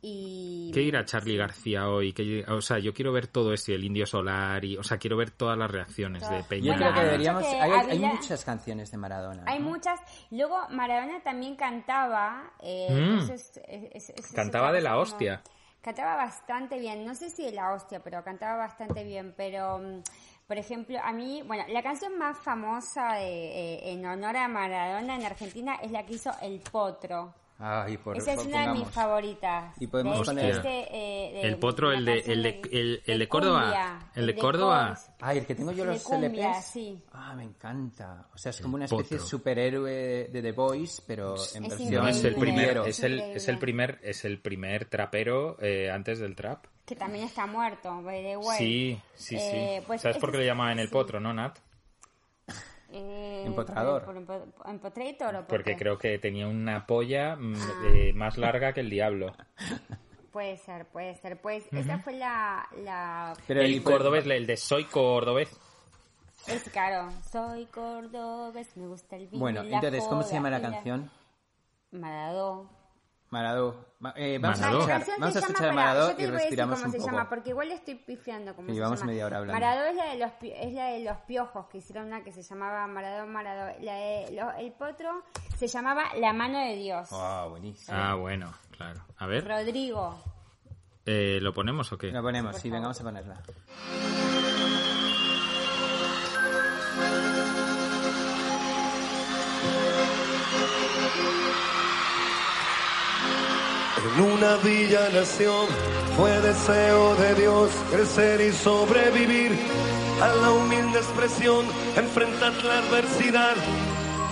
y... 0.02 0.72
¿Qué 0.74 0.82
dirá 0.82 1.04
Charlie 1.06 1.38
García 1.38 1.90
hoy? 1.90 2.14
¿Qué- 2.14 2.46
o 2.48 2.62
sea, 2.62 2.80
yo 2.80 2.94
quiero 2.94 3.12
ver 3.12 3.28
todo 3.28 3.52
esto, 3.54 3.72
y 3.72 3.76
el 3.76 3.84
Indio 3.84 4.06
Solar, 4.06 4.64
y, 4.64 4.78
o 4.78 4.84
sea, 4.84 4.98
quiero 4.98 5.18
ver 5.18 5.32
todas 5.32 5.58
las 5.58 5.70
reacciones 5.72 6.30
de. 6.30 6.40
Yo 6.40 6.48
Peña. 6.48 6.74
Bueno, 6.74 6.78
creo 6.92 6.94
que 6.94 7.00
hay 7.00 7.06
deberíamos... 7.06 7.44
que 7.44 7.50
Hay, 7.60 8.00
muchas 8.00 8.46
canciones 8.46 8.92
de 8.92 8.98
Maradona. 8.98 9.44
Hay 9.48 9.60
¿no? 9.60 9.70
muchas. 9.70 10.00
Luego 10.32 10.58
Maradona 10.70 11.22
también 11.24 11.56
cantaba. 11.56 12.52
eh, 12.62 12.88
Mm. 12.92 12.98
entonces, 12.98 13.60
es- 13.68 14.10
es- 14.10 14.10
es- 14.12 14.32
Cantaba 14.34 14.72
de 14.72 14.82
la 14.82 14.92
como- 14.92 15.02
hostia. 15.04 15.42
Cantaba 15.82 16.16
bastante 16.16 16.80
bien. 16.80 17.06
No 17.06 17.16
sé 17.16 17.30
si 17.30 17.44
de 17.44 17.52
la 17.54 17.74
hostia, 17.74 18.02
pero 18.04 18.24
cantaba 18.24 18.58
bastante 18.58 19.04
bien. 19.04 19.34
Pero, 19.38 19.80
mm, 19.80 20.02
por 20.48 20.58
ejemplo, 20.58 21.00
a 21.02 21.14
mí, 21.14 21.42
bueno, 21.46 21.64
la 21.70 21.82
canción 21.82 22.18
más 22.18 22.38
famosa 22.40 23.14
de, 23.14 23.24
eh, 23.76 23.92
en 23.94 24.06
honor 24.06 24.36
a 24.38 24.48
Maradona 24.48 25.16
en 25.16 25.24
Argentina 25.26 25.76
es 25.82 25.92
la 25.92 26.06
que 26.06 26.16
hizo 26.16 26.32
El 26.42 26.60
Potro. 26.60 27.34
Ay, 27.60 27.98
por 27.98 28.16
Esa 28.18 28.34
es 28.34 28.46
una 28.46 28.68
de 28.68 28.80
mis 28.80 28.88
favoritas. 28.90 29.74
Y 29.80 29.88
podemos 29.88 30.20
De- 30.20 30.26
poner- 30.26 30.52
este, 30.52 30.70
eh, 30.92 31.32
de- 31.34 31.42
El 31.42 31.58
Potro, 31.58 31.92
el 31.92 32.06
de- 32.06 32.20
el 32.20 32.44
de- 32.44 32.62
el- 32.72 33.02
el 33.06 33.18
de 33.20 33.28
Córdoba. 33.28 33.62
cumbia, 33.62 34.00
El 34.14 34.28
de 34.28 34.36
Córdoba. 34.36 34.90
cors- 34.96 35.10
Ay, 35.22 35.38
el 35.40 35.46
que 35.48 35.56
tengo 35.56 35.72
yo 35.72 35.84
de 35.86 35.94
los 35.94 36.04
cumbia, 36.04 36.52
LPs. 36.52 36.66
sí. 36.66 37.04
Ah, 37.14 37.34
me 37.36 37.44
encanta. 37.46 38.28
O 38.34 38.38
sea, 38.38 38.52
es 38.52 38.62
como 38.62 38.76
una 38.76 38.86
especie 38.86 39.18
de 39.18 39.24
potro. 39.24 39.28
superhéroe 39.28 40.28
de 40.32 40.42
The 40.44 40.52
Voice, 40.52 41.02
pero 41.08 41.34
en 41.56 41.66
Es 41.66 41.70
versión 41.78 42.08
es 42.08 42.24
el 42.24 42.36
primer, 42.36 42.78
es 42.86 43.00
el, 43.04 43.20
es 43.20 43.48
el 43.48 43.58
primer, 43.58 44.00
es 44.04 44.24
el 44.26 44.40
primer 44.40 44.86
trapero 44.86 45.58
eh, 45.60 45.90
antes 45.90 46.20
del 46.20 46.36
trap. 46.36 46.66
Que 46.86 46.96
también 46.96 47.26
está 47.26 47.48
muerto, 47.48 48.02
by 48.04 48.22
the 48.24 48.38
way. 48.38 48.58
Sí, 48.60 49.02
sí, 49.16 49.36
sí. 49.40 49.46
Eh, 49.56 49.84
pues 49.86 50.02
¿Sabes 50.02 50.18
por 50.20 50.32
qué 50.32 50.38
le 50.38 50.46
llamaban 50.46 50.78
el 50.80 50.88
sí. 50.88 50.94
potro, 50.94 51.20
no, 51.20 51.34
Nat? 51.34 51.58
Eh, 53.00 53.44
Empotrador. 53.46 54.04
¿por- 54.06 54.26
por 54.26 54.46
empo- 54.46 54.70
¿Empotrator 54.70 55.36
o 55.36 55.40
por 55.40 55.48
Porque 55.48 55.72
qué? 55.72 55.78
creo 55.78 55.98
que 55.98 56.18
tenía 56.20 56.48
una 56.48 56.86
polla 56.86 57.36
mm, 57.36 57.54
Ah. 57.56 57.84
eh, 57.94 58.14
más 58.14 58.38
larga 58.38 58.74
que 58.74 58.80
el 58.82 58.90
diablo. 58.90 59.34
Puede 60.32 60.58
ser, 60.58 60.86
puede 60.88 61.16
ser. 61.16 61.42
Pues 61.42 61.66
esa 61.72 61.98
fue 62.00 62.14
la... 62.14 62.68
la... 62.84 63.34
Pero 63.48 63.62
el 63.62 63.82
cordobés, 63.82 64.26
el 64.28 64.46
de 64.46 64.56
soy 64.58 64.84
cordobés. 64.86 65.50
Es 66.48 66.64
claro. 66.70 67.10
Soy 67.32 67.66
cordobés, 67.66 68.78
me 68.78 68.86
gusta 68.88 69.16
el 69.16 69.28
vino 69.28 69.40
Bueno, 69.42 69.64
y 69.64 69.70
la 69.70 69.78
entonces, 69.78 70.04
¿cómo 70.04 70.22
se 70.22 70.36
llama 70.36 70.52
la- 70.52 70.62
canción? 70.62 71.10
Maradó. 71.92 72.70
Maradó. 73.30 73.86
Ma- 74.00 74.14
eh, 74.16 74.38
vamos 74.40 74.60
Maradó. 74.62 74.84
a 74.84 74.88
La 74.88 74.96
escuchar, 74.98 75.20
vamos 75.20 75.34
se 75.34 75.40
a 75.40 75.42
llama 75.42 75.48
escuchar 75.52 75.70
a 75.70 75.74
Maradó 75.74 76.10
yo 76.12 76.16
te 76.16 76.22
y 76.22 76.26
voy 76.26 76.28
a 76.28 76.32
decir 76.32 76.42
respiramos 76.50 76.76
cómo 76.80 76.86
un 76.86 76.92
se 76.92 76.98
poco. 77.00 77.12
llama, 77.12 77.30
porque 77.30 77.50
igual 77.50 77.72
estoy 77.72 77.96
pifiando 77.96 78.56
cómo 78.56 78.68
Y 78.68 78.72
se 78.72 78.76
llevamos 78.76 79.00
llama. 79.00 79.12
media 79.12 79.26
hora 79.26 79.38
hablando. 79.38 79.60
Maradó 79.60 79.86
es 79.86 79.96
la, 79.96 80.06
de 80.06 80.18
los, 80.18 80.32
es 80.42 80.74
la 80.74 80.86
de 80.86 81.00
los 81.04 81.18
piojos, 81.28 81.66
que 81.68 81.78
hicieron 81.80 82.06
una 82.08 82.24
que 82.24 82.32
se 82.32 82.42
llamaba 82.44 82.88
Maradó, 82.88 83.26
Maradó. 83.28 83.78
La 83.82 83.94
de 83.96 84.32
lo- 84.32 84.52
el 84.54 84.72
potro 84.72 85.24
se 85.58 85.68
llamaba 85.68 86.06
La 86.20 86.32
mano 86.32 86.60
de 86.60 86.76
Dios. 86.76 87.10
Ah, 87.12 87.48
buenísimo. 87.50 87.98
Ah, 88.00 88.16
bueno, 88.16 88.54
claro. 88.72 89.02
A 89.18 89.26
ver, 89.26 89.46
Rodrigo. 89.48 90.24
eh, 91.06 91.40
¿lo 91.42 91.54
ponemos 91.54 91.92
o 91.92 91.98
qué? 91.98 92.12
La 92.12 92.22
ponemos, 92.22 92.52
Por 92.54 92.62
sí, 92.62 92.70
favor. 92.70 92.76
venga, 92.78 92.88
vamos 92.88 93.02
a 93.02 93.04
ponerla. 93.04 94.47
En 104.08 104.22
una 104.22 104.56
villa 104.58 105.10
nación 105.10 105.68
fue 106.16 106.32
deseo 106.42 107.16
de 107.16 107.36
Dios 107.36 107.72
crecer 107.92 108.40
y 108.42 108.52
sobrevivir 108.54 109.52
a 110.22 110.28
la 110.28 110.52
humilde 110.52 111.00
expresión, 111.00 111.66
enfrentar 111.96 112.54
la 112.64 112.80
adversidad 112.80 113.56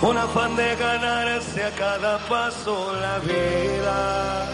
con 0.00 0.16
afán 0.16 0.56
de 0.56 0.76
ganarse 0.76 1.62
a 1.62 1.70
cada 1.72 2.18
paso 2.26 2.92
la 3.00 3.18
vida. 3.18 4.48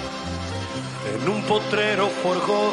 En 1.15 1.29
un 1.29 1.43
potrero 1.43 2.09
forjó 2.23 2.73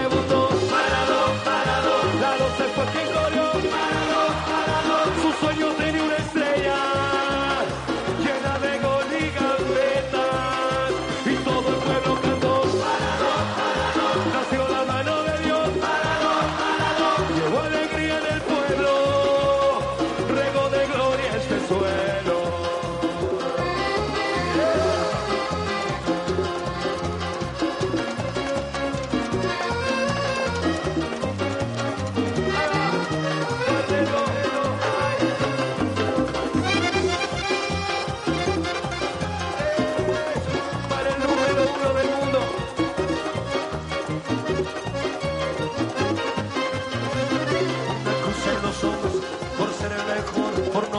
su 5.21 5.31
sueño 5.39 5.67
tenía 5.77 6.00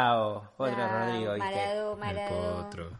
Bravo, 0.00 0.48
Rodrigo. 0.58 1.32
El 1.32 1.38
Maradó. 1.96 2.62
potro. 2.64 2.90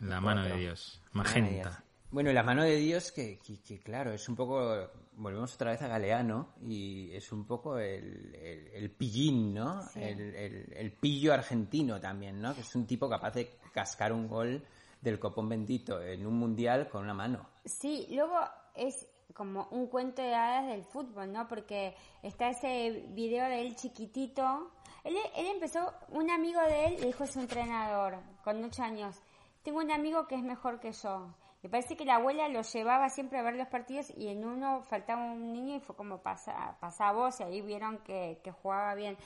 La 0.00 0.20
mano 0.20 0.42
de 0.44 0.56
Dios. 0.56 1.00
Magenta. 1.12 1.82
Bueno, 2.10 2.30
y 2.30 2.34
la 2.34 2.42
mano 2.42 2.62
de 2.62 2.76
Dios, 2.76 3.10
que, 3.12 3.38
que- 3.38 3.62
que, 3.62 3.80
claro, 3.80 4.12
es 4.12 4.28
un 4.28 4.36
poco. 4.36 4.90
Volvemos 5.14 5.54
otra 5.54 5.70
vez 5.72 5.80
a 5.82 5.88
Galeano 5.88 6.48
y 6.66 7.10
es 7.14 7.32
un 7.32 7.46
poco 7.46 7.78
el, 7.78 8.34
el, 8.34 8.68
el 8.74 8.90
pillín, 8.90 9.54
¿no? 9.54 9.82
El, 9.94 10.20
el- 10.34 10.72
el 10.74 10.92
pillo 10.92 11.32
argentino 11.34 12.00
también, 12.00 12.40
¿no? 12.40 12.54
Que 12.54 12.62
es 12.62 12.74
un 12.74 12.86
tipo 12.86 13.08
capaz 13.08 13.32
de 13.34 13.50
cascar 13.72 14.12
un 14.12 14.26
gol 14.28 14.62
del 15.00 15.18
copón 15.18 15.48
bendito 15.48 16.00
en 16.02 16.26
un 16.26 16.34
mundial 16.38 16.88
con 16.88 17.02
una 17.04 17.14
mano. 17.14 17.46
Sí, 17.64 18.06
luego 18.10 18.38
es 18.74 19.06
como 19.34 19.68
un 19.70 19.86
cuento 19.86 20.20
de 20.22 20.34
hadas 20.34 20.66
del 20.68 20.84
fútbol, 20.84 21.32
¿no? 21.32 21.46
Porque 21.48 21.94
está 22.22 22.50
ese 22.50 23.04
video 23.10 23.46
de 23.48 23.62
él 23.62 23.74
chiquitito. 23.76 24.70
Él, 25.04 25.16
él 25.36 25.46
empezó, 25.46 25.92
un 26.08 26.30
amigo 26.30 26.60
de 26.60 26.86
él 26.86 26.96
le 27.00 27.06
dijo 27.06 27.24
a 27.24 27.26
su 27.26 27.40
entrenador, 27.40 28.20
con 28.44 28.62
ocho 28.62 28.82
años, 28.82 29.20
tengo 29.62 29.78
un 29.78 29.90
amigo 29.90 30.26
que 30.26 30.36
es 30.36 30.42
mejor 30.42 30.80
que 30.80 30.92
yo. 30.92 31.34
Me 31.62 31.70
parece 31.70 31.96
que 31.96 32.04
la 32.04 32.16
abuela 32.16 32.48
lo 32.48 32.62
llevaba 32.62 33.08
siempre 33.08 33.38
a 33.38 33.42
ver 33.42 33.54
los 33.54 33.68
partidos 33.68 34.12
y 34.16 34.28
en 34.28 34.44
uno 34.44 34.82
faltaba 34.82 35.24
un 35.32 35.52
niño 35.52 35.76
y 35.76 35.80
fue 35.80 35.94
como 35.94 36.18
pasa, 36.18 36.76
pasa 36.80 37.12
vos 37.12 37.38
y 37.38 37.44
ahí 37.44 37.60
vieron 37.60 37.98
que, 37.98 38.40
que 38.42 38.50
jugaba 38.50 38.94
bien. 38.96 39.16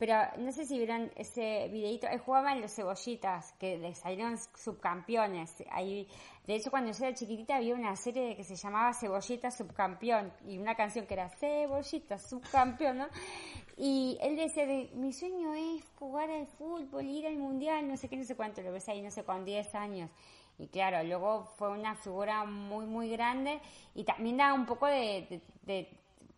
Pero 0.00 0.14
no 0.38 0.50
sé 0.50 0.64
si 0.64 0.78
vieron 0.78 1.12
ese 1.14 1.68
videito, 1.68 2.06
él 2.06 2.20
jugaba 2.20 2.52
en 2.52 2.62
los 2.62 2.74
cebollitas, 2.74 3.52
que 3.58 3.76
le 3.76 3.94
salieron 3.94 4.38
subcampeones. 4.38 5.62
Ahí, 5.70 6.08
de 6.46 6.54
hecho, 6.54 6.70
cuando 6.70 6.90
yo 6.90 7.04
era 7.04 7.14
chiquitita 7.14 7.56
había 7.56 7.74
una 7.74 7.94
serie 7.96 8.34
que 8.34 8.42
se 8.42 8.56
llamaba 8.56 8.94
Cebollita 8.94 9.50
Subcampeón 9.50 10.32
y 10.46 10.56
una 10.56 10.74
canción 10.74 11.06
que 11.06 11.12
era 11.12 11.28
Cebollita 11.28 12.18
Subcampeón, 12.18 12.96
¿no? 12.96 13.08
Y 13.76 14.16
él 14.22 14.36
decía, 14.36 14.64
de, 14.64 14.90
mi 14.94 15.12
sueño 15.12 15.52
es 15.52 15.84
jugar 15.98 16.30
al 16.30 16.46
fútbol, 16.46 17.04
ir 17.04 17.26
al 17.26 17.36
mundial, 17.36 17.86
no 17.86 17.98
sé 17.98 18.08
qué, 18.08 18.16
no 18.16 18.24
sé 18.24 18.36
cuánto, 18.36 18.62
lo 18.62 18.72
ves 18.72 18.88
ahí, 18.88 19.02
no 19.02 19.10
sé, 19.10 19.22
con 19.22 19.44
10 19.44 19.74
años. 19.74 20.10
Y 20.60 20.68
claro, 20.68 21.02
luego 21.02 21.44
fue 21.56 21.70
una 21.70 21.94
figura 21.94 22.44
muy, 22.44 22.84
muy 22.84 23.08
grande 23.10 23.60
y 23.94 24.04
también 24.04 24.36
da 24.36 24.52
un 24.52 24.66
poco 24.66 24.86
de, 24.86 25.26
de- 25.30 25.40
de- 25.62 25.88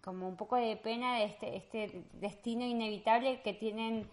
como 0.04 0.28
un 0.28 0.36
poco 0.36 0.56
de 0.56 0.76
pena 0.76 1.16
de 1.18 1.24
este, 1.24 1.56
este 1.56 2.04
destino 2.14 2.64
inevitable 2.64 3.40
que 3.42 3.52
tienen 3.52 4.08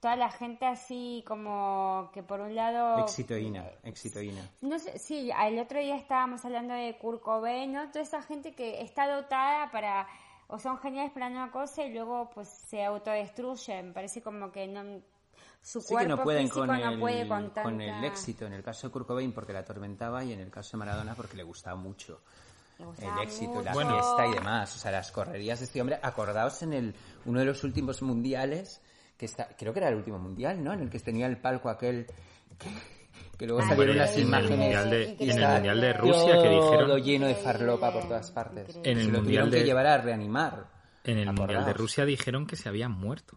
toda 0.00 0.16
la 0.16 0.30
gente 0.30 0.66
así 0.66 1.22
como 1.28 2.10
que 2.12 2.24
por 2.24 2.40
un 2.40 2.54
lado... 2.56 2.98
Exitoína, 3.04 3.64
exitoína. 3.84 4.40
No 4.60 4.78
sé, 4.80 4.98
sí, 4.98 5.30
el 5.46 5.58
otro 5.60 5.78
día 5.78 5.94
estábamos 5.96 6.44
hablando 6.44 6.74
de 6.74 6.96
Kurt 6.98 7.22
Cobain, 7.22 7.72
¿no? 7.72 7.88
Toda 7.90 8.02
esa 8.02 8.20
gente 8.22 8.52
que 8.54 8.82
está 8.82 9.06
dotada 9.08 9.70
para, 9.70 10.08
o 10.48 10.58
son 10.58 10.78
geniales 10.78 11.12
para 11.12 11.28
una 11.28 11.52
cosa 11.52 11.84
y 11.84 11.92
luego 11.92 12.30
pues 12.34 12.48
se 12.48 12.84
autodestruyen. 12.84 13.92
Parece 13.92 14.22
como 14.22 14.50
que 14.50 14.66
no, 14.66 15.00
su 15.62 15.80
Sí 15.80 15.88
que 15.88 15.94
cuerpo 15.94 16.16
no 16.16 16.22
pueden 16.24 16.42
físico 16.42 16.58
con, 16.66 16.68
no 16.80 16.90
el, 16.90 16.98
puede 17.00 17.28
con 17.28 17.38
tanta... 17.44 17.62
con 17.62 17.80
el 17.80 18.04
éxito. 18.04 18.46
En 18.46 18.52
el 18.52 18.62
caso 18.62 18.88
de 18.88 18.92
Kurt 18.92 19.06
Cobain 19.06 19.32
porque 19.32 19.52
la 19.52 19.60
atormentaba 19.60 20.24
y 20.24 20.32
en 20.32 20.40
el 20.40 20.50
caso 20.50 20.72
de 20.72 20.78
Maradona 20.78 21.14
porque 21.14 21.36
le 21.36 21.42
gustaba 21.44 21.76
mucho 21.76 22.20
el 22.78 23.22
éxito, 23.22 23.62
la 23.62 23.72
mucho. 23.72 23.88
fiesta 23.90 24.26
y 24.26 24.34
demás. 24.34 24.74
O 24.74 24.78
sea, 24.78 24.90
las 24.90 25.12
correrías 25.12 25.60
de 25.60 25.66
este 25.66 25.80
hombre. 25.80 26.00
Acordaos 26.02 26.62
en 26.62 26.72
el 26.72 26.94
uno 27.26 27.38
de 27.38 27.44
los 27.46 27.62
últimos 27.62 28.02
mundiales, 28.02 28.80
que 29.16 29.26
está, 29.26 29.48
creo 29.56 29.72
que 29.72 29.78
era 29.78 29.88
el 29.88 29.94
último 29.94 30.18
mundial, 30.18 30.62
¿no? 30.64 30.72
En 30.72 30.80
el 30.80 30.90
que 30.90 30.98
tenía 30.98 31.26
el 31.26 31.38
palco 31.38 31.68
aquel... 31.68 32.06
Que, 32.58 32.68
que 33.38 33.46
luego 33.46 33.62
Ah, 33.62 33.68
salieron 33.68 33.98
las 33.98 34.10
en 34.14 34.18
el 34.22 34.26
imágenes 34.26 34.58
mundial 34.58 34.90
de- 34.90 35.16
y 35.20 35.30
en 35.30 35.38
el 35.42 35.48
mundial 35.48 35.80
de 35.80 35.92
Rusia 35.92 36.26
que 36.42 36.48
todo 36.48 36.70
dijeron- 36.70 37.02
lleno 37.02 37.26
de 37.28 37.34
farlopa 37.36 37.92
por 37.92 38.02
todas 38.08 38.30
partes. 38.32 38.76
En 38.82 38.98
el 38.98 39.04
Se 39.06 39.10
lo 39.12 39.18
mundial 39.18 39.22
tuvieron 39.22 39.50
de- 39.50 39.58
que 39.58 39.64
llevar 39.64 39.86
a 39.86 39.98
reanimar. 39.98 40.66
En 41.04 41.18
el 41.18 41.26
Mundial 41.26 41.46
de 41.48 41.54
Acordaos. 41.54 41.76
Rusia 41.76 42.04
dijeron 42.04 42.46
que 42.46 42.56
se 42.56 42.68
había 42.68 42.88
muerto. 42.88 43.36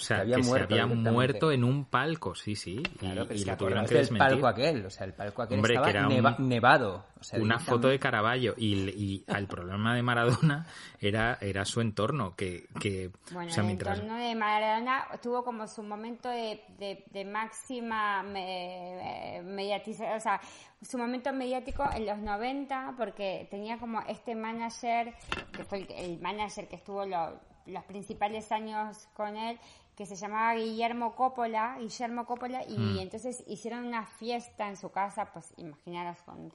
O 0.00 0.02
sea, 0.02 0.16
Que 0.16 0.22
había 0.22 0.36
que 0.36 0.42
muerto 0.42 0.74
se 0.74 0.80
había 0.80 0.94
muerto 0.96 1.52
en 1.52 1.64
un 1.64 1.84
palco, 1.84 2.34
sí, 2.34 2.56
sí. 2.56 2.82
y 2.82 2.98
Claro, 2.98 3.24
lo 3.24 3.56
tuvieron 3.56 3.86
que 3.86 3.94
desmentir. 3.94 4.28
palco 4.28 4.46
aquel. 4.46 4.86
O 4.86 4.90
sea, 4.90 5.06
el 5.06 5.12
palco 5.12 5.42
aquel 5.42 5.58
Hombre, 5.58 5.74
estaba 5.74 5.86
que 5.92 5.98
era 5.98 6.08
un- 6.08 6.14
neva- 6.14 6.36
nevado. 6.38 7.04
O 7.20 7.22
sea, 7.22 7.38
Una 7.38 7.58
foto 7.58 7.88
de 7.88 7.98
Caravaggio 7.98 8.54
y, 8.56 8.74
y 8.90 9.24
el 9.28 9.46
problema 9.46 9.94
de 9.94 10.02
Maradona 10.02 10.66
era, 10.98 11.36
era 11.42 11.66
su 11.66 11.82
entorno, 11.82 12.34
que, 12.34 12.66
que 12.80 13.10
Bueno, 13.32 13.50
o 13.50 13.52
sea, 13.52 13.60
el 13.60 13.66
mientras... 13.66 13.98
entorno 13.98 14.18
de 14.18 14.34
Maradona 14.34 15.04
tuvo 15.22 15.44
como 15.44 15.66
su 15.68 15.82
momento 15.82 16.30
de, 16.30 16.62
de, 16.78 17.04
de 17.10 17.24
máxima 17.26 18.22
me, 18.22 19.42
mediatización, 19.44 20.16
o 20.16 20.20
sea, 20.20 20.40
su 20.80 20.96
momento 20.96 21.30
mediático 21.34 21.84
en 21.94 22.06
los 22.06 22.16
90, 22.18 22.94
porque 22.96 23.46
tenía 23.50 23.76
como 23.78 24.00
este 24.08 24.34
manager, 24.34 25.12
que 25.52 25.64
fue 25.64 25.78
el, 25.80 25.90
el 25.92 26.20
manager 26.20 26.68
que 26.68 26.76
estuvo 26.76 27.04
lo- 27.04 27.38
los 27.66 27.84
principales 27.84 28.50
años 28.50 29.06
con 29.12 29.36
él, 29.36 29.58
que 29.96 30.06
se 30.06 30.16
llamaba 30.16 30.54
Guillermo 30.54 31.14
Coppola, 31.14 31.76
Guillermo 31.78 32.24
Coppola, 32.24 32.62
y 32.66 32.76
Mm. 32.78 32.98
entonces 33.00 33.44
hicieron 33.46 33.84
una 33.86 34.06
fiesta 34.06 34.68
en 34.68 34.76
su 34.76 34.90
casa, 34.90 35.26
pues 35.32 35.52
imaginaros 35.58 36.22
con 36.22 36.50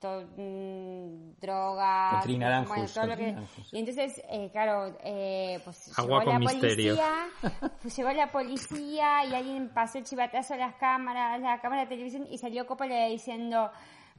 todo, 0.00 0.22
mm, 0.36 1.34
drogas, 1.40 2.26
bueno, 2.66 2.86
todo 2.92 3.06
lo 3.06 3.16
que, 3.16 3.36
y 3.72 3.78
entonces, 3.78 4.20
eh, 4.30 4.48
claro, 4.50 4.96
eh, 5.04 5.60
pues 5.64 5.96
Agua 5.98 6.20
llegó 6.20 6.32
la 6.32 6.38
misterio. 6.38 6.96
policía, 6.96 7.70
pues 7.82 7.96
llegó 7.96 8.10
la 8.12 8.32
policía 8.32 9.24
y 9.26 9.34
alguien 9.34 9.68
pasó 9.74 9.98
el 9.98 10.04
chivatazo 10.04 10.54
a 10.54 10.56
las 10.56 10.74
cámaras, 10.76 11.34
a 11.34 11.38
la 11.38 11.60
cámara 11.60 11.82
de 11.82 11.88
televisión 11.88 12.26
y 12.30 12.38
salió 12.38 12.66
Coppola 12.66 13.06
diciendo, 13.06 13.70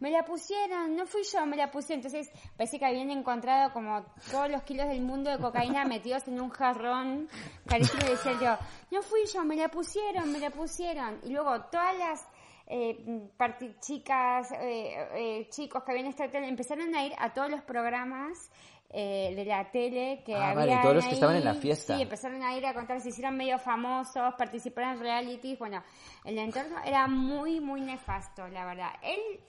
me 0.01 0.09
la 0.11 0.25
pusieron, 0.25 0.95
no 0.95 1.05
fui 1.05 1.21
yo, 1.23 1.45
me 1.45 1.55
la 1.55 1.71
pusieron. 1.71 2.03
Entonces 2.03 2.29
parece 2.57 2.77
que 2.77 2.85
habían 2.85 3.09
encontrado 3.11 3.71
como 3.71 4.03
todos 4.29 4.49
los 4.49 4.63
kilos 4.63 4.87
del 4.87 5.01
mundo 5.01 5.29
de 5.29 5.37
cocaína 5.37 5.85
metidos 5.85 6.27
en 6.27 6.41
un 6.41 6.49
jarrón 6.49 7.29
carísimo 7.67 8.01
y 8.05 8.09
decía 8.09 8.33
yo, 8.41 8.57
no 8.91 9.01
fui 9.03 9.21
yo, 9.31 9.45
me 9.45 9.55
la 9.55 9.69
pusieron, 9.69 10.31
me 10.31 10.39
la 10.39 10.49
pusieron. 10.49 11.19
Y 11.23 11.29
luego 11.29 11.61
todas 11.65 11.97
las 11.97 12.27
eh, 12.67 13.29
chicas, 13.79 14.51
eh, 14.53 15.07
eh, 15.13 15.49
chicos 15.49 15.83
que 15.83 15.91
habían 15.91 16.07
estado 16.07 16.31
empezaron 16.39 16.93
a 16.95 17.05
ir 17.05 17.13
a 17.17 17.31
todos 17.31 17.51
los 17.51 17.61
programas 17.61 18.49
eh, 18.93 19.33
de 19.35 19.45
la 19.45 19.69
tele 19.71 20.21
que 20.25 20.35
Ah, 20.35 20.49
había 20.49 20.65
vale, 20.65 20.77
todos 20.81 20.95
los 20.95 21.05
que 21.05 21.13
estaban 21.13 21.35
en 21.37 21.45
la 21.45 21.53
fiesta. 21.53 21.95
Sí, 21.95 22.01
empezaron 22.01 22.43
a 22.43 22.57
ir 22.57 22.65
a 22.65 22.73
contar, 22.73 22.99
se 22.99 23.09
hicieron 23.09 23.37
medio 23.37 23.57
famosos, 23.57 24.33
participaron 24.37 24.93
en 24.95 24.99
realities, 24.99 25.57
bueno, 25.59 25.81
el 26.25 26.37
entorno 26.37 26.75
era 26.83 27.07
muy, 27.07 27.61
muy 27.61 27.79
nefasto, 27.79 28.47
la 28.49 28.65
verdad. 28.65 28.89
Él, 29.01 29.39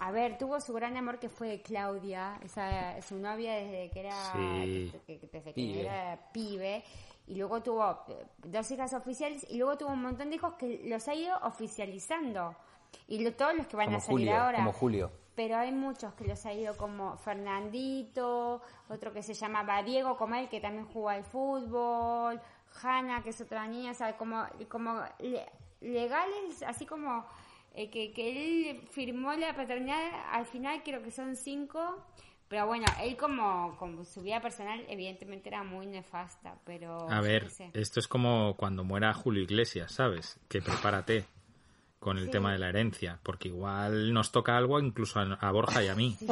a 0.00 0.10
ver, 0.10 0.38
tuvo 0.38 0.60
su 0.60 0.72
gran 0.72 0.96
amor 0.96 1.18
que 1.18 1.28
fue 1.28 1.60
Claudia, 1.62 2.38
esa, 2.42 3.00
su 3.02 3.16
novia 3.18 3.54
desde 3.54 3.90
que 3.90 4.00
era, 4.00 4.32
Sí. 4.32 4.92
desde 5.06 5.42
que 5.42 5.52
Pibe. 5.52 5.80
era 5.80 6.18
pibe, 6.32 6.84
y 7.26 7.34
luego 7.36 7.62
tuvo 7.62 8.04
eh, 8.08 8.26
dos 8.44 8.70
hijas 8.70 8.92
oficiales, 8.94 9.46
y 9.50 9.58
luego 9.58 9.76
tuvo 9.76 9.90
un 9.92 10.02
montón 10.02 10.30
de 10.30 10.36
hijos 10.36 10.54
que 10.54 10.82
los 10.84 11.06
ha 11.08 11.14
ido 11.14 11.36
oficializando. 11.42 12.54
Y 13.06 13.18
lo- 13.22 13.34
todos 13.34 13.54
los 13.54 13.66
que 13.66 13.76
van 13.76 13.86
Como 13.86 13.98
a 13.98 14.00
salir 14.00 14.28
Julio, 14.28 14.40
ahora 14.42 14.58
como 14.58 14.72
Julio. 14.72 15.10
pero 15.34 15.56
hay 15.58 15.72
muchos 15.72 16.14
que 16.14 16.24
los 16.24 16.44
ha 16.46 16.52
ido 16.54 16.76
como 16.76 17.16
Fernandito, 17.18 18.62
otro 18.88 19.12
que 19.12 19.22
se 19.22 19.34
llamaba 19.34 19.82
Diego, 19.82 20.16
como 20.16 20.34
él, 20.36 20.48
que 20.48 20.60
también 20.60 20.86
jugó 20.86 21.10
al 21.10 21.24
fútbol, 21.24 22.40
Hanna, 22.82 23.22
que 23.22 23.30
es 23.30 23.40
otra 23.40 23.66
niña, 23.66 23.90
o 23.92 23.94
sea, 23.94 24.16
como, 24.16 24.44
como 24.68 25.02
le- 25.18 25.46
legales, 25.80 26.62
así 26.66 26.86
como 26.86 27.24
eh, 27.82 27.90
que, 27.90 28.12
que 28.12 28.70
él 28.70 28.80
firmó 28.90 29.32
la 29.34 29.54
paternidad, 29.54 30.00
al 30.32 30.46
final 30.46 30.82
creo 30.84 31.02
que 31.02 31.10
son 31.10 31.36
cinco, 31.36 32.04
pero 32.48 32.66
bueno, 32.66 32.86
él 33.02 33.16
como, 33.16 33.76
como 33.78 34.04
su 34.04 34.22
vida 34.22 34.40
personal 34.40 34.84
evidentemente 34.88 35.48
era 35.48 35.62
muy 35.64 35.86
nefasta, 35.86 36.56
pero... 36.64 37.10
A 37.10 37.20
ver, 37.20 37.44
no 37.44 37.50
sé. 37.50 37.70
esto 37.74 38.00
es 38.00 38.08
como 38.08 38.56
cuando 38.56 38.84
muera 38.84 39.12
Julio 39.14 39.42
Iglesias, 39.42 39.92
¿sabes? 39.92 40.38
Que 40.48 40.60
prepárate 40.62 41.26
con 42.00 42.16
el 42.16 42.24
Sí. 42.26 42.30
tema 42.30 42.52
de 42.52 42.58
la 42.58 42.68
herencia, 42.68 43.18
porque 43.22 43.48
igual 43.48 44.12
nos 44.14 44.30
toca 44.32 44.56
algo 44.56 44.78
incluso 44.80 45.20
a, 45.20 45.24
a 45.40 45.50
Borja 45.52 45.82
y 45.82 45.88
a 45.88 45.94
mí. 45.94 46.16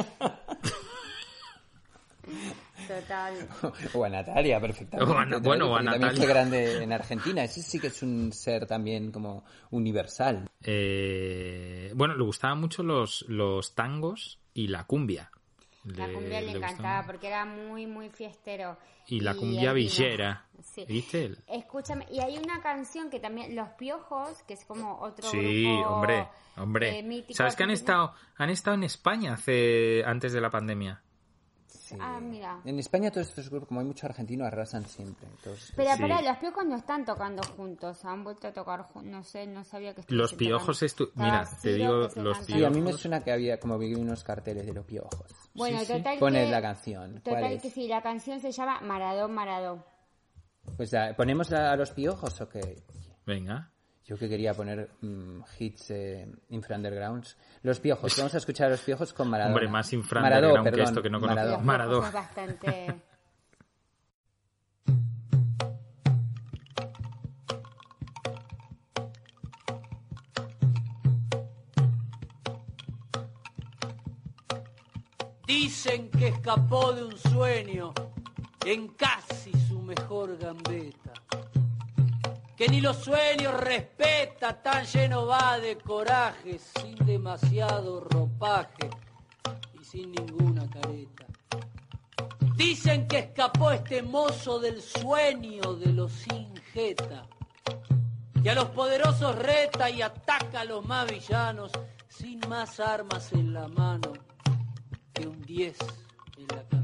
Total. 2.87 3.33
O 3.93 4.03
a 4.03 4.09
Natalia, 4.09 4.59
perfectamente. 4.59 5.11
O 5.13 5.17
a 5.17 5.39
bueno, 5.39 5.71
o 5.71 5.75
a 5.75 5.79
porque 5.79 5.91
También 5.91 6.01
Natalia. 6.01 6.23
fue 6.23 6.27
grande 6.33 6.83
en 6.83 6.93
Argentina. 6.93 7.43
Ese 7.43 7.61
sí 7.61 7.79
que 7.79 7.87
es 7.87 8.01
un 8.01 8.31
ser 8.31 8.65
también 8.65 9.11
como 9.11 9.43
universal. 9.71 10.49
Eh, 10.63 11.91
bueno, 11.95 12.15
le 12.15 12.23
gustaban 12.23 12.59
mucho 12.59 12.83
los, 12.83 13.25
los 13.27 13.75
tangos 13.75 14.39
y 14.53 14.67
la 14.67 14.85
cumbia. 14.85 15.31
La 15.95 16.11
cumbia 16.11 16.41
le, 16.41 16.51
encantaba 16.51 17.05
porque 17.05 17.27
era 17.27 17.45
muy, 17.45 17.87
muy 17.87 18.09
fiestero. 18.09 18.77
Y 19.07 19.21
la 19.21 19.35
cumbia 19.35 19.71
villera. 19.71 20.45
Sí. 20.61 20.83
¿Viste? 20.85 21.31
Escúchame, 21.47 22.05
y 22.11 22.19
hay 22.19 22.37
una 22.37 22.61
canción 22.61 23.09
que 23.09 23.21
también, 23.21 23.55
Los 23.55 23.69
Piojos, 23.69 24.43
que 24.43 24.55
es 24.55 24.65
como 24.65 24.99
otro 24.99 25.29
Sí, 25.29 25.63
grupo, 25.63 25.89
hombre, 25.89 26.27
hombre. 26.57 26.99
eh, 26.99 27.03
mítico 27.03 27.37
¿Sabes 27.37 27.55
que 27.55 27.63
han 27.63 27.71
estado, 27.71 28.13
han 28.35 28.49
estado 28.49 28.75
en 28.75 28.83
España 28.83 29.33
hace, 29.33 30.03
antes 30.05 30.33
de 30.33 30.41
la 30.41 30.49
pandemia? 30.49 31.01
Ah, 31.99 32.19
mira. 32.19 32.59
En 32.65 32.79
España 32.79 33.11
todos 33.11 33.27
estos 33.29 33.49
grupos, 33.49 33.67
como 33.69 33.79
hay 33.81 33.85
mucho 33.85 34.05
argentino, 34.07 34.45
arrasan 34.45 34.85
siempre. 34.85 35.27
Estos- 35.35 35.73
Pero 35.75 35.91
Sí. 35.95 36.01
pará, 36.01 36.21
los 36.21 36.37
piojos 36.37 36.65
no 36.65 36.75
están 36.75 37.05
tocando 37.05 37.41
juntos, 37.55 38.03
han 38.05 38.23
vuelto 38.23 38.47
a 38.47 38.53
tocar 38.53 38.81
juntos, 38.83 39.11
no 39.11 39.23
sé, 39.23 39.47
no 39.47 39.63
sabía 39.63 39.93
que 39.93 40.03
Los 40.09 40.33
piojos 40.33 40.81
estu- 40.83 41.11
mira, 41.15 41.47
te 41.61 41.73
digo, 41.73 41.93
los 41.93 42.13
canta. 42.13 42.43
Sí, 42.43 42.63
a 42.63 42.69
mí 42.69 42.77
me 42.79 42.85
piojos. 42.87 43.01
suena 43.01 43.23
que 43.23 43.31
había 43.31 43.59
como 43.59 43.77
vi 43.77 43.93
unos 43.95 44.23
carteles 44.23 44.65
de 44.65 44.73
los 44.73 44.85
piojos. 44.85 45.31
Bueno, 45.53 45.79
Sí, 45.79 45.85
sí. 45.85 45.93
total 45.93 46.19
Poned 46.19 46.45
que... 46.45 46.51
la 46.51 46.61
canción. 46.61 47.11
¿Cuál 47.11 47.23
Total 47.23 47.51
es? 47.53 47.61
que 47.61 47.69
sí, 47.69 47.87
la 47.87 48.01
canción 48.01 48.39
se 48.39 48.51
llama 48.51 48.79
Maradó, 48.81 49.27
Maradó. 49.29 49.85
Pues 50.75 50.91
¿ponemos 51.15 51.51
a, 51.53 51.71
a 51.71 51.75
los 51.75 51.91
piojos 51.91 52.41
o 52.41 52.49
qué? 52.49 52.83
Venga. 53.25 53.71
Yo 54.07 54.17
que 54.17 54.29
quería 54.29 54.53
poner 54.53 54.89
mm, 55.01 55.41
hits 55.59 55.91
eh, 55.91 56.25
infra 56.51 56.77
undergrounds. 56.77 57.37
Los 57.61 57.81
piojos, 57.81 58.15
vamos 58.17 58.33
a 58.35 58.37
escuchar 58.37 58.67
a 58.67 58.69
los 58.69 58.79
piojos 58.79 59.11
con 59.11 59.29
Maradona. 59.29 59.53
Hombre, 59.53 59.67
más 59.67 59.91
infra 59.91 60.21
Maradó, 60.21 60.53
underground 60.53 60.75
que 60.75 60.83
esto 60.83 61.03
que 61.03 61.09
no 61.09 61.19
conozco. 61.19 62.05
Es 62.05 62.13
bastante... 62.13 63.01
Dicen 75.45 76.09
que 76.11 76.27
escapó 76.29 76.93
de 76.93 77.03
un 77.03 77.17
sueño 77.17 77.93
en 78.65 78.87
casi 78.89 79.51
su 79.67 79.81
mejor 79.81 80.37
gambeta. 80.37 81.26
Que 82.57 82.67
ni 82.67 82.81
los 82.81 82.97
sueños 82.97 83.53
respeta, 83.53 84.61
tan 84.63 84.83
lleno 84.85 85.27
va 85.27 85.59
de 85.59 85.77
coraje, 85.77 86.57
sin 86.57 86.95
demasiado 87.05 88.01
ropaje 88.01 88.89
y 89.79 89.85
sin 89.85 90.11
ninguna 90.11 90.67
careta. 90.67 91.27
Dicen 92.55 93.07
que 93.07 93.19
escapó 93.19 93.69
este 93.69 94.01
mozo 94.01 94.59
del 94.59 94.81
sueño 94.81 95.75
de 95.75 95.93
los 95.93 96.11
sin 96.11 96.55
jeta, 96.73 97.27
que 98.41 98.49
a 98.49 98.55
los 98.55 98.69
poderosos 98.69 99.35
reta 99.35 99.91
y 99.91 100.01
ataca 100.01 100.61
a 100.61 100.65
los 100.65 100.83
más 100.83 101.07
villanos, 101.07 101.71
sin 102.09 102.39
más 102.49 102.79
armas 102.79 103.31
en 103.33 103.53
la 103.53 103.67
mano 103.67 104.13
que 105.13 105.27
un 105.27 105.39
10 105.43 105.77
en 106.37 106.47
la 106.47 106.63
camiseta. 106.63 106.76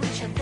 Cae 0.00 0.41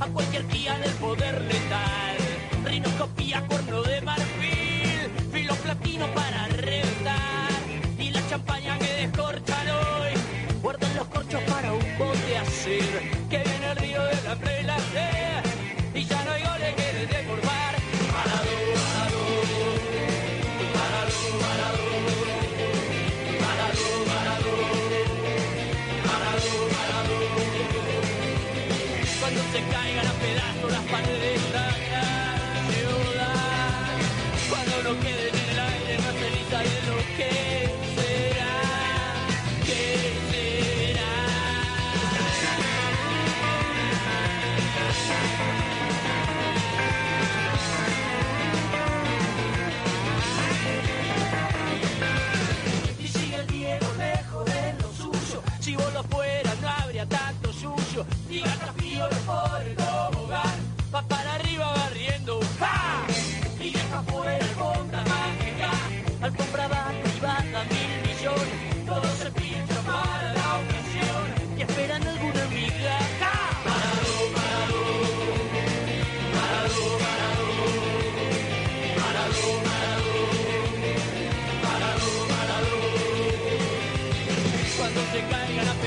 a 0.00 0.06
cualquier 0.06 0.46
día 0.48 0.78
del 0.78 0.92
poder 0.94 1.40
letal. 1.42 2.16
Rinoscopía, 2.64 3.44
cuerno 3.46 3.69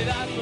realidad. 0.03 0.32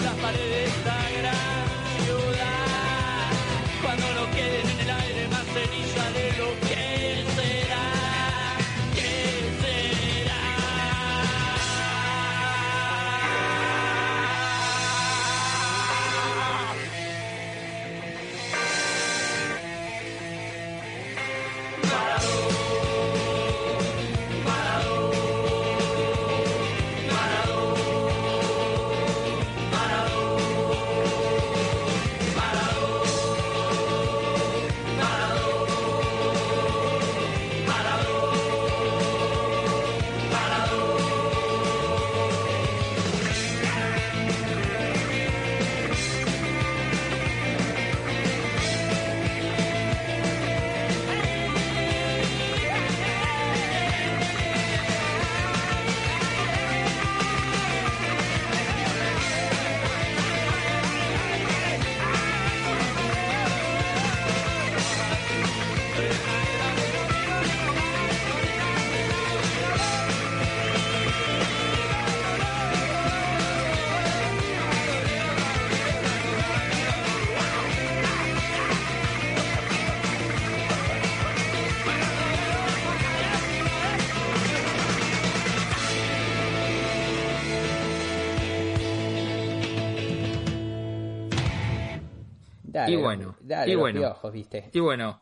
Y 93.67 93.71
los 93.73 93.79
bueno. 93.81 93.99
piojos, 93.99 94.31
¿viste? 94.33 94.69
Y 94.73 94.79
bueno, 94.79 95.21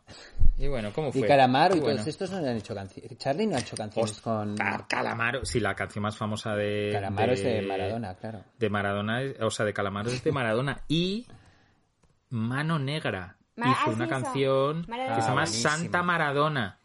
y 0.57 0.67
bueno, 0.67 0.91
¿cómo 0.93 1.11
fue? 1.11 1.21
Y 1.21 1.23
Calamaro 1.27 1.75
y 1.75 1.79
bueno. 1.79 1.95
todos 1.97 2.07
estos 2.07 2.31
no 2.31 2.37
han 2.37 2.57
hecho 2.57 2.73
canciones. 2.75 3.17
Charlie 3.17 3.47
no 3.47 3.55
ha 3.55 3.59
hecho 3.59 3.75
canciones 3.75 4.19
con... 4.21 4.55
Calamaro, 4.87 5.45
sí, 5.45 5.59
la 5.59 5.75
canción 5.75 6.03
más 6.03 6.17
famosa 6.17 6.55
de... 6.55 6.89
Calamaro 6.93 7.33
es 7.33 7.43
de 7.43 7.61
Maradona, 7.61 8.15
claro. 8.15 8.43
De 8.57 8.69
Maradona, 8.69 9.21
es- 9.21 9.39
o 9.41 9.49
sea, 9.51 9.65
de 9.65 9.73
Calamaro 9.73 10.09
es 10.09 10.23
de 10.23 10.31
Maradona. 10.31 10.81
Y 10.87 11.27
Mano 12.29 12.79
Negra 12.79 13.37
Ma- 13.55 13.71
hizo 13.71 13.79
ah, 13.91 13.93
una 13.93 14.05
sí, 14.05 14.09
canción 14.09 14.85
que 14.85 14.91
se 14.91 14.97
llama 14.97 15.11
Ah, 15.21 15.33
buenísimo. 15.33 15.69
Santa 15.71 16.03
Maradona. 16.03 16.78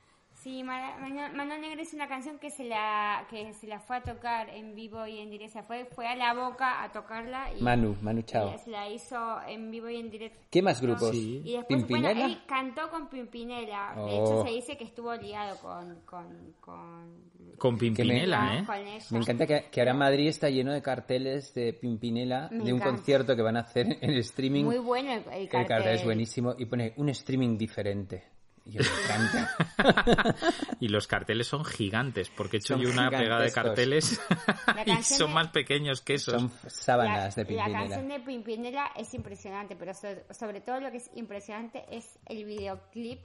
Sí, 0.45 0.63
Mano, 0.63 1.59
Negra 1.59 1.81
es 1.81 1.95
una 1.95 2.07
canción 2.07 2.39
que 2.39 2.51
se 2.51 2.65
la 2.65 3.27
que 3.31 3.55
se 3.55 3.67
la 3.67 3.81
fue 3.81 3.97
a 3.97 4.03
tocar 4.03 4.51
en 4.51 4.75
vivo 4.75 5.07
y 5.07 5.19
en 5.19 5.31
directo. 5.31 5.63
Fue, 5.63 5.87
fue 5.87 6.07
a 6.07 6.15
la 6.15 6.35
boca 6.35 6.83
a 6.83 6.93
tocarla 6.93 7.51
y 7.59 7.63
Manu, 7.63 7.97
Manu 8.03 8.21
Chao. 8.23 8.55
se 8.59 8.71
la 8.71 8.87
hizo 8.91 9.17
en 9.49 9.71
vivo 9.71 9.89
y 9.89 9.97
en 9.97 10.11
directo. 10.11 10.39
¿Qué 10.51 10.61
más 10.61 10.83
grupos? 10.83 11.11
Sí. 11.13 11.41
Y 11.45 11.53
después, 11.57 11.67
¿Pimpinela? 11.85 12.13
bueno, 12.13 12.27
él 12.27 12.39
cantó 12.47 12.91
con 12.91 13.09
Pimpinela. 13.09 13.95
De 13.97 14.03
Oh. 14.03 14.09
hecho, 14.09 14.45
se 14.47 14.51
dice 14.55 14.77
que 14.77 14.85
estuvo 14.85 15.15
liado 15.15 15.59
con... 15.61 16.01
con, 16.05 16.53
con 16.61 17.31
Con 17.57 17.79
Pimpinela, 17.79 18.65
con- 18.67 18.77
¿eh? 18.87 18.99
con. 19.01 19.13
Me 19.17 19.19
encanta 19.21 19.47
que, 19.47 19.71
que 19.71 19.81
ahora 19.81 19.95
Madrid 19.95 20.29
está 20.29 20.51
lleno 20.51 20.75
de 20.75 20.83
carteles 20.83 21.55
de 21.55 21.73
Pimpinela, 21.73 22.49
Me 22.51 22.59
de 22.65 22.73
un 22.75 22.81
encanta. 22.81 22.97
concierto 22.97 23.35
que 23.35 23.41
van 23.43 23.57
a 23.57 23.61
hacer 23.61 23.87
en 24.03 24.11
streaming. 24.19 24.65
Muy 24.65 24.79
bueno 24.79 25.11
el, 25.11 25.23
el 25.33 25.33
el 25.43 25.49
cartel. 25.49 25.69
cartel 25.69 25.95
es 25.95 26.05
buenísimo 26.05 26.55
y 26.59 26.67
pone 26.67 26.93
un 26.99 27.09
streaming 27.09 27.57
diferente. 27.57 28.34
Y 28.75 28.79
encanta. 28.79 29.55
y 30.81 30.89
los 30.89 31.07
carteles 31.07 31.47
son 31.47 31.65
gigantes, 31.65 32.31
porque 32.31 32.57
he 32.57 32.61
hecho 32.61 32.75
Son 32.75 32.83
yo 32.83 32.91
una 32.91 33.11
pegada 33.11 33.43
de 33.43 33.53
carteles 33.53 34.19
y 34.87 35.03
son 35.03 35.29
de- 35.29 35.35
más 35.35 35.49
pequeños 35.49 36.01
que 36.01 36.15
esos. 36.15 36.35
Son 36.41 36.51
sábanas 36.67 37.35
de 37.37 37.43
La 37.43 37.49
Pimpinela. 37.49 37.79
canción 37.79 38.09
de 38.09 38.21
Pimpinela 38.21 38.91
es 38.97 39.12
impresionante, 39.12 39.77
pero 39.77 39.93
so- 39.93 40.09
sobre 40.31 40.61
todo 40.62 40.81
lo 40.81 40.91
que 40.91 40.97
es 40.97 41.11
impresionante 41.15 41.85
es 41.91 42.19
el 42.27 42.45
videoclip. 42.47 43.23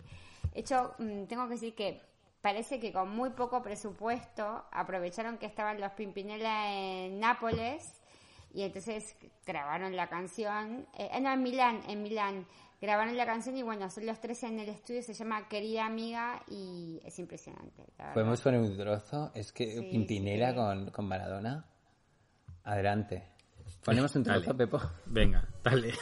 De 0.54 0.60
hecho, 0.60 0.94
mm, 1.00 1.26
tengo 1.26 1.46
que 1.48 1.54
decir 1.54 1.74
que 1.76 2.02
parece 2.42 2.80
que 2.80 2.92
con 2.92 3.10
muy 3.10 3.30
poco 3.32 3.62
presupuesto 3.62 4.66
aprovecharon 4.72 5.38
que 5.38 5.46
estaban 5.46 5.80
los 5.80 5.92
Pimpinela 5.94 6.74
en 6.74 7.20
Nápoles 7.20 8.02
y 8.54 8.64
entonces 8.64 9.16
grabaron 9.46 9.96
la 9.96 10.08
canción. 10.10 10.86
Eh, 10.98 11.18
no, 11.22 11.32
en 11.32 11.44
Milán, 11.44 11.82
en 11.88 12.04
Milán. 12.04 12.46
Grabaron 12.82 13.18
la 13.18 13.26
canción 13.26 13.58
y 13.58 13.64
bueno, 13.64 13.90
son 13.90 14.06
los 14.06 14.22
tres 14.22 14.42
en 14.44 14.58
el 14.60 14.70
estudio, 14.70 15.04
se 15.04 15.14
llama 15.14 15.50
Querida 15.50 15.86
Amiga 15.86 16.42
y 16.48 17.02
es 17.04 17.20
impresionante. 17.20 17.84
la. 17.98 18.14
¿Podemos 18.14 18.40
poner 18.42 18.62
un 18.62 18.78
trozo? 18.78 19.32
Es 19.36 19.52
que 19.52 19.80
Sí, 19.80 19.88
Pimpinela 19.92 20.52
sí. 20.52 20.56
con, 20.56 20.90
con 20.92 21.06
Maradona. 21.08 21.66
Adelante. 22.64 23.24
Ponemos 23.84 24.16
un 24.16 24.24
trozo, 24.24 24.40
Dale. 24.42 24.54
Pepo. 24.54 24.80
Venga, 25.08 25.46
dale. 25.64 25.94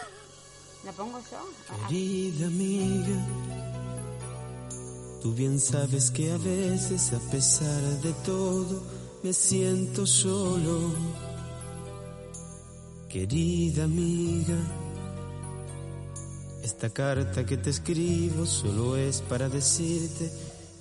¿Lo 0.86 0.92
pongo 0.94 1.20
yo? 1.32 1.88
Querida 1.88 2.46
amiga, 2.48 3.18
tú 5.22 5.34
bien 5.34 5.60
sabes 5.60 6.12
que 6.12 6.32
a 6.32 6.38
veces, 6.38 7.12
a 7.14 7.32
pesar 7.32 7.82
de 8.04 8.14
todo, 8.24 8.84
me 9.24 9.34
siento 9.34 10.06
solo. 10.06 10.94
Querida 13.10 13.86
amiga, 13.86 14.56
esta 16.68 16.90
carta 16.90 17.46
que 17.46 17.56
te 17.56 17.70
escribo 17.70 18.46
solo 18.46 18.98
es 18.98 19.22
para 19.22 19.48
decirte, 19.48 20.30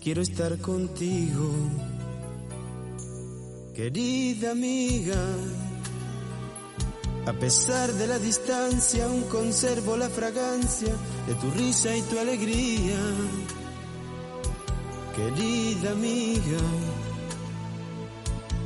quiero 0.03 0.21
estar 0.21 0.59
contigo. 0.59 1.49
Querida 3.73 4.51
amiga, 4.51 5.23
a 7.25 7.33
pesar 7.35 7.93
de 7.93 8.09
la 8.09 8.19
distancia, 8.19 9.05
aún 9.05 9.23
conservo 9.31 9.97
la 9.97 10.09
fragancia 10.09 10.93
de 11.29 11.35
tu 11.37 11.53
risa 11.53 11.97
y 11.97 12.03
tu 12.03 12.19
alegría. 12.19 12.99
Querida 15.15 15.93
amiga, 15.93 16.63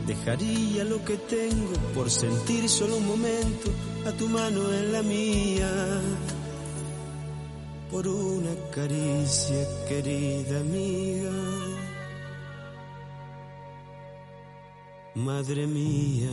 dejaría 0.06 0.84
lo 0.84 1.04
que 1.04 1.18
tengo 1.18 1.74
por 1.94 2.10
sentir 2.10 2.66
solo 2.66 2.96
un 2.96 3.06
momento 3.06 3.70
a 4.06 4.12
tu 4.12 4.26
mano 4.26 4.72
en 4.72 4.92
la 4.92 5.02
mía. 5.02 6.00
Por 7.90 8.06
una 8.06 8.54
caricia, 8.70 9.66
querida 9.88 10.60
amiga. 10.60 11.32
Madre 15.16 15.66
mía. 15.66 16.30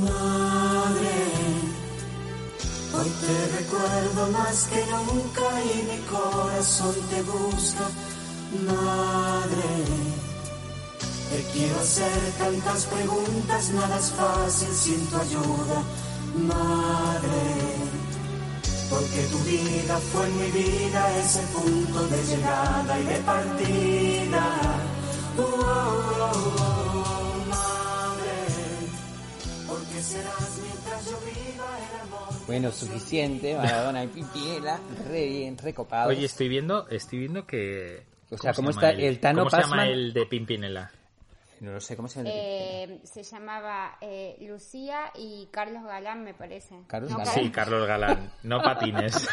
Madre, 0.00 1.14
hoy 2.92 3.10
te 3.22 3.56
recuerdo 3.58 4.32
más 4.32 4.68
que 4.68 4.84
nunca 4.84 5.46
y 5.64 5.82
mi 5.90 5.98
corazón 6.06 6.94
te 7.08 7.22
busca. 7.22 7.88
Madre, 8.66 10.16
te 11.36 11.42
quiero 11.52 11.76
hacer 11.76 12.32
tantas 12.38 12.86
preguntas, 12.86 13.70
nada 13.70 13.98
es 13.98 14.10
fácil 14.12 14.68
sin 14.68 15.06
tu 15.08 15.16
ayuda. 15.16 15.82
Madre, 16.34 17.42
porque 18.88 19.20
tu 19.30 19.38
vida 19.44 19.98
fue 19.98 20.26
en 20.26 20.38
mi 20.38 20.50
vida 20.50 21.18
ese 21.18 21.42
punto 21.48 22.06
de 22.08 22.22
llegada 22.24 23.00
y 23.00 23.04
de 23.04 23.16
partida. 23.18 24.44
Oh, 25.38 25.42
oh, 25.42 26.32
oh, 26.56 27.44
madre. 27.50 28.32
¿Qué 29.92 30.02
serás 30.02 30.58
mientras 30.62 31.04
yo 31.04 31.18
viva 31.20 31.68
el 31.78 32.00
amor? 32.00 32.46
Bueno, 32.46 32.70
suficiente, 32.70 33.56
Maradona 33.56 34.04
y 34.04 34.08
Pimpinela, 34.08 34.80
re 35.10 35.26
bien, 35.26 35.58
recopados. 35.58 36.14
Oye, 36.14 36.24
estoy 36.24 36.48
viendo, 36.48 36.88
estoy 36.88 37.18
viendo 37.20 37.46
que... 37.46 38.06
O 38.30 38.38
sea, 38.38 38.52
se 38.52 38.56
¿cómo 38.56 38.70
llama 38.70 38.90
está 38.90 39.02
el 39.02 39.20
Tano 39.20 39.44
¿Cómo 39.44 39.50
se 39.50 39.60
llama 39.60 39.86
el 39.86 40.12
de 40.12 40.26
Pimpinela? 40.26 40.90
No 41.60 41.72
lo 41.72 41.80
sé, 41.80 41.96
¿cómo 41.96 42.06
se 42.08 42.18
llama? 42.20 42.30
Eh, 42.32 43.00
se 43.04 43.22
llamaba 43.22 43.96
eh, 44.00 44.36
Lucía 44.40 45.10
y 45.14 45.48
Carlos 45.50 45.84
Galán, 45.84 46.22
me 46.22 46.34
parece. 46.34 46.76
Carlos 46.86 47.10
No, 47.10 47.18
Galán. 47.18 47.34
Sí, 47.34 47.50
Carlos 47.50 47.86
Galán, 47.88 48.32
no 48.42 48.62
patines. 48.62 49.26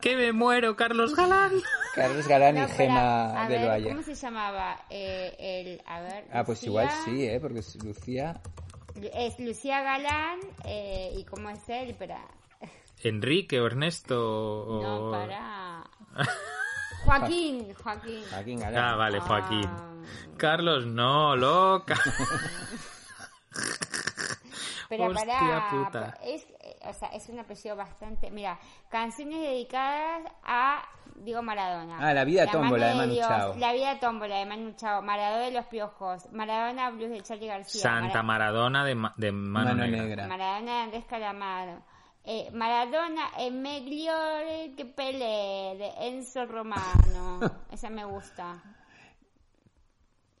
Que 0.00 0.16
me 0.16 0.32
muero, 0.32 0.74
Carlos 0.76 1.14
Galán. 1.14 1.52
Carlos 1.94 2.26
Galán 2.26 2.56
No, 2.56 2.64
y 2.64 2.68
Gema 2.70 3.46
del 3.48 3.68
Valle. 3.68 3.88
¿Cómo 3.90 4.02
se 4.02 4.14
llamaba? 4.14 4.80
Eh, 4.90 5.36
el, 5.38 5.82
a 5.86 6.00
ver, 6.00 6.24
Ah, 6.32 6.42
pues 6.44 6.58
Lucía- 6.62 6.68
igual 6.68 6.88
sí, 7.04 7.24
¿eh? 7.26 7.38
Porque 7.40 7.58
es 7.60 7.76
Lucía... 7.84 8.40
Es 9.14 9.38
Lucía 9.38 9.82
Galán 9.82 10.40
eh, 10.64 11.12
y 11.16 11.24
cómo 11.24 11.50
es 11.50 11.66
él, 11.68 11.90
espera. 11.90 12.20
Enrique 13.02 13.60
o 13.60 13.66
Ernesto 13.66 14.64
o... 14.66 14.82
No, 14.82 15.10
para. 15.10 15.84
Joaquín, 17.04 17.74
Joaquín. 17.74 18.22
Joaquín 18.30 18.60
Galán. 18.60 18.84
Ah, 18.84 18.96
vale, 18.96 19.20
Joaquín. 19.20 19.66
Ah. 19.66 19.88
Carlos, 20.36 20.86
no, 20.86 21.36
loca. 21.36 21.94
Pero 24.88 25.06
Hostia 25.06 25.38
para. 25.38 25.70
puta. 25.70 26.14
Es, 26.22 26.42
eh, 26.60 26.76
o 26.84 26.92
sea, 26.92 27.08
es 27.08 27.26
un 27.28 27.38
apellido 27.38 27.74
bastante. 27.76 28.30
Mira, 28.30 28.58
canciones 28.90 29.40
dedicadas 29.40 30.20
a 30.44 30.82
Diego 31.16 31.40
Maradona. 31.42 31.96
Ah, 31.98 32.12
La 32.12 32.24
vida 32.24 32.44
mano 32.46 32.58
tómbola 32.60 32.86
de 32.88 32.94
Manu 32.96 33.12
Dios, 33.14 33.26
Chao. 33.26 33.54
La 33.56 33.72
vida 33.72 33.98
tómbola 34.00 34.36
de 34.36 34.46
Manu 34.46 34.72
Chao. 34.76 35.00
Maradona 35.02 35.44
de 35.46 35.50
los 35.52 35.64
piojos. 35.66 36.30
Maradona 36.32 36.90
Blues 36.90 37.10
de 37.10 37.22
Charlie 37.22 37.46
García. 37.46 37.80
Santa 37.80 38.22
Mara- 38.22 38.50
Maradona 38.52 38.84
de, 38.84 38.94
Ma- 38.94 39.14
de 39.16 39.32
Mano, 39.32 39.70
Mano 39.70 39.86
Negra. 39.86 40.02
Negra. 40.02 40.26
Maradona 40.28 40.72
de 40.76 40.80
Andrés 40.82 41.04
Calamaro. 41.06 41.82
Eh, 42.24 42.50
Maradona 42.52 43.30
es 43.38 43.52
megliore 43.52 44.74
que 44.76 44.84
Pelé 44.84 45.76
de 45.76 45.92
Enzo 46.08 46.46
Romano. 46.46 47.40
Esa 47.72 47.90
me 47.90 48.04
gusta. 48.04 48.62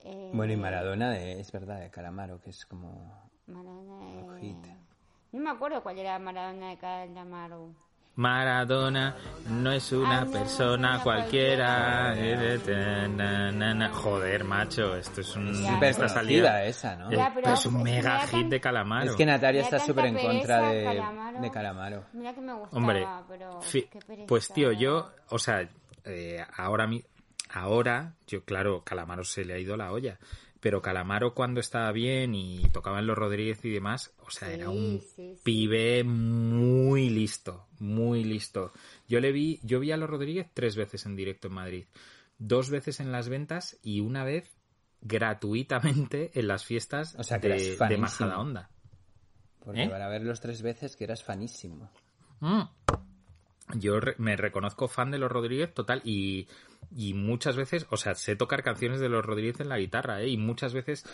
Eh, 0.04 0.30
Bueno, 0.32 0.52
y 0.52 0.56
Maradona 0.56 1.10
de, 1.10 1.40
es 1.40 1.50
verdad, 1.50 1.80
de 1.80 1.90
Calamaro, 1.90 2.40
que 2.40 2.50
es 2.50 2.64
como... 2.66 3.30
Maradona 3.46 4.36
de-. 4.36 4.76
No 5.32 5.40
me 5.40 5.50
acuerdo 5.50 5.82
cuál 5.82 5.98
era 5.98 6.18
Maradona 6.18 6.70
de 6.70 6.78
Calamaro. 6.78 7.74
Maradona 8.16 9.16
no 9.48 9.72
es 9.72 9.90
una 9.92 10.20
Ah, 10.22 10.26
persona 10.30 11.00
cualquiera. 11.02 12.14
Eh, 12.16 12.60
eh. 12.66 13.88
Joder, 13.92 14.44
macho, 14.44 14.96
esto 14.96 15.20
es 15.22 15.34
un... 15.36 15.52
Ya, 15.62 15.78
esta 15.80 16.08
salida. 16.08 16.64
esa, 16.64 16.96
¿no? 16.96 17.10
Eh, 17.10 17.16
Ya, 17.16 17.30
pero 17.34 17.42
pero 17.44 17.54
es 17.54 17.66
un 17.66 17.82
mega 17.82 18.20
hit 18.20 18.30
tan- 18.30 18.50
de 18.50 18.60
Calamaro. 18.60 19.10
Es 19.10 19.16
que 19.16 19.26
Natalia 19.26 19.62
está 19.62 19.78
súper 19.78 20.06
en 20.06 20.18
contra 20.18 20.68
de 20.70 20.84
Calamaro. 20.84 21.40
de 21.40 21.50
Calamaro. 21.50 22.04
Mira 22.12 22.34
que 22.34 22.40
me 22.40 22.52
gustaba, 22.52 22.76
Hombre, 22.76 23.06
pero 23.28 23.60
fi- 23.62 23.82
qué 23.90 23.98
pereza. 24.00 24.26
pues 24.26 24.48
tío, 24.52 24.72
yo, 24.72 25.10
o 25.30 25.38
sea, 25.38 25.68
eh, 26.04 26.44
ahora 26.56 26.86
mi, 26.86 27.02
ahora, 27.50 28.12
yo 28.26 28.44
claro, 28.44 28.82
Calamaro 28.84 29.24
se 29.24 29.44
le 29.44 29.54
ha 29.54 29.58
ido 29.58 29.76
la 29.76 29.90
olla, 29.92 30.18
pero 30.62 30.80
Calamaro 30.80 31.34
cuando 31.34 31.58
estaba 31.58 31.90
bien 31.90 32.36
y 32.36 32.62
tocaba 32.72 33.00
en 33.00 33.08
los 33.08 33.18
Rodríguez 33.18 33.64
y 33.64 33.70
demás, 33.70 34.14
o 34.24 34.30
sea, 34.30 34.46
Sí, 34.48 34.54
era 34.54 34.70
un 34.70 35.00
sí, 35.00 35.34
sí. 35.34 35.40
pibe 35.42 36.04
muy 36.04 37.10
listo, 37.10 37.66
muy 37.80 38.22
listo. 38.22 38.70
Yo 39.08 39.18
le 39.18 39.32
vi, 39.32 39.58
yo 39.64 39.80
vi 39.80 39.90
a 39.90 39.96
los 39.96 40.08
Rodríguez 40.08 40.46
tres 40.54 40.76
veces 40.76 41.04
en 41.04 41.16
directo 41.16 41.48
en 41.48 41.54
Madrid, 41.54 41.84
dos 42.38 42.70
veces 42.70 43.00
en 43.00 43.10
las 43.10 43.28
ventas 43.28 43.76
y 43.82 43.98
una 44.00 44.22
vez 44.22 44.56
gratuitamente 45.00 46.30
en 46.38 46.46
las 46.46 46.64
fiestas 46.64 47.16
O 47.18 47.24
sea, 47.24 47.40
que 47.40 47.48
de, 47.48 47.54
de 47.54 47.76
fanísimo. 47.76 48.02
Majadahonda. 48.02 48.70
Porque 49.64 49.82
¿Eh? 49.82 49.88
para 49.88 50.08
verlos 50.08 50.40
tres 50.40 50.62
veces 50.62 50.94
que 50.96 51.04
eras 51.04 51.24
fanísimo. 51.24 51.90
Mm. 52.40 52.62
Yo 53.74 54.00
re- 54.00 54.14
me 54.18 54.36
reconozco 54.36 54.88
fan 54.88 55.10
de 55.10 55.18
los 55.18 55.30
Rodríguez 55.32 55.72
total 55.72 56.02
y, 56.04 56.46
y 56.96 57.14
muchas 57.14 57.56
veces, 57.56 57.86
o 57.90 57.96
sea, 57.96 58.14
sé 58.14 58.36
tocar 58.36 58.62
canciones 58.62 59.00
de 59.00 59.08
los 59.08 59.24
Rodríguez 59.24 59.60
en 59.60 59.68
la 59.68 59.78
guitarra, 59.78 60.20
¿eh? 60.22 60.28
Y 60.28 60.36
muchas 60.36 60.74
veces, 60.74 61.04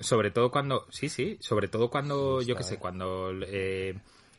sobre 0.00 0.30
todo 0.30 0.50
cuando, 0.50 0.86
sí, 0.90 1.08
sí, 1.08 1.36
sobre 1.40 1.68
todo 1.68 1.90
cuando, 1.90 2.40
yo 2.42 2.54
qué 2.56 2.62
sé, 2.62 2.78
cuando 2.78 3.30
eh, 3.42 3.94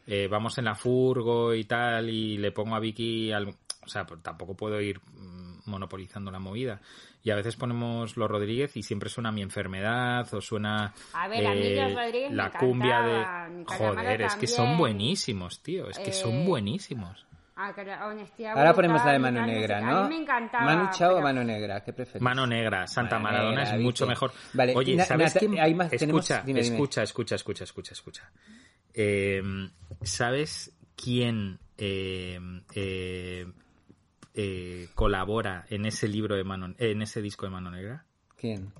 eh, 0.07 0.27
vamos 0.29 0.57
en 0.57 0.65
la 0.65 0.75
furgo 0.75 1.53
y 1.53 1.63
tal 1.65 2.09
y 2.09 2.37
le 2.37 2.51
pongo 2.51 2.75
a 2.75 2.79
Vicky, 2.79 3.31
al, 3.31 3.47
o 3.49 3.87
sea, 3.87 4.05
pues 4.05 4.21
tampoco 4.23 4.55
puedo 4.55 4.79
ir 4.79 4.99
mm, 4.99 5.69
monopolizando 5.69 6.31
la 6.31 6.39
movida. 6.39 6.79
Y 7.23 7.31
a 7.31 7.35
veces 7.35 7.57
ponemos 7.57 8.15
los 8.15 8.29
Rodríguez 8.31 8.77
y 8.77 8.83
siempre 8.83 9.09
suena 9.09 9.33
mi 9.33 9.41
enfermedad 9.41 10.33
o 10.33 10.39
suena 10.39 10.93
A 11.11 11.27
ver, 11.27 11.45
a 11.45 11.53
mí 11.53 11.75
los 11.75 11.93
Rodríguez 11.93 12.29
me 12.29 12.35
la 12.37 12.51
cumbia 12.51 13.01
de... 13.01 13.63
Joder, 13.65 14.21
es 14.21 14.35
que 14.35 14.47
son 14.47 14.77
buenísimos, 14.77 15.61
tío, 15.61 15.89
es 15.89 15.99
que 15.99 16.13
son 16.13 16.31
Eh, 16.33 16.45
buenísimos. 16.45 17.25
Ah, 17.59 17.73
que 17.73 17.83
la 17.83 18.05
honestidad 18.05 18.51
Ahora 18.51 18.71
brutal 18.71 18.75
ponemos 18.75 19.03
la 19.05 19.11
de 19.13 19.19
Mano 19.19 19.45
Negra, 19.47 19.81
¿no? 19.81 19.97
A 19.97 20.03
mí 20.07 20.15
me 20.15 20.21
encantaba. 20.21 20.63
Manu 20.65 20.89
Chao 20.93 21.17
o 21.17 21.21
Mano 21.21 21.43
Negra, 21.43 21.83
¿qué 21.83 21.91
preferís? 21.91 22.21
Mano 22.21 22.45
Negra, 22.45 22.85
Santa 22.85 23.17
Mano 23.17 23.23
Maradona 23.37 23.61
Negra, 23.63 23.77
es 23.77 23.81
mucho 23.83 24.05
mejor. 24.05 24.31
Vale, 24.53 24.75
Oye, 24.75 24.95
Na- 24.95 25.05
¿sabes 25.05 25.33
quién? 25.33 25.59
hay 25.59 25.73
más- 25.73 25.89
tenemos- 25.89 26.21
escucha, 26.29 26.43
dime, 26.45 26.61
dime. 26.61 26.75
escucha, 26.75 27.01
escucha, 27.01 27.33
escucha, 27.35 27.63
escucha, 27.63 27.93
escucha. 27.93 28.31
Eh, 28.93 29.41
¿Sabes 30.03 30.71
quién 30.95 31.57
eh, 31.79 32.39
eh, 32.75 33.47
eh, 34.35 34.87
colabora 34.93 35.65
en 35.69 35.85
ese 35.87 36.07
libro 36.07 36.35
de 36.35 36.43
Mano, 36.43 36.75
en 36.77 37.01
ese 37.01 37.21
disco 37.23 37.47
de 37.47 37.51
Mano 37.53 37.71
Negra? 37.71 38.05
¿Quién? 38.35 38.71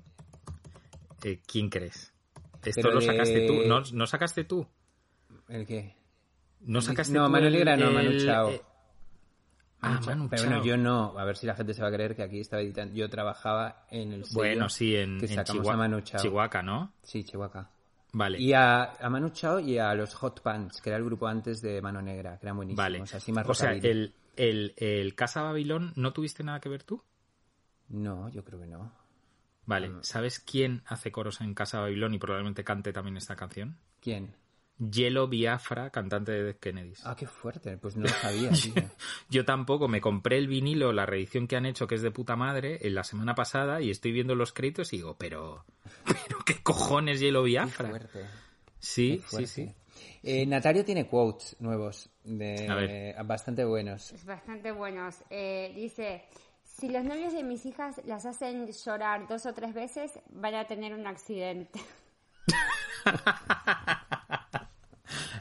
Eh, 1.24 1.40
¿Quién 1.46 1.68
crees? 1.68 2.12
Esto 2.64 2.80
Pero 2.82 2.94
lo 2.94 3.00
de- 3.00 3.06
sacaste 3.06 3.46
tú, 3.46 3.54
¿no, 3.66 3.80
no 3.92 4.06
sacaste 4.06 4.44
tú? 4.44 4.66
¿El 5.48 5.66
qué? 5.66 5.96
No 6.60 6.80
sacaste 6.80 7.14
No, 7.14 7.26
tú 7.26 7.30
Mano 7.30 7.46
el- 7.46 7.52
Negra 7.52 7.76
no, 7.76 7.90
Manu 7.92 8.18
Chao. 8.18 8.50
Ah, 9.80 10.00
Manu 10.04 10.28
Pero 10.28 10.44
bueno, 10.44 10.64
yo 10.64 10.76
no. 10.76 11.18
A 11.18 11.24
ver 11.24 11.36
si 11.36 11.46
la 11.46 11.54
gente 11.54 11.74
se 11.74 11.82
va 11.82 11.88
a 11.88 11.92
creer 11.92 12.16
que 12.16 12.22
aquí 12.22 12.40
estaba 12.40 12.62
editando. 12.62 12.94
Yo 12.94 13.08
trabajaba 13.08 13.84
en 13.90 14.12
el 14.12 14.24
sello 14.24 14.36
Bueno, 14.36 14.68
sí, 14.68 14.96
en, 14.96 15.18
que 15.18 15.26
en 15.26 15.34
sacamos 15.34 15.62
Chihuahua, 15.62 15.74
a 15.74 15.76
Manu 15.76 16.00
Chao. 16.00 16.20
Chihuahua, 16.20 16.62
¿no? 16.62 16.92
Sí, 17.02 17.24
Chihuahua. 17.24 17.70
Vale. 18.12 18.40
Y 18.40 18.52
a, 18.52 18.94
a 18.94 19.10
Manu 19.10 19.30
Chao 19.30 19.60
y 19.60 19.78
a 19.78 19.94
los 19.94 20.14
Hot 20.14 20.40
Pants, 20.40 20.80
que 20.80 20.90
era 20.90 20.96
el 20.96 21.04
grupo 21.04 21.26
antes 21.26 21.60
de 21.60 21.80
Mano 21.82 22.00
Negra, 22.00 22.38
que 22.38 22.46
eran 22.46 22.56
buenísimos. 22.56 22.84
Vale. 22.84 23.02
Así 23.02 23.32
más 23.32 23.48
o 23.48 23.54
sea, 23.54 23.72
el, 23.72 24.14
el, 24.36 24.74
el 24.76 25.14
Casa 25.14 25.42
Babilón, 25.42 25.92
¿no 25.96 26.12
tuviste 26.12 26.42
nada 26.42 26.60
que 26.60 26.68
ver 26.68 26.84
tú? 26.84 27.02
No, 27.88 28.28
yo 28.30 28.44
creo 28.44 28.60
que 28.60 28.66
no. 28.66 28.92
Vale. 29.66 29.90
¿Sabes 30.00 30.40
quién 30.40 30.82
hace 30.86 31.12
coros 31.12 31.42
en 31.42 31.52
Casa 31.54 31.80
Babilón 31.80 32.14
y 32.14 32.18
probablemente 32.18 32.64
cante 32.64 32.92
también 32.92 33.18
esta 33.18 33.36
canción? 33.36 33.76
¿Quién? 34.00 34.34
Yelo 34.78 35.26
Biafra, 35.28 35.90
cantante 35.90 36.32
de 36.32 36.44
Dead 36.44 36.56
Kennedys. 36.56 37.04
Ah, 37.04 37.16
qué 37.16 37.26
fuerte. 37.26 37.76
Pues 37.78 37.96
no 37.96 38.04
lo 38.04 38.08
sabía, 38.10 38.50
tío. 38.50 38.74
Yo 39.28 39.44
tampoco, 39.44 39.88
me 39.88 40.00
compré 40.00 40.38
el 40.38 40.46
vinilo, 40.46 40.92
la 40.92 41.04
reedición 41.06 41.46
que 41.48 41.56
han 41.56 41.66
hecho, 41.66 41.86
que 41.86 41.96
es 41.96 42.02
de 42.02 42.10
puta 42.10 42.36
madre, 42.36 42.78
en 42.86 42.94
la 42.94 43.02
semana 43.04 43.34
pasada, 43.34 43.80
y 43.80 43.90
estoy 43.90 44.12
viendo 44.12 44.34
los 44.34 44.52
créditos 44.52 44.92
y 44.92 44.98
digo, 44.98 45.16
pero, 45.18 45.64
pero 46.06 46.38
qué 46.46 46.62
cojones 46.62 47.20
Qué 47.20 47.30
Biafra. 47.32 47.88
fuerte. 47.88 48.26
Sí, 48.78 49.16
Qué 49.16 49.22
fuerte. 49.22 49.46
sí, 49.48 49.66
sí. 49.66 49.74
Eh, 50.22 50.46
Natalia 50.46 50.84
tiene 50.84 51.06
quotes 51.06 51.56
nuevos, 51.60 52.10
de, 52.22 53.14
bastante 53.24 53.64
buenos. 53.64 54.12
Es 54.12 54.24
bastante 54.24 54.70
buenos. 54.70 55.16
Eh, 55.30 55.72
dice, 55.74 56.24
si 56.62 56.88
los 56.88 57.04
novios 57.04 57.32
de 57.32 57.42
mis 57.42 57.66
hijas 57.66 58.00
las 58.04 58.26
hacen 58.26 58.70
llorar 58.70 59.26
dos 59.26 59.46
o 59.46 59.54
tres 59.54 59.74
veces, 59.74 60.12
van 60.30 60.54
a 60.54 60.66
tener 60.66 60.94
un 60.94 61.06
accidente. 61.06 61.80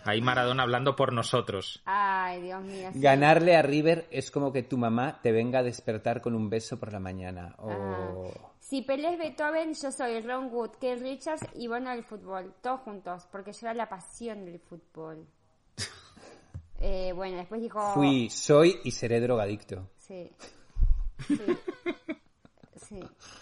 Ahí 0.08 0.22
Maradona 0.22 0.64
hablando 0.64 0.96
por 0.96 1.12
nosotros. 1.14 1.82
Ay, 1.86 2.42
Dios 2.42 2.64
mío. 2.64 2.90
sí. 2.94 3.00
Ganarle 3.00 3.56
a 3.56 3.62
River 3.62 4.08
es 4.10 4.32
como 4.32 4.54
que 4.54 4.64
tu 4.64 4.78
mamá 4.78 5.20
te 5.22 5.32
venga 5.32 5.60
a 5.60 5.64
despertar 5.64 6.22
con 6.22 6.34
un 6.34 6.50
beso 6.50 6.80
por 6.80 6.94
la 6.94 7.00
mañana. 7.00 7.56
Ah. 7.58 7.66
O... 7.66 8.32
Si 8.60 8.82
Pelé 8.82 9.14
es 9.14 9.20
Beethoven, 9.20 9.74
yo 9.74 9.92
soy 9.92 10.22
Ron 10.22 10.50
Wood, 10.52 10.72
Keith 10.80 11.02
Richards 11.02 11.46
y 11.56 11.68
bueno 11.68 11.90
del 11.92 12.04
fútbol. 12.04 12.54
Todos 12.62 12.82
juntos, 12.82 13.28
porque 13.32 13.52
yo 13.54 13.60
era 13.68 13.74
la 13.74 13.90
pasión 13.90 14.46
del 14.46 14.60
fútbol. 14.60 15.26
Eh, 16.80 17.12
bueno, 17.12 17.38
después 17.38 17.60
dijo... 17.60 17.82
Fui, 17.96 18.30
soy 18.30 18.80
y 18.84 18.92
seré 18.92 19.20
drogadicto. 19.20 19.90
Sí. 19.98 20.30
Sí. 21.28 21.58
Sí. 22.88 23.00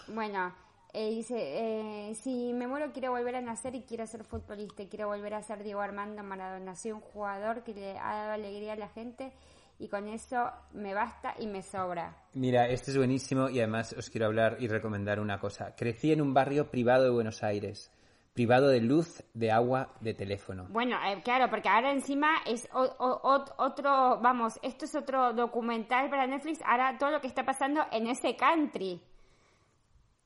Bueno, 0.08 0.54
eh, 0.98 1.10
dice, 1.10 1.34
eh, 1.38 2.14
si 2.14 2.52
me 2.54 2.66
muero 2.66 2.90
quiero 2.92 3.10
volver 3.10 3.36
a 3.36 3.40
nacer 3.42 3.74
y 3.74 3.82
quiero 3.82 4.06
ser 4.06 4.24
futbolista, 4.24 4.82
quiero 4.88 5.08
volver 5.08 5.34
a 5.34 5.42
ser 5.42 5.62
Diego 5.62 5.80
Armando 5.82 6.22
Maradona. 6.22 6.74
Soy 6.74 6.92
un 6.92 7.00
jugador 7.00 7.62
que 7.62 7.74
le 7.74 7.98
ha 7.98 8.14
dado 8.14 8.32
alegría 8.32 8.72
a 8.72 8.76
la 8.76 8.88
gente 8.88 9.32
y 9.78 9.88
con 9.88 10.08
eso 10.08 10.50
me 10.72 10.94
basta 10.94 11.34
y 11.38 11.46
me 11.48 11.62
sobra. 11.62 12.16
Mira, 12.32 12.66
este 12.68 12.92
es 12.92 12.96
buenísimo 12.96 13.50
y 13.50 13.58
además 13.58 13.92
os 13.92 14.08
quiero 14.08 14.26
hablar 14.26 14.56
y 14.58 14.68
recomendar 14.68 15.20
una 15.20 15.38
cosa. 15.38 15.74
Crecí 15.76 16.12
en 16.12 16.22
un 16.22 16.32
barrio 16.32 16.70
privado 16.70 17.04
de 17.04 17.10
Buenos 17.10 17.42
Aires, 17.42 17.92
privado 18.32 18.68
de 18.68 18.80
luz, 18.80 19.22
de 19.34 19.50
agua, 19.52 19.90
de 20.00 20.14
teléfono. 20.14 20.66
Bueno, 20.70 20.96
eh, 21.06 21.20
claro, 21.22 21.50
porque 21.50 21.68
ahora 21.68 21.92
encima 21.92 22.36
es 22.46 22.66
o- 22.72 22.80
o- 22.98 23.20
ot- 23.22 23.52
otro, 23.58 24.18
vamos, 24.22 24.58
esto 24.62 24.86
es 24.86 24.94
otro 24.94 25.34
documental 25.34 26.08
para 26.08 26.26
Netflix, 26.26 26.60
ahora 26.64 26.96
todo 26.98 27.10
lo 27.10 27.20
que 27.20 27.26
está 27.26 27.44
pasando 27.44 27.82
en 27.92 28.06
ese 28.06 28.34
country. 28.34 28.98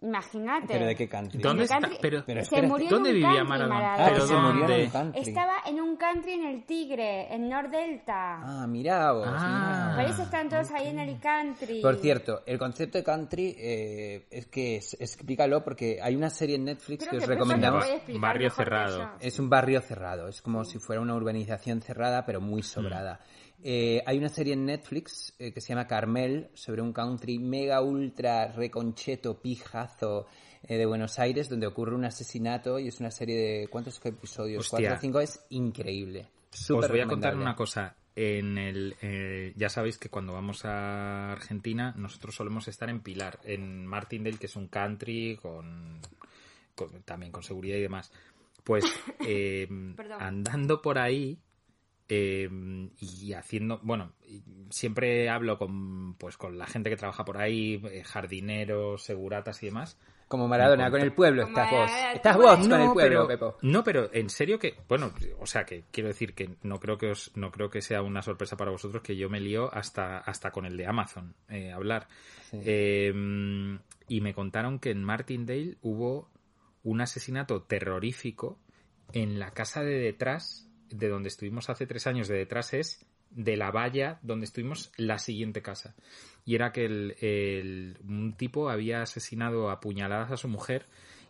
Imagínate. 0.02 0.66
¿Pero 0.68 0.86
de 0.86 0.96
qué 0.96 1.08
country? 1.08 1.40
¿Dónde 1.42 1.64
está? 1.64 1.78
Pero, 2.00 2.22
se 2.24 2.58
en 2.58 2.68
¿dónde 2.70 2.94
un 2.94 3.02
vivía 3.04 3.28
country, 3.28 3.44
Maradona? 3.48 3.94
Ah, 3.94 4.08
¿Pero 4.10 4.26
se 4.26 4.34
murió 4.34 4.50
en 4.52 4.58
dónde? 4.60 4.84
un 4.84 4.90
country. 4.90 5.20
Estaba 5.20 5.54
en 5.66 5.80
un 5.80 5.96
country 5.96 6.32
en 6.32 6.44
el 6.46 6.64
Tigre, 6.64 7.34
en 7.34 7.48
Nordelta. 7.48 8.40
Ah, 8.42 8.66
mira 8.66 9.12
vos, 9.12 9.26
Ah. 9.30 9.92
Por 9.96 10.04
eso 10.06 10.22
están 10.22 10.48
todos 10.48 10.70
ahí 10.70 10.88
en 10.88 10.98
el 11.00 11.20
country. 11.20 11.82
Por 11.82 11.96
cierto, 11.96 12.42
el 12.46 12.58
concepto 12.58 12.98
de 12.98 13.04
country 13.04 13.54
eh, 13.58 14.26
es 14.30 14.46
que 14.46 14.76
es- 14.76 14.94
explícalo 14.98 15.62
porque 15.62 16.00
hay 16.02 16.16
una 16.16 16.30
serie 16.30 16.56
en 16.56 16.64
Netflix 16.64 17.06
Creo 17.06 17.18
que 17.18 17.24
os 17.24 17.28
recomendamos. 17.28 17.84
Barrio 18.18 18.50
cerrado. 18.50 19.10
Es 19.20 19.38
un 19.38 19.50
barrio 19.50 19.80
cerrado, 19.82 20.28
es 20.28 20.40
como 20.40 20.64
si 20.64 20.78
fuera 20.78 21.02
una 21.02 21.14
urbanización 21.14 21.82
cerrada, 21.82 22.24
pero 22.24 22.40
muy 22.40 22.62
sobrada. 22.62 23.20
Eh, 23.62 24.02
hay 24.06 24.18
una 24.18 24.28
serie 24.28 24.54
en 24.54 24.64
Netflix 24.64 25.34
eh, 25.38 25.52
que 25.52 25.60
se 25.60 25.68
llama 25.68 25.86
Carmel, 25.86 26.50
sobre 26.54 26.82
un 26.82 26.92
country 26.92 27.38
mega 27.38 27.82
ultra 27.82 28.52
reconcheto, 28.52 29.40
pijazo 29.40 30.26
eh, 30.62 30.76
de 30.76 30.86
Buenos 30.86 31.18
Aires, 31.18 31.48
donde 31.48 31.66
ocurre 31.66 31.94
un 31.94 32.04
asesinato 32.04 32.78
y 32.78 32.88
es 32.88 33.00
una 33.00 33.10
serie 33.10 33.36
de... 33.36 33.68
¿Cuántos 33.68 34.00
episodios? 34.04 34.60
Hostia. 34.60 34.78
Cuatro 34.78 34.96
o 34.96 35.00
cinco, 35.00 35.20
es 35.20 35.44
increíble. 35.50 36.28
Os 36.52 36.58
Súper 36.58 36.90
voy 36.90 37.00
a 37.00 37.06
contar 37.06 37.36
una 37.36 37.54
cosa. 37.54 37.96
En 38.16 38.58
el, 38.58 38.96
eh, 39.02 39.52
ya 39.56 39.68
sabéis 39.68 39.96
que 39.96 40.08
cuando 40.08 40.32
vamos 40.32 40.64
a 40.64 41.32
Argentina, 41.32 41.94
nosotros 41.96 42.34
solemos 42.34 42.66
estar 42.66 42.90
en 42.90 43.00
Pilar, 43.00 43.38
en 43.44 43.86
Martindale, 43.86 44.36
que 44.36 44.46
es 44.46 44.56
un 44.56 44.66
country 44.68 45.38
con, 45.40 46.00
con- 46.74 47.02
también 47.04 47.30
con 47.30 47.42
seguridad 47.42 47.76
y 47.76 47.82
demás. 47.82 48.12
Pues 48.64 48.84
eh, 49.26 49.68
andando 50.18 50.82
por 50.82 50.98
ahí 50.98 51.38
eh, 52.10 52.48
y 52.98 53.32
haciendo, 53.32 53.78
bueno, 53.82 54.12
siempre 54.68 55.30
hablo 55.30 55.58
con, 55.58 56.14
pues, 56.14 56.36
con 56.36 56.58
la 56.58 56.66
gente 56.66 56.90
que 56.90 56.96
trabaja 56.96 57.24
por 57.24 57.38
ahí, 57.38 57.80
eh, 57.90 58.02
jardineros, 58.04 59.04
seguratas 59.04 59.62
y 59.62 59.66
demás. 59.66 59.96
Como 60.26 60.46
Maradona, 60.46 60.90
con 60.90 61.00
el 61.00 61.12
pueblo 61.12 61.42
estás 61.42 61.70
vos. 61.70 61.90
Estás 62.14 62.36
vos 62.36 62.58
con 62.58 62.68
No, 62.68 62.76
el 62.76 62.92
pueblo, 62.92 63.26
pero, 63.26 63.26
Pepo. 63.26 63.58
No, 63.62 63.82
pero 63.82 64.10
en 64.12 64.30
serio 64.30 64.58
que, 64.58 64.74
bueno, 64.88 65.12
o 65.40 65.46
sea 65.46 65.64
que 65.64 65.84
quiero 65.90 66.08
decir 66.08 66.34
que 66.34 66.56
no 66.62 66.78
creo 66.78 66.98
que 66.98 67.10
os, 67.10 67.32
no 67.34 67.50
creo 67.50 67.68
que 67.68 67.80
sea 67.80 68.02
una 68.02 68.22
sorpresa 68.22 68.56
para 68.56 68.70
vosotros 68.70 69.02
que 69.02 69.16
yo 69.16 69.28
me 69.28 69.40
lío 69.40 69.74
hasta, 69.74 70.18
hasta 70.18 70.52
con 70.52 70.66
el 70.66 70.76
de 70.76 70.86
Amazon 70.86 71.34
eh, 71.48 71.72
hablar. 71.72 72.06
Eh, 72.52 73.12
y 74.06 74.20
me 74.20 74.34
contaron 74.34 74.78
que 74.78 74.90
en 74.90 75.02
Martindale 75.02 75.78
hubo 75.82 76.28
un 76.84 77.00
asesinato 77.00 77.62
terrorífico 77.62 78.58
en 79.12 79.38
la 79.38 79.50
casa 79.50 79.82
de 79.82 79.98
detrás, 79.98 80.69
de 80.90 81.08
donde 81.08 81.28
estuvimos 81.28 81.70
hace 81.70 81.86
tres 81.86 82.06
años, 82.06 82.28
de 82.28 82.36
detrás 82.36 82.74
es 82.74 83.04
de 83.30 83.56
la 83.56 83.70
valla 83.70 84.18
donde 84.22 84.44
estuvimos 84.44 84.92
la 84.96 85.18
siguiente 85.18 85.62
casa. 85.62 85.94
Y 86.44 86.54
era 86.56 86.72
que 86.72 86.84
el, 86.84 87.16
el- 87.20 87.98
un 88.06 88.32
tipo 88.36 88.68
había 88.70 89.02
asesinado 89.02 89.70
a 89.70 89.78
puñaladas 89.80 90.32
a 90.32 90.36
su 90.36 90.48
mujer 90.48 90.86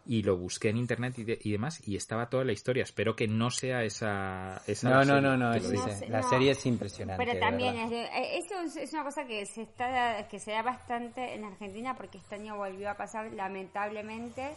y 0.06 0.22
lo 0.22 0.38
busqué 0.38 0.70
en 0.70 0.78
internet 0.78 1.18
y, 1.18 1.24
de- 1.24 1.38
y 1.42 1.52
demás 1.52 1.86
y 1.86 1.94
estaba 1.96 2.30
toda 2.30 2.42
la 2.44 2.52
historia. 2.52 2.84
Espero 2.84 3.14
que 3.14 3.28
no 3.28 3.50
sea 3.50 3.84
esa... 3.84 4.62
esa 4.66 4.88
No, 4.88 4.94
la 4.94 5.04
no, 5.04 5.04
serie, 5.14 5.20
no, 5.22 5.36
no, 5.36 5.54
es-. 5.54 5.70
No 5.70 6.08
la 6.08 6.22
serie 6.22 6.52
es 6.52 6.64
impresionante. 6.64 7.22
Pero 7.22 7.38
también 7.38 7.76
es 7.76 7.90
de- 7.90 8.08
eso 8.38 8.58
es, 8.62 8.76
es 8.76 8.92
una 8.94 9.04
cosa 9.04 9.26
que 9.26 9.44
se 9.44 9.62
está 9.62 10.26
que 10.28 10.38
se 10.38 10.52
da 10.52 10.62
bastante 10.62 11.34
en 11.34 11.44
Argentina 11.44 11.94
porque 11.96 12.16
este 12.16 12.36
año 12.36 12.56
volvió 12.56 12.88
a 12.90 12.96
pasar 12.96 13.30
lamentablemente. 13.34 14.54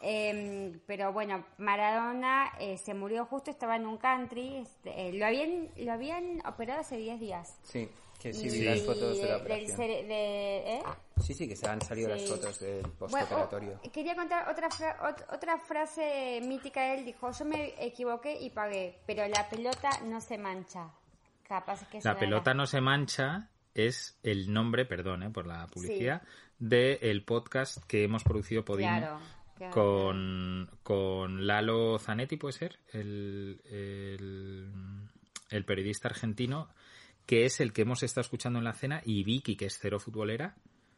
Eh, 0.00 0.78
pero 0.86 1.12
bueno, 1.12 1.44
Maradona 1.58 2.52
eh, 2.60 2.78
se 2.78 2.94
murió 2.94 3.24
justo, 3.26 3.50
estaba 3.50 3.76
en 3.76 3.86
un 3.86 3.96
country. 3.98 4.56
este, 4.58 5.08
eh, 5.08 5.12
lo 5.12 5.26
habían 5.26 5.68
lo 5.76 5.92
habían 5.92 6.40
operado 6.46 6.80
hace 6.80 6.96
10 6.96 7.18
días. 7.18 7.58
Sí, 7.64 7.88
que 8.20 8.32
sí, 8.32 8.46
Y 8.46 8.50
vi 8.50 8.64
las 8.64 8.82
fotos 8.82 9.16
de 9.18 9.24
la 9.24 9.32
del 9.34 9.40
operación. 9.42 9.76
cere- 9.78 10.06
de- 10.06 10.74
¿eh? 10.76 10.82
Sí, 11.20 11.34
sí, 11.34 11.48
que 11.48 11.56
se 11.56 11.66
han 11.68 11.80
salido 11.80 12.14
Sí. 12.14 12.20
las 12.20 12.30
fotos 12.30 12.60
del 12.60 12.82
Bueno, 12.82 12.96
postoperatorio. 12.98 13.80
oh, 13.84 13.90
quería 13.92 14.14
contar 14.14 14.48
otra, 14.48 14.70
fra- 14.70 14.98
ot- 15.00 15.34
otra 15.34 15.58
frase 15.58 16.40
mítica 16.46 16.80
de 16.82 16.94
él. 16.98 17.04
Dijo, 17.04 17.30
yo 17.32 17.44
me 17.44 17.74
equivoqué 17.84 18.38
y 18.40 18.50
pagué, 18.50 19.00
pero 19.06 19.26
la 19.26 19.48
pelota 19.48 19.90
no 20.04 20.20
se 20.20 20.38
mancha. 20.38 20.90
Capaz 21.42 21.88
que 21.88 22.00
La 22.04 22.16
pelota 22.18 22.54
no 22.54 22.66
se 22.66 22.80
mancha 22.80 23.48
es 23.74 24.18
el 24.22 24.52
nombre, 24.52 24.84
perdón 24.84 25.22
eh, 25.24 25.30
por 25.30 25.46
la 25.46 25.66
publicidad, 25.66 26.22
del 26.58 27.24
podcast 27.24 27.82
que 27.86 28.04
hemos 28.04 28.22
producido 28.24 28.64
Podimo 28.64 28.88
claro. 28.98 29.18
Con, 29.70 30.70
con 30.82 31.46
Lalo 31.46 31.98
Zanetti, 31.98 32.36
puede 32.36 32.52
ser, 32.52 32.78
el, 32.92 33.60
el, 33.70 34.70
el 35.50 35.64
periodista 35.64 36.08
argentino, 36.08 36.68
que 37.26 37.44
es 37.44 37.60
el 37.60 37.72
que 37.72 37.82
hemos 37.82 38.02
estado 38.02 38.22
escuchando 38.22 38.58
en 38.58 38.64
la 38.64 38.72
cena, 38.74 39.02
y 39.04 39.24
Vicky, 39.24 39.56
que 39.56 39.66
es 39.66 39.78
cero 39.80 39.98
futbolera, 40.00 40.56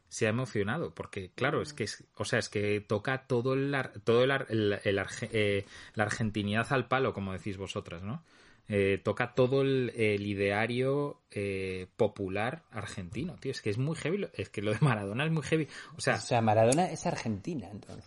se 0.09 0.25
ha 0.25 0.29
emocionado 0.29 0.93
porque 0.93 1.31
claro 1.35 1.61
es 1.61 1.71
que 1.73 1.85
es, 1.85 2.03
o 2.17 2.25
sea 2.25 2.39
es 2.39 2.49
que 2.49 2.81
toca 2.81 3.27
todo 3.27 3.53
el 3.53 3.73
ar- 3.73 3.93
todo 4.03 4.25
el, 4.25 4.31
ar- 4.31 4.47
el- 4.49 4.77
el 4.83 4.97
arge- 4.99 5.29
eh, 5.31 5.65
la 5.95 6.03
argentinidad 6.03 6.67
al 6.73 6.89
palo 6.89 7.13
como 7.13 7.31
decís 7.31 7.55
vosotras 7.57 8.03
no 8.03 8.21
Eh, 8.67 8.99
toca 9.03 9.33
todo 9.33 9.61
el, 9.63 9.89
el 9.95 10.25
ideario 10.25 11.19
eh, 11.31 11.87
popular 11.97 12.63
argentino 12.71 13.35
tío. 13.37 13.51
Es 13.51 13.61
que 13.61 13.69
es 13.69 13.77
muy 13.77 13.95
heavy 13.95 14.17
lo- 14.17 14.29
es 14.33 14.49
que 14.49 14.61
lo 14.61 14.71
de 14.71 14.77
Maradona 14.81 15.25
es 15.25 15.31
muy 15.31 15.43
heavy. 15.43 15.67
O 15.97 16.01
sea 16.01 16.15
O 16.15 16.19
sea, 16.19 16.41
Maradona 16.41 16.85
es 16.91 17.05
argentina, 17.05 17.67
entonces. 17.69 18.05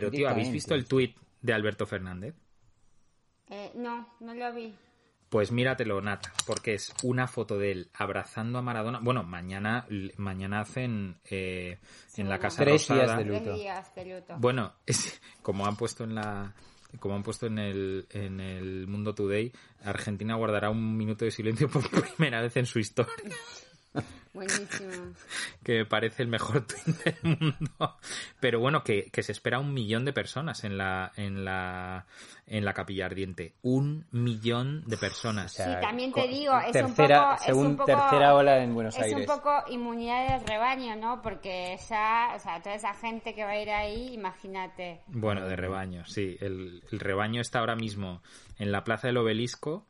Pero 0.00 0.10
tío 0.10 0.28
habéis 0.28 0.50
visto 0.52 0.74
el 0.74 0.86
tuit 0.86 1.16
de 1.40 1.52
Alberto 1.52 1.86
Fernández 1.86 2.34
Eh, 3.48 3.72
no, 3.76 4.08
no 4.20 4.34
lo 4.34 4.52
vi. 4.54 4.74
Pues 5.28 5.50
míratelo, 5.50 6.00
Nat, 6.00 6.26
porque 6.46 6.74
es 6.74 6.94
una 7.02 7.26
foto 7.26 7.58
de 7.58 7.72
él 7.72 7.90
abrazando 7.94 8.58
a 8.58 8.62
Maradona. 8.62 9.00
Bueno, 9.02 9.24
mañana, 9.24 9.84
mañana 10.16 10.60
hacen 10.60 11.18
eh, 11.24 11.78
en 12.16 12.28
la 12.28 12.38
Casa 12.38 12.62
Tres 12.62 12.86
días 12.86 13.00
Rosada. 13.00 13.18
de 13.18 13.24
luto. 13.24 13.42
Tres 13.42 13.56
días 13.56 13.94
de 13.96 14.04
luto. 14.14 14.36
Bueno, 14.38 14.72
es- 14.86 15.20
como 15.42 15.66
han 15.66 15.76
puesto 15.76 16.04
en 16.04 16.14
la 16.14 16.54
como 17.00 17.16
han 17.16 17.24
puesto 17.24 17.46
en 17.46 17.58
el, 17.58 18.06
en 18.10 18.38
el 18.38 18.86
Mundo 18.86 19.12
Today, 19.16 19.50
Argentina 19.82 20.36
guardará 20.36 20.70
un 20.70 20.96
minuto 20.96 21.24
de 21.24 21.32
silencio 21.32 21.68
por 21.68 21.82
primera 22.16 22.40
vez 22.40 22.56
en 22.56 22.66
su 22.66 22.78
historia, 22.78 23.34
Buenísimo. 24.34 25.14
que 25.64 25.78
me 25.78 25.86
parece 25.86 26.22
el 26.22 26.28
mejor 26.28 26.66
tweet 26.66 26.94
del 27.04 27.38
mundo. 27.40 27.96
Pero 28.40 28.60
bueno, 28.60 28.82
que, 28.84 29.10
que 29.10 29.22
se 29.22 29.32
espera 29.32 29.58
un 29.60 29.72
millón 29.72 30.04
de 30.04 30.12
personas 30.12 30.64
en 30.64 30.76
la, 30.76 31.12
en 31.16 31.44
la, 31.44 32.04
en 32.46 32.64
la 32.64 32.74
capilla 32.74 33.06
ardiente. 33.06 33.54
Un 33.62 34.04
millón 34.10 34.82
de 34.86 34.96
personas. 34.98 35.52
O 35.52 35.56
sea, 35.56 35.76
Sí, 35.76 35.86
también 35.86 36.12
te 36.12 36.26
digo, 36.28 36.58
es 36.58 36.72
tercera, 36.72 37.20
un 37.20 37.24
poco... 37.24 37.34
es 37.36 37.42
según 37.42 37.66
un 37.66 37.76
poco- 37.76 37.86
tercera 37.86 38.34
ola 38.34 38.58
en 38.62 38.74
Buenos 38.74 38.96
es 38.96 39.02
Aires. 39.04 39.20
un 39.20 39.26
poco 39.36 39.50
inmunidad 39.68 40.40
de 40.40 40.46
rebaño, 40.46 40.96
¿no? 40.96 41.22
Porque 41.22 41.78
ya, 41.88 42.32
o 42.34 42.38
sea, 42.40 42.60
toda 42.60 42.74
esa 42.74 42.92
gente 42.94 43.34
que 43.34 43.44
va 43.44 43.50
a 43.50 43.60
ir 43.60 43.70
ahí, 43.70 44.12
imagínate. 44.14 45.00
Bueno, 45.06 45.46
de 45.46 45.54
rebaño, 45.56 46.04
sí. 46.06 46.36
El, 46.40 46.82
el 46.90 47.00
rebaño 47.00 47.40
está 47.40 47.60
ahora 47.60 47.76
mismo 47.76 48.20
en 48.58 48.72
la 48.72 48.82
Plaza 48.84 49.06
del 49.06 49.16
Obelisco, 49.18 49.86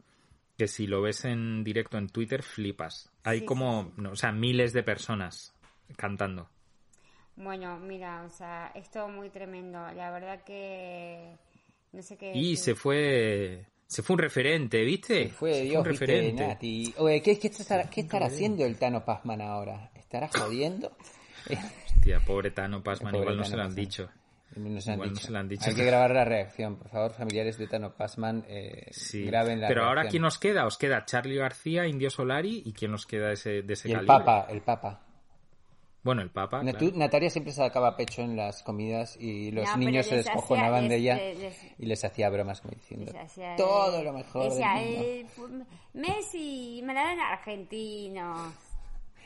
que 0.56 0.68
si 0.68 0.86
lo 0.86 1.02
ves 1.02 1.24
en 1.24 1.64
directo 1.64 1.98
en 1.98 2.08
Twitter, 2.08 2.42
flipas. 2.42 3.10
Hay 3.24 3.40
Sí, 3.40 3.44
como, 3.44 3.92
no, 3.96 4.12
o 4.12 4.16
sea, 4.16 4.32
miles 4.32 4.72
de 4.72 4.82
personas 4.82 5.54
cantando. 5.96 6.48
Bueno, 7.36 7.78
mira, 7.80 8.22
o 8.24 8.30
sea, 8.30 8.70
es 8.74 8.90
todo 8.90 9.08
muy 9.08 9.30
tremendo. 9.30 9.78
La 9.92 10.10
verdad 10.10 10.42
que 10.44 11.36
no 11.92 12.02
sé 12.02 12.16
qué 12.16 12.30
Y 12.32 12.56
decir. 12.56 12.56
se 12.56 12.74
fue, 12.74 13.66
se 13.86 14.02
fue 14.02 14.14
un 14.14 14.20
referente, 14.20 14.84
¿viste? 14.84 15.24
Se 15.24 15.28
fue 15.28 15.54
Se 15.54 15.62
Dios, 15.64 15.84
un 15.84 15.88
viste, 15.88 16.06
referente. 16.06 16.46
Nati. 16.46 16.94
Oye, 16.98 17.22
¿qué, 17.22 17.38
qué 17.38 17.48
estará, 17.48 17.88
qué 17.90 18.02
estará 18.02 18.26
haciendo 18.26 18.64
el 18.64 18.78
Tano 18.78 19.04
Pazman 19.04 19.40
ahora? 19.40 19.90
¿Estará 19.94 20.28
jodiendo? 20.28 20.96
Hostia, 21.96 22.20
pobre 22.24 22.50
Tano 22.50 22.82
Pasman, 22.82 23.12
Pobre 23.12 23.18
igual 23.18 23.36
no 23.36 23.42
Tano 23.42 23.50
se 23.50 23.56
lo 23.56 23.62
han 23.62 23.74
Pazman. 23.74 23.74
dicho. 23.74 24.10
No 24.56 24.80
se 24.80 24.90
han 24.90 24.94
Igual 24.96 25.08
no 25.10 25.14
dicho. 25.14 25.26
se 25.26 25.32
lo 25.32 25.38
han 25.38 25.48
dicho. 25.48 25.64
Hay 25.68 25.74
que 25.74 25.84
grabar 25.84 26.10
la 26.12 26.24
reacción, 26.24 26.76
por 26.76 26.88
favor, 26.88 27.12
familiares 27.12 27.58
de 27.58 27.66
Tano 27.66 27.94
Pazman, 27.94 28.44
eh, 28.48 28.86
Sí. 28.92 29.24
graben 29.24 29.60
la 29.60 29.68
Pero 29.68 29.84
ahora. 29.84 30.06
¿quién 30.08 30.22
nos 30.22 30.38
queda? 30.38 30.66
Os 30.66 30.76
queda 30.78 31.04
Charlie 31.04 31.36
García, 31.36 31.86
Indio 31.86 32.10
Solari, 32.10 32.62
¿y 32.64 32.72
quién 32.72 32.90
nos 32.92 33.06
queda 33.06 33.32
ese, 33.32 33.62
de 33.62 33.72
ese 33.74 33.88
Y 33.88 33.92
el 33.92 33.98
calibre? 34.06 34.18
Papa, 34.24 34.46
el 34.50 34.60
Papa. 34.62 35.00
Bueno, 36.02 36.20
el 36.20 36.28
Papa. 36.30 36.60
Claro. 36.60 36.78
Natalia 36.96 37.30
siempre 37.30 37.50
sacaba 37.54 37.96
pecho 37.96 38.20
en 38.20 38.36
las 38.36 38.62
comidas 38.62 39.16
y 39.18 39.50
los 39.52 39.64
No, 39.70 39.76
niños 39.78 40.04
se 40.04 40.16
descojonaban 40.16 40.86
de 40.86 40.96
ella 40.96 41.14
les- 41.16 41.38
les- 41.38 41.66
y 41.78 41.86
les 41.86 42.04
hacía 42.04 42.28
bromas 42.28 42.60
como 42.60 42.74
diciendo 42.74 43.10
todo 43.56 44.02
lo 44.02 44.12
mejor 44.12 44.50
Decía, 44.50 44.74
del 44.74 45.24
mundo". 45.38 45.64
fu- 45.64 45.98
Messi, 45.98 46.82
Maradona, 46.84 47.30
argentino. 47.32 48.52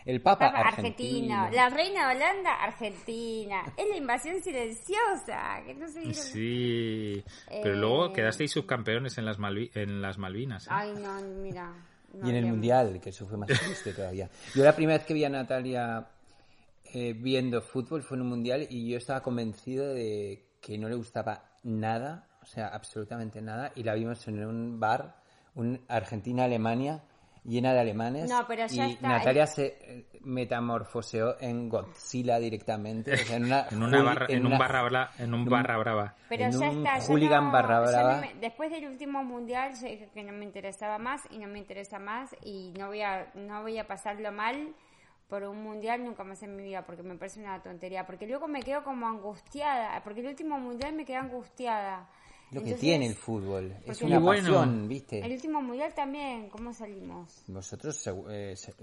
El 0.04 0.20
Papa, 0.22 0.50
Papa 0.52 0.68
argentino. 0.68 1.34
argentino. 1.42 1.56
La 1.62 1.68
reina 1.68 2.08
de 2.10 2.16
Holanda, 2.16 2.54
argentina. 2.62 3.62
Es 3.76 3.88
la 3.88 3.96
invasión 3.96 4.40
silenciosa. 4.42 5.62
Que 5.66 5.74
no 5.74 5.88
se 5.88 6.00
dieron- 6.00 6.14
Sí, 6.14 7.24
pero 7.48 7.74
Eh, 7.74 7.76
luego 7.76 8.12
quedasteis 8.12 8.50
subcampeones 8.52 9.18
en 9.18 9.24
las, 9.24 9.38
Malvi- 9.38 9.70
en 9.74 10.00
las 10.00 10.18
Malvinas. 10.18 10.66
¿eh? 10.66 10.70
Ay, 10.72 10.92
no, 10.94 11.20
mira. 11.42 11.72
no 12.14 12.26
Y 12.26 12.30
en 12.30 12.36
el. 12.36 12.46
Mundial, 12.46 13.00
que 13.00 13.10
eso 13.10 13.26
fue 13.26 13.36
más 13.36 13.48
triste 13.48 13.92
todavía. 13.92 14.30
Yo 14.54 14.64
la 14.64 14.74
primera 14.74 14.98
vez 14.98 15.06
que 15.06 15.14
vi 15.14 15.24
a 15.24 15.28
Natalia 15.28 16.06
eh, 16.94 17.12
viendo 17.12 17.60
fútbol 17.60 18.02
fue 18.02 18.16
en 18.16 18.22
un 18.22 18.28
Mundial 18.28 18.66
y 18.70 18.90
yo 18.90 18.96
estaba 18.96 19.20
convencido 19.22 19.92
de 19.92 20.46
que 20.60 20.78
no 20.78 20.88
le 20.88 20.94
gustaba 20.94 21.44
nada, 21.62 22.26
o 22.42 22.46
sea, 22.46 22.68
absolutamente 22.68 23.42
nada, 23.42 23.72
y 23.74 23.82
la 23.82 23.92
vimos 23.94 24.26
en 24.26 24.42
un 24.44 24.80
bar, 24.80 25.16
un 25.54 25.80
Argentina-Alemania, 25.86 27.02
llena 27.44 27.72
de 27.74 27.80
alemanes. 27.80 28.30
No, 28.30 28.46
pero 28.46 28.66
ya 28.66 28.86
y 28.86 28.92
está. 28.92 29.08
Natalia 29.08 29.46
se 29.46 29.66
eh, 29.80 30.06
metamorfoseó 30.22 31.36
en 31.40 31.68
Godzilla 31.68 32.38
directamente. 32.38 33.12
o 33.12 33.16
sea, 33.16 33.36
en, 33.36 33.44
una 33.44 33.66
En, 33.70 33.82
una 33.82 34.02
barra, 34.02 34.26
en, 34.28 34.40
un 34.40 34.46
una- 34.46 34.58
barra 34.58 34.82
bra- 34.84 35.10
en 35.18 35.34
un 35.34 35.44
barra 35.44 35.78
brava. 35.78 36.14
Pero 36.28 36.44
en 36.44 36.52
ya 36.52 36.70
un 36.70 36.86
está, 36.86 36.98
hooligan 37.06 37.44
no- 37.44 37.52
barra 37.52 37.80
no 37.80 37.86
brava. 37.88 38.20
me- 38.20 38.34
después 38.34 38.70
del 38.70 38.86
último 38.88 39.22
mundial 39.24 39.72
yo 39.80 39.86
dije 39.88 40.08
que 40.12 40.22
no 40.24 40.32
me 40.32 40.44
interesaba 40.44 40.98
más 40.98 41.22
y 41.30 41.38
no 41.38 41.46
me 41.48 41.58
interesa 41.58 41.98
más 41.98 42.34
y 42.44 42.72
no 42.78 42.88
voy 42.88 43.02
a 43.02 43.28
no 43.34 43.62
voy 43.62 43.78
a 43.78 43.86
pasarlo 43.86 44.32
mal 44.32 44.74
por 45.28 45.42
un 45.44 45.62
mundial 45.62 46.02
nunca 46.04 46.24
más 46.24 46.42
en 46.42 46.56
mi 46.56 46.62
vida 46.64 46.86
porque 46.86 47.02
me 47.02 47.14
parece 47.16 47.40
una 47.40 47.62
tontería 47.62 48.06
porque 48.06 48.26
luego 48.26 48.48
me 48.48 48.62
quedo 48.62 48.82
como 48.82 49.06
angustiada 49.06 50.02
porque 50.02 50.20
el 50.20 50.26
último 50.28 50.58
mundial 50.58 50.94
me 50.94 51.04
quedé 51.04 51.16
angustiada 51.18 52.08
Lo 52.50 52.60
que 52.60 52.70
Entonces, 52.70 52.80
tiene 52.80 53.06
el 53.06 53.14
fútbol. 53.14 53.74
Es 53.84 54.00
una 54.00 54.18
bueno. 54.18 54.42
pasión, 54.54 54.88
¿viste? 54.88 55.18
el 55.24 55.32
último 55.32 55.60
mundial 55.60 55.92
también 55.94 56.48
cómo 56.48 56.72
salimos 56.72 57.42
Vosotros 57.46 58.02
eh, 58.30 58.54
se- 58.56 58.74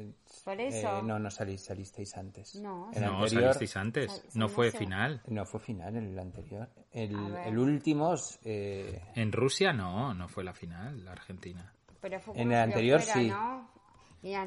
Por 0.44 0.62
eso. 0.62 1.00
eh, 1.00 1.02
no, 1.04 1.18
no 1.18 1.32
salís, 1.32 1.64
salisteis 1.64 2.16
antes. 2.16 2.56
No. 2.56 2.92
El 2.94 3.02
No, 3.04 3.24
anterior 3.24 3.42
salisteis 3.54 3.76
antes. 3.78 4.12
Sal- 4.12 4.22
No 4.36 4.50
fue 4.50 4.72
final. 4.72 5.22
no 5.28 5.46
fue 5.46 5.60
final 5.60 5.96
el 5.96 6.20
anterior. 6.20 6.70
El, 6.92 7.16
el 7.46 7.58
último 7.58 8.14
eh, 8.44 9.02
En 9.16 9.32
Rusia 9.32 9.74
no, 9.74 10.14
no 10.14 10.28
fue 10.28 10.44
la 10.44 10.54
final, 10.54 11.04
la 11.04 11.14
Argentina. 11.14 11.74
pero 12.02 12.20
fue 12.20 12.40
En 12.40 12.52
el 12.52 12.60
anterior, 12.60 13.02
fuera, 13.02 13.20
sí. 13.20 13.28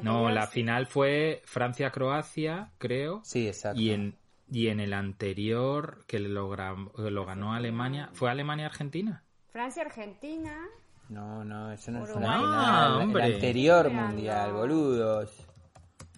¿no? 0.01 0.29
La 0.29 0.45
sí. 0.47 0.53
final 0.53 0.87
fue 0.87 1.41
Francia-Croacia, 1.45 2.71
creo. 2.77 3.21
sí, 3.23 3.47
exacto. 3.47 3.79
Y 3.79 3.91
en, 3.91 4.15
y 4.51 4.67
en 4.67 4.79
el 4.79 4.93
anterior, 4.93 6.03
que 6.07 6.19
lo, 6.19 6.55
lo 6.55 7.25
ganó 7.25 7.53
Alemania, 7.53 8.09
¿fue 8.13 8.29
Alemania-Argentina? 8.31 9.23
Francia 9.49 9.83
Argentina 9.83 10.65
No, 11.09 11.43
no, 11.43 11.71
eso 11.71 11.91
no 11.91 12.03
Uruguay. 12.03 12.23
la 12.23 12.37
final. 12.37 12.53
Ah, 12.55 12.87
el 12.95 13.01
hombre. 13.03 13.23
anterior 13.35 13.89
mundial, 13.89 14.37
mirando. 14.53 14.57
boludos. 14.59 15.47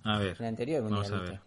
A 0.03 0.17
ver, 0.17 0.36
El 0.39 0.45
anterior 0.45 0.82
mundial. 0.84 1.11
vamos 1.11 1.27
a 1.27 1.32
ver. 1.32 1.41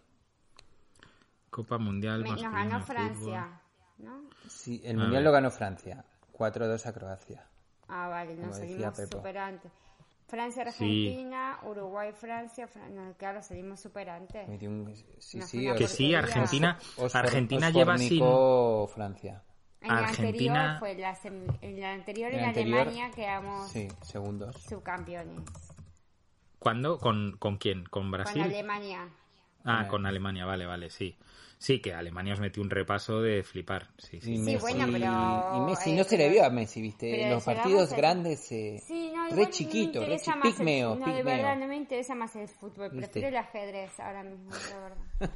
Copa 1.49 1.77
Mundial 1.77 2.21
me- 2.23 2.29
nos 2.31 2.41
ganó 2.41 2.81
Francia 2.81 3.61
¿no? 3.97 4.29
Sí, 4.47 4.81
el 4.83 4.97
A 4.97 5.03
mundial 5.03 5.23
ver. 5.23 5.23
lo 5.23 5.31
ganó 5.31 5.51
Francia. 5.51 6.03
4-2 6.33 6.85
a 6.85 6.93
Croacia. 6.93 7.47
Ah, 7.87 8.09
vale, 8.09 8.35
nos 8.35 8.57
Como 8.57 8.59
decía 8.59 8.91
salimos 10.27 10.55
Pepo. 10.55 10.65
super 10.65 10.65
antes. 10.65 10.65
Francia, 10.65 10.71
Sí. 10.71 11.07
Argentina, 11.07 11.59
Uruguay, 11.63 12.11
Francia, 12.13 12.67
Fran- 12.67 13.13
claro, 13.17 13.41
salimos 13.41 13.79
super 13.79 14.09
antes. 14.09 14.47
Un- 14.63 14.95
sí, 15.19 15.41
sí, 15.41 15.67
Que 15.77 15.87
sí. 15.87 16.15
Argentina, 16.15 16.79
Argentina 17.13 17.67
os 17.67 17.73
lleva 17.73 17.97
sin... 17.97 18.23
Francia. 18.93 19.43
En 19.81 19.89
la 19.89 19.99
Argentina- 19.99 20.73
anterior 20.73 20.79
fue 20.79 20.95
la 20.95 21.15
semi- 21.15 21.57
en 21.61 21.79
la 21.79 21.91
anterior 21.93 22.29
En 22.31 22.35
en, 22.37 22.41
la 22.41 22.47
anterior, 22.47 22.79
Alemania 22.79 23.11
quedamos 23.11 23.69
Sí, 23.71 23.87
segundos. 24.01 24.55
subcampeones. 24.63 25.43
¿Cuándo? 26.57 26.97
¿Con, 26.97 27.37
¿Con 27.37 27.57
quién? 27.57 27.83
¿Con 27.83 28.03
Con 28.03 28.11
Brasil? 28.11 28.41
Alemania. 28.41 29.07
Ah, 29.63 29.77
Vale. 29.77 29.87
con 29.87 30.05
Alemania, 30.07 30.45
vale, 30.45 30.65
vale, 30.65 30.89
sí. 30.89 31.15
Sí, 31.57 31.79
que 31.79 31.93
Alemania 31.93 32.33
os 32.33 32.39
metió 32.39 32.61
un 32.61 32.69
repaso 32.69 33.21
de 33.21 33.43
flipar. 33.43 33.89
Sí, 33.97 34.17
Y 34.17 34.21
sí. 34.21 34.37
Messi, 34.39 34.57
bueno, 34.59 34.85
pero, 34.91 35.57
y 35.57 35.59
Messi 35.61 35.91
eh, 35.91 35.95
no 35.95 36.03
se 36.03 36.17
le 36.17 36.29
vio 36.29 36.45
a 36.45 36.49
Messi, 36.49 36.81
¿viste? 36.81 37.23
En 37.23 37.29
los 37.29 37.43
partidos 37.43 37.93
a- 37.93 37.95
grandes, 37.95 38.51
eh, 38.51 38.81
Sí, 38.85 39.04
re 39.29 39.35
igual 39.35 39.49
chiquito, 39.51 39.99
no 39.99 40.01
me 40.01 40.07
re 40.07 40.13
interesa 40.13 40.31
chi- 40.33 40.37
más 40.39 40.47
el- 40.47 40.55
pigmeo, 40.55 40.95
no, 40.95 41.13
de 41.13 41.23
verdad, 41.23 41.57
no 41.57 41.67
me 41.67 41.75
interesa 41.75 42.15
más 42.15 42.35
el 42.35 42.47
fútbol. 42.47 42.89
¿Viste? 42.91 42.97
Prefiero 43.07 43.27
el 43.29 43.37
ajedrez 43.37 43.99
ahora 43.99 44.23
mismo, 44.23 44.51
la 44.69 44.79
verdad. 44.79 44.97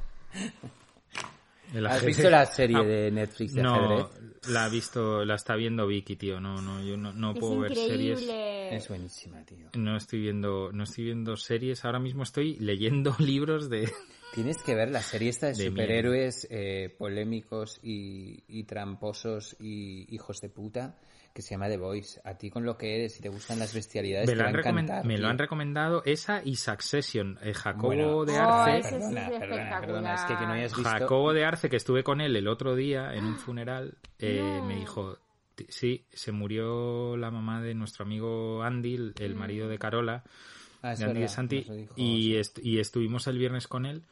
El 1.72 1.86
¿Has 1.86 2.04
visto 2.04 2.28
la 2.28 2.46
serie 2.46 2.78
Ah, 2.78 2.82
de 2.82 3.10
Netflix 3.12 3.54
de 3.54 3.62
No, 3.62 3.74
ajedrez? 3.76 4.06
la 4.48 4.64
ha 4.64 4.68
visto, 4.68 5.24
la 5.24 5.36
está 5.36 5.54
viendo 5.54 5.86
Vicky, 5.86 6.16
tío. 6.16 6.40
No, 6.40 6.60
no, 6.60 6.82
yo 6.82 6.96
no, 6.96 7.12
no 7.12 7.32
puedo 7.34 7.60
ver 7.60 7.76
series. 7.76 8.22
increíble. 8.22 8.76
Es 8.76 8.88
buenísima, 8.88 9.44
tío. 9.44 9.68
No 9.74 9.96
estoy 9.96 10.20
viendo, 10.20 10.72
no 10.72 10.82
estoy 10.82 11.04
viendo 11.04 11.36
series. 11.36 11.84
Ahora 11.84 12.00
mismo 12.00 12.24
estoy 12.24 12.56
leyendo 12.56 13.14
libros 13.20 13.70
de. 13.70 13.88
Tienes 14.34 14.60
que 14.64 14.74
ver 14.74 14.90
la 14.90 15.00
serie 15.00 15.28
esta 15.28 15.46
de, 15.46 15.54
De 15.58 15.66
superhéroes 15.68 16.48
eh, 16.50 16.92
polémicos 16.98 17.78
y, 17.84 18.42
y 18.48 18.64
tramposos 18.64 19.54
y 19.60 20.12
hijos 20.12 20.40
de 20.40 20.48
puta 20.48 20.96
que 21.32 21.42
se 21.42 21.50
llama 21.54 21.68
The 21.68 21.76
Voice. 21.76 22.20
A 22.24 22.34
ti 22.36 22.50
con 22.50 22.64
lo 22.64 22.76
que 22.76 22.96
eres 22.96 23.18
y 23.18 23.22
te 23.22 23.28
gustan 23.28 23.58
las 23.58 23.72
bestialidades 23.74 24.26
Me, 24.26 24.32
te 24.32 24.36
lo 24.38 24.42
va 24.44 24.48
han, 24.50 24.54
a 24.56 24.58
recomen- 24.58 24.84
encantar. 24.84 25.04
me 25.06 25.14
lo 25.14 25.18
tío. 25.20 25.28
han 25.28 25.38
recomendado 25.38 26.02
esa 26.04 26.42
y 26.44 26.56
Succession. 26.56 27.38
Eh, 27.42 27.54
Jacobo 27.54 27.86
Bueno, 27.88 28.24
de 28.24 28.32
Oh, 28.38 28.42
Arce. 28.42 28.82
sí 28.82 28.94
Perdona, 28.94 29.28
es 29.28 29.38
perdona, 29.38 29.80
perdona, 29.80 30.14
es 30.14 30.20
que, 30.22 30.36
que 30.36 30.46
no 30.46 30.52
hayas 30.52 30.74
visto... 30.76 30.90
Jacobo 30.90 31.32
de 31.32 31.44
Arce, 31.44 31.68
que 31.70 31.76
estuve 31.76 32.02
con 32.04 32.20
él 32.20 32.34
el 32.36 32.48
otro 32.48 32.74
día 32.74 33.14
en 33.14 33.24
un 33.24 33.36
funeral, 33.36 33.96
eh, 34.18 34.58
No. 34.60 34.64
me 34.66 34.74
dijo, 34.76 35.18
"Ti- 35.54 35.66
sí, 35.68 36.04
se 36.12 36.32
murió 36.32 37.16
la 37.16 37.30
mamá 37.30 37.62
de 37.62 37.74
nuestro 37.74 38.04
amigo 38.04 38.62
Andy, 38.62 38.94
el, 38.94 39.14
el 39.18 39.34
marido 39.34 39.68
de 39.68 39.78
Carola, 39.78 40.24
Ah, 40.82 40.94
de 40.94 41.04
Andy 41.04 41.20
de 41.20 41.28
Santi, 41.28 41.60
dijo, 41.62 41.94
y, 41.96 42.36
est- 42.36 42.58
y 42.62 42.78
estuvimos 42.80 43.26
el 43.26 43.36
viernes 43.38 43.68
con 43.68 43.84
él 43.86 44.02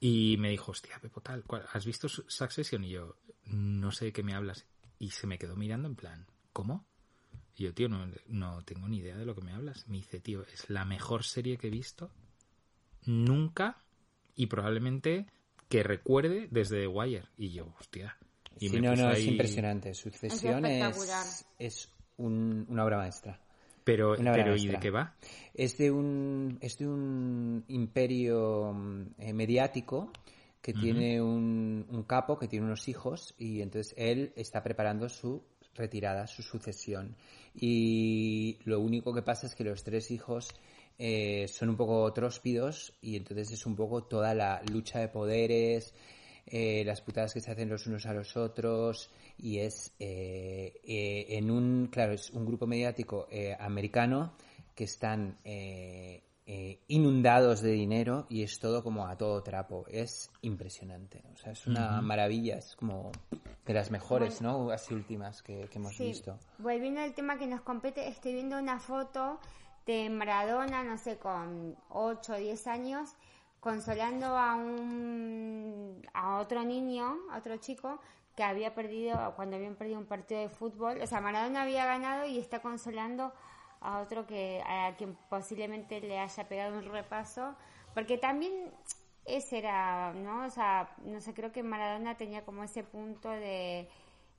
y 0.00 0.36
me 0.38 0.50
dijo, 0.50 0.70
hostia, 0.72 0.98
Pepo, 1.02 1.20
tal, 1.20 1.42
¿cuál- 1.44 1.66
¿has 1.72 1.84
visto 1.84 2.08
Su- 2.08 2.24
Succession? 2.28 2.82
Y 2.84 2.90
yo, 2.90 3.16
no 3.46 3.90
sé 3.92 4.06
de 4.06 4.12
qué 4.12 4.22
me 4.22 4.34
hablas. 4.34 4.64
Y 5.00 5.10
se 5.10 5.26
me 5.26 5.36
quedó 5.36 5.56
mirando 5.56 5.88
en 5.88 5.96
plan, 5.96 6.26
¿cómo? 6.52 6.84
Y 7.56 7.64
yo, 7.64 7.74
tío, 7.74 7.88
no, 7.88 8.06
no 8.28 8.62
tengo 8.64 8.88
ni 8.88 8.98
idea 8.98 9.16
de 9.16 9.26
lo 9.26 9.34
que 9.34 9.42
me 9.42 9.52
hablas. 9.52 9.86
Me 9.88 9.98
dice, 9.98 10.20
tío, 10.20 10.42
es 10.52 10.68
la 10.70 10.84
mejor 10.84 11.24
serie 11.24 11.58
que 11.58 11.66
he 11.68 11.70
visto 11.70 12.10
nunca 13.04 13.76
y 14.34 14.46
probablemente 14.46 15.26
que 15.68 15.82
recuerde 15.82 16.48
desde 16.50 16.80
The 16.82 16.86
Wire. 16.86 17.24
Y 17.36 17.50
yo, 17.50 17.66
hostia. 17.78 18.16
Y 18.58 18.68
Sí, 18.68 18.76
me 18.76 18.82
no, 18.82 18.94
no, 18.96 19.12
es 19.12 19.26
impresionante. 19.26 19.94
Sucesión 19.94 20.64
es, 20.66 21.46
es 21.58 21.90
un- 22.18 22.66
una 22.68 22.84
obra 22.84 22.98
maestra. 22.98 23.40
Pero, 23.84 24.14
pero 24.16 24.56
¿y 24.56 24.66
de 24.68 24.78
qué 24.78 24.90
va? 24.90 25.16
Es 25.54 25.76
de 25.76 25.90
un, 25.90 26.58
es 26.60 26.78
de 26.78 26.86
un 26.86 27.64
imperio 27.68 28.72
mm, 28.72 29.02
eh, 29.18 29.32
mediático 29.32 30.12
que 30.60 30.72
tiene 30.74 31.20
un, 31.20 31.84
un 31.90 32.02
capo 32.04 32.38
que 32.38 32.46
tiene 32.46 32.66
unos 32.66 32.86
hijos 32.88 33.34
y 33.36 33.60
entonces 33.60 33.92
él 33.96 34.32
está 34.36 34.62
preparando 34.62 35.08
su 35.08 35.42
retirada, 35.74 36.26
su 36.26 36.42
sucesión. 36.42 37.16
Y 37.54 38.58
lo 38.64 38.80
único 38.80 39.12
que 39.12 39.22
pasa 39.22 39.46
es 39.46 39.54
que 39.54 39.64
los 39.64 39.84
tres 39.84 40.10
hijos 40.10 40.48
eh, 40.98 41.46
son 41.48 41.70
un 41.70 41.76
poco 41.76 42.12
tróspidos 42.12 42.94
y 43.00 43.16
entonces 43.16 43.50
es 43.52 43.66
un 43.66 43.76
poco 43.76 44.04
toda 44.04 44.34
la 44.34 44.62
lucha 44.70 45.00
de 45.00 45.08
poderes, 45.08 45.94
eh, 46.46 46.82
las 46.84 47.00
putadas 47.00 47.32
que 47.32 47.40
se 47.40 47.50
hacen 47.50 47.68
los 47.68 47.86
unos 47.86 48.04
a 48.06 48.12
los 48.12 48.36
otros 48.36 49.10
y 49.38 49.58
es 49.58 49.94
eh, 49.98 50.80
eh, 50.84 51.26
en 51.30 51.50
un, 51.50 51.88
claro, 51.90 52.12
es 52.12 52.30
un 52.30 52.44
grupo 52.44 52.66
mediático 52.66 53.28
americano 53.58 54.34
que 54.74 54.84
están 54.84 55.38
eh, 56.46 56.80
inundados 56.88 57.60
de 57.62 57.70
dinero 57.70 58.26
y 58.28 58.42
es 58.42 58.58
todo 58.58 58.82
como 58.82 59.06
a 59.06 59.16
todo 59.16 59.42
trapo. 59.42 59.84
Es 59.88 60.30
impresionante. 60.42 61.22
O 61.32 61.36
sea, 61.36 61.52
es 61.52 61.66
una 61.66 62.00
maravilla. 62.02 62.56
Es 62.58 62.74
como 62.76 63.12
de 63.64 63.74
las 63.74 63.90
mejores, 63.90 64.42
¿no? 64.42 64.70
Así 64.70 64.92
últimas 64.94 65.42
que, 65.42 65.68
que 65.68 65.78
hemos 65.78 65.94
Sí. 65.96 66.04
visto. 66.08 66.38
Volviendo 66.58 67.00
al 67.00 67.14
tema 67.14 67.38
que 67.38 67.46
nos 67.46 67.60
compete, 67.60 68.08
estoy 68.08 68.34
viendo 68.34 68.58
una 68.58 68.78
foto 68.80 69.38
de 69.86 70.10
Maradona, 70.10 70.82
no 70.84 70.98
sé, 70.98 71.16
con 71.18 71.76
8 71.90 72.32
o 72.34 72.36
10 72.36 72.66
años, 72.66 73.10
consolando 73.60 74.26
a 74.36 74.56
un 74.56 76.02
a 76.12 76.38
otro 76.40 76.64
niño, 76.64 77.16
a 77.30 77.38
otro 77.38 77.56
chico 77.58 78.00
que 78.36 78.42
había 78.42 78.74
perdido 78.74 79.34
cuando 79.36 79.56
habían 79.56 79.74
perdido 79.76 79.98
un 79.98 80.06
partido 80.06 80.40
de 80.40 80.48
fútbol, 80.48 81.00
o 81.02 81.06
sea, 81.06 81.20
Maradona 81.20 81.62
había 81.62 81.84
ganado 81.84 82.26
y 82.26 82.38
está 82.38 82.62
consolando 82.62 83.32
a 83.82 84.00
otro 84.00 84.26
que 84.26 84.62
a 84.66 84.94
quien 84.96 85.16
posiblemente 85.28 86.00
le 86.00 86.18
haya 86.18 86.48
pegado 86.48 86.78
un 86.78 86.84
repaso, 86.90 87.54
porque 87.94 88.18
también 88.18 88.52
ese 89.24 89.58
era, 89.58 90.12
¿no? 90.14 90.44
O 90.46 90.50
sea, 90.50 90.94
no 91.04 91.20
sé, 91.20 91.32
creo 91.34 91.52
que 91.52 91.62
Maradona 91.62 92.16
tenía 92.16 92.44
como 92.44 92.64
ese 92.64 92.84
punto 92.84 93.28
de 93.30 93.88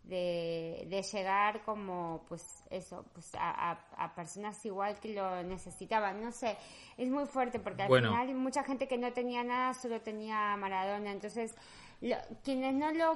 de, 0.03 0.85
de 0.89 1.01
llegar 1.01 1.61
como 1.63 2.25
pues 2.27 2.61
eso 2.69 3.05
pues 3.13 3.33
a, 3.35 3.71
a- 3.71 3.79
a 4.03 4.13
personas 4.13 4.65
igual 4.65 4.99
que 4.99 5.13
lo 5.13 5.41
necesitaban 5.43 6.21
no 6.21 6.33
sé 6.33 6.57
es 6.97 7.07
muy 7.09 7.25
fuerte 7.25 7.57
porque 7.57 7.83
al 7.83 7.87
Bueno. 7.87 8.09
final 8.09 8.27
hay 8.27 8.33
mucha 8.33 8.63
gente 8.65 8.89
que 8.89 8.97
no 8.97 9.13
tenía 9.13 9.45
nada 9.45 9.73
solo 9.73 10.01
tenía 10.01 10.57
Maradona 10.57 11.09
entonces 11.09 11.55
lo- 12.01 12.17
quienes 12.43 12.73
no 12.73 12.91
lo 12.91 13.15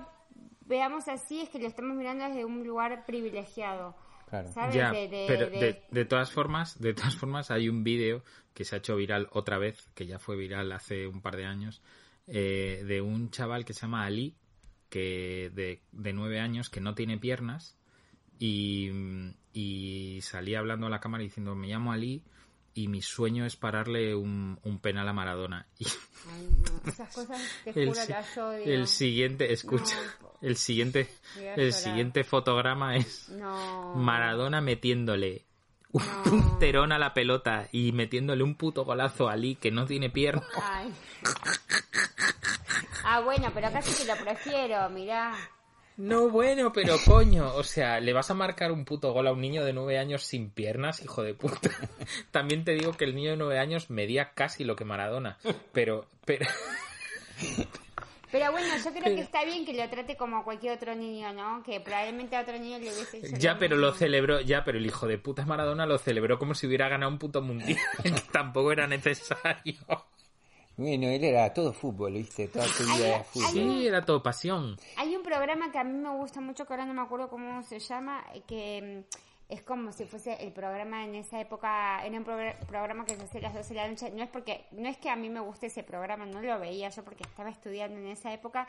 veamos 0.61 1.09
así 1.09 1.41
es 1.41 1.49
que 1.49 1.59
lo 1.59 1.67
estamos 1.67 1.93
mirando 1.97 2.23
desde 2.23 2.45
un 2.45 2.65
lugar 2.65 3.03
privilegiado 3.05 3.93
Claro. 4.30 4.51
¿sabes? 4.51 4.75
Ya, 4.75 4.91
De- 4.93 5.07
de- 5.07 5.23
pero 5.28 5.49
de- 5.51 5.59
de, 5.59 5.82
de 5.89 6.05
todas 6.05 6.32
formas, 6.32 6.80
de 6.80 6.93
todas 6.93 7.15
formas 7.15 7.49
hay 7.51 7.69
un 7.69 7.84
vídeo 7.84 8.23
que 8.53 8.65
se 8.65 8.75
ha 8.75 8.80
hecho 8.80 8.95
viral 8.95 9.28
otra 9.32 9.57
vez, 9.57 9.89
que 9.95 10.05
ya 10.05 10.19
fue 10.19 10.36
viral 10.36 10.71
hace 10.71 11.07
un 11.07 11.21
par 11.21 11.36
de 11.38 11.45
años, 11.45 11.82
eh, 12.28 12.84
de 12.86 13.01
un 13.01 13.30
chaval 13.30 13.63
que 13.65 13.73
se 13.73 13.82
llama 13.82 14.05
Ali, 14.05 14.36
que 14.89 15.51
de, 15.53 15.82
de 15.91 16.13
nueve 16.13 16.39
años, 16.39 16.69
que 16.69 16.82
no 16.82 16.93
tiene 16.95 17.17
piernas, 17.17 17.78
y, 18.39 18.91
y 19.53 20.19
salía 20.21 20.59
hablando 20.59 20.88
a 20.88 20.89
la 20.89 20.99
cámara 20.99 21.23
diciendo, 21.23 21.55
me 21.55 21.67
llamo 21.67 21.91
Ali 21.91 22.23
y 22.78 22.88
mi 22.88 23.01
sueño 23.01 23.45
es 23.45 23.55
pararle 23.55 24.13
un, 24.15 24.59
un 24.63 24.80
penal 24.80 25.07
a 25.09 25.13
Maradona. 25.13 25.65
Y 25.80 25.86
Ay, 26.30 26.49
no, 26.49 26.89
esas 26.91 27.13
cosas 27.13 27.41
te 27.63 27.69
el, 27.84 27.89
juro 27.89 28.01
si- 28.01 28.11
las 28.11 28.38
odio 28.38 28.65
el 28.65 28.88
siguiente, 28.88 29.53
escucha, 29.53 29.95
No, 30.21 30.32
el 30.41 30.57
siguiente, 30.57 31.09
el 31.55 31.71
siguiente 31.73 32.23
fotograma 32.25 32.97
es 32.97 33.30
no 33.30 33.93
Maradona 33.95 34.59
metiéndole 34.61 35.45
un 35.93 36.03
punterón 36.23 36.91
a 36.91 36.99
la 36.99 37.13
pelota 37.13 37.69
y 37.71 37.93
metiéndole 37.93 38.43
un 38.43 38.55
puto 38.55 38.84
golazo 38.84 39.30
a 39.30 39.36
Lee 39.38 39.55
que 39.55 39.71
no 39.71 39.86
tiene 39.86 40.09
pierna. 40.09 40.43
Ay. 40.61 40.93
Ah, 43.03 43.21
bueno, 43.21 43.49
pero 43.53 43.71
casi 43.71 43.93
que 44.03 44.05
lo 44.13 44.17
prefiero, 44.21 44.89
mirá. 44.89 45.34
No, 45.97 46.29
bueno, 46.29 46.71
pero 46.71 46.95
coño, 47.05 47.53
o 47.55 47.63
sea, 47.63 47.99
le 47.99 48.13
vas 48.13 48.29
a 48.29 48.35
marcar 48.35 48.71
un 48.71 48.85
puto 48.85 49.11
gol 49.13 49.27
a 49.27 49.31
un 49.31 49.41
niño 49.41 49.65
de 49.65 49.73
nueve 49.73 49.97
años 49.97 50.23
sin 50.23 50.49
piernas, 50.51 51.03
hijo 51.03 51.23
de 51.23 51.33
puta. 51.33 51.69
También 52.31 52.63
te 52.63 52.73
digo 52.73 52.93
que 52.93 53.05
el 53.05 53.15
niño 53.15 53.31
de 53.31 53.37
nueve 53.37 53.59
años 53.59 53.89
medía 53.89 54.33
casi 54.33 54.63
lo 54.63 54.75
que 54.75 54.85
Maradona, 54.85 55.37
pero, 55.73 56.05
pero, 56.23 56.45
Pero 58.31 58.51
bueno, 58.51 58.67
yo 58.83 58.91
creo 58.91 59.15
que 59.15 59.21
está 59.21 59.45
bien 59.45 59.65
que 59.65 59.73
lo 59.73 59.89
trate 59.89 60.17
como 60.17 60.37
a 60.37 60.43
cualquier 60.43 60.73
otro 60.73 60.93
niño, 60.95 61.31
¿no? 61.31 61.63
Que 61.63 61.79
probablemente 61.79 62.35
a 62.35 62.41
otro 62.41 62.59
niño 62.59 62.77
le 62.77 62.91
hubiese 62.91 63.19
hecho 63.19 63.37
ya, 63.37 63.57
pero 63.57 63.77
lo 63.77 63.93
celebró, 63.93 64.41
ya, 64.41 64.65
pero 64.65 64.77
el 64.77 64.85
hijo 64.85 65.07
de 65.07 65.17
puta 65.17 65.45
Maradona 65.45 65.85
lo 65.85 65.97
celebró 65.97 66.37
como 66.37 66.53
si 66.53 66.67
hubiera 66.67 66.89
ganado 66.89 67.11
un 67.11 67.19
puto 67.19 67.41
mundial, 67.41 67.79
que 68.03 68.11
tampoco 68.31 68.71
era 68.71 68.85
necesario. 68.85 69.75
Bueno, 70.78 71.07
él 71.07 71.23
era 71.23 71.51
todo 71.53 71.73
fútbol, 71.73 72.13
¿viste? 72.13 72.47
Toda 72.47 72.65
su 72.67 72.84
vida 72.84 73.07
era 73.15 73.23
fútbol. 73.23 73.49
Sí, 73.51 73.88
era 73.88 74.05
todo 74.05 74.21
pasión. 74.21 74.78
Hay 74.95 75.15
un 75.15 75.23
programa 75.23 75.71
que 75.71 75.80
a 75.80 75.84
mí 75.84 75.97
me 75.97 76.09
gusta 76.15 76.39
mucho, 76.39 76.65
que 76.65 76.73
ahora 76.73 76.86
no 76.86 76.93
me 76.93 77.01
acuerdo 77.01 77.30
cómo 77.30 77.63
se 77.63 77.80
llama, 77.80 78.23
eh, 78.34 78.43
que 78.47 79.03
mm, 79.09 79.15
es 79.53 79.61
como 79.63 79.91
si 79.91 80.05
fuese 80.05 80.34
el 80.43 80.51
programa 80.51 81.03
en 81.05 81.15
esa 81.15 81.39
época, 81.39 82.05
era 82.05 82.17
un 82.17 82.25
progr- 82.25 82.57
programa 82.67 83.05
que 83.05 83.15
se 83.15 83.23
hacía 83.23 83.39
a 83.39 83.43
las 83.43 83.53
12 83.55 83.73
de 83.73 83.80
la 83.80 83.88
noche, 83.88 84.11
no 84.11 84.21
es 84.21 84.30
porque, 84.30 84.65
no 84.71 84.88
es 84.88 84.97
que 84.97 85.09
a 85.09 85.15
mí 85.15 85.30
me 85.30 85.39
guste 85.39 85.67
ese 85.67 85.84
programa, 85.84 86.25
no 86.25 86.41
lo 86.41 86.59
veía 86.59 86.89
yo 86.89 87.03
porque 87.03 87.23
estaba 87.23 87.49
estudiando 87.49 87.97
en 87.97 88.07
esa 88.07 88.32
época, 88.34 88.67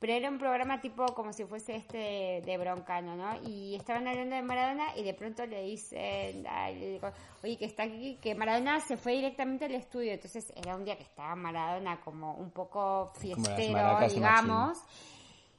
pero 0.00 0.12
era 0.12 0.30
un 0.30 0.38
programa 0.38 0.80
tipo 0.80 1.04
como 1.14 1.32
si 1.32 1.44
fuese 1.44 1.76
este 1.76 2.42
de 2.44 2.58
Broncano, 2.58 3.16
¿no? 3.16 3.40
Y 3.48 3.74
estaban 3.74 4.06
hablando 4.06 4.36
de 4.36 4.42
Maradona 4.42 4.96
y 4.96 5.02
de 5.02 5.14
pronto 5.14 5.44
le 5.46 5.62
dicen, 5.62 6.46
ay, 6.48 6.78
le 6.78 6.88
digo, 6.92 7.10
oye, 7.42 7.56
que 7.56 7.64
está 7.64 7.82
aquí, 7.84 8.16
que 8.22 8.34
Maradona 8.34 8.80
se 8.80 8.96
fue 8.96 9.12
directamente 9.14 9.64
al 9.64 9.74
estudio, 9.74 10.12
entonces 10.12 10.52
era 10.56 10.76
un 10.76 10.84
día 10.84 10.96
que 10.96 11.02
estaba 11.02 11.34
Maradona 11.34 12.00
como 12.00 12.34
un 12.34 12.50
poco 12.50 13.12
fiestero, 13.18 13.82
digamos, 14.14 14.78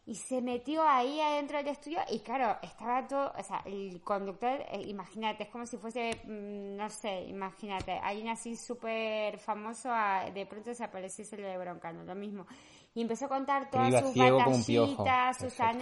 y 0.05 0.15
se 0.15 0.41
metió 0.41 0.81
ahí 0.87 1.19
adentro 1.21 1.57
del 1.59 1.67
estudio 1.67 1.99
y 2.09 2.19
claro, 2.21 2.57
estaba 2.63 3.05
todo, 3.07 3.31
o 3.37 3.43
sea, 3.43 3.61
el 3.65 4.01
conductor, 4.01 4.59
eh, 4.71 4.81
imagínate, 4.87 5.43
es 5.43 5.49
como 5.49 5.67
si 5.67 5.77
fuese, 5.77 6.19
mm, 6.23 6.75
no 6.77 6.89
sé, 6.89 7.25
imagínate, 7.25 7.91
alguien 7.91 8.29
así 8.29 8.55
súper 8.55 9.37
famoso, 9.37 9.89
a- 9.91 10.31
de 10.33 10.47
pronto 10.47 10.73
se 10.73 10.83
apareciese 10.83 11.37
lo 11.37 11.47
de 11.47 11.57
Broncano, 11.59 12.03
lo 12.05 12.15
mismo. 12.15 12.47
Y 12.95 13.01
empezó 13.01 13.25
a 13.25 13.29
contar 13.29 13.69
todas 13.69 13.91
sus 14.01 14.13
batallitas, 14.37 15.37
sus 15.37 15.53
pero 15.53 15.73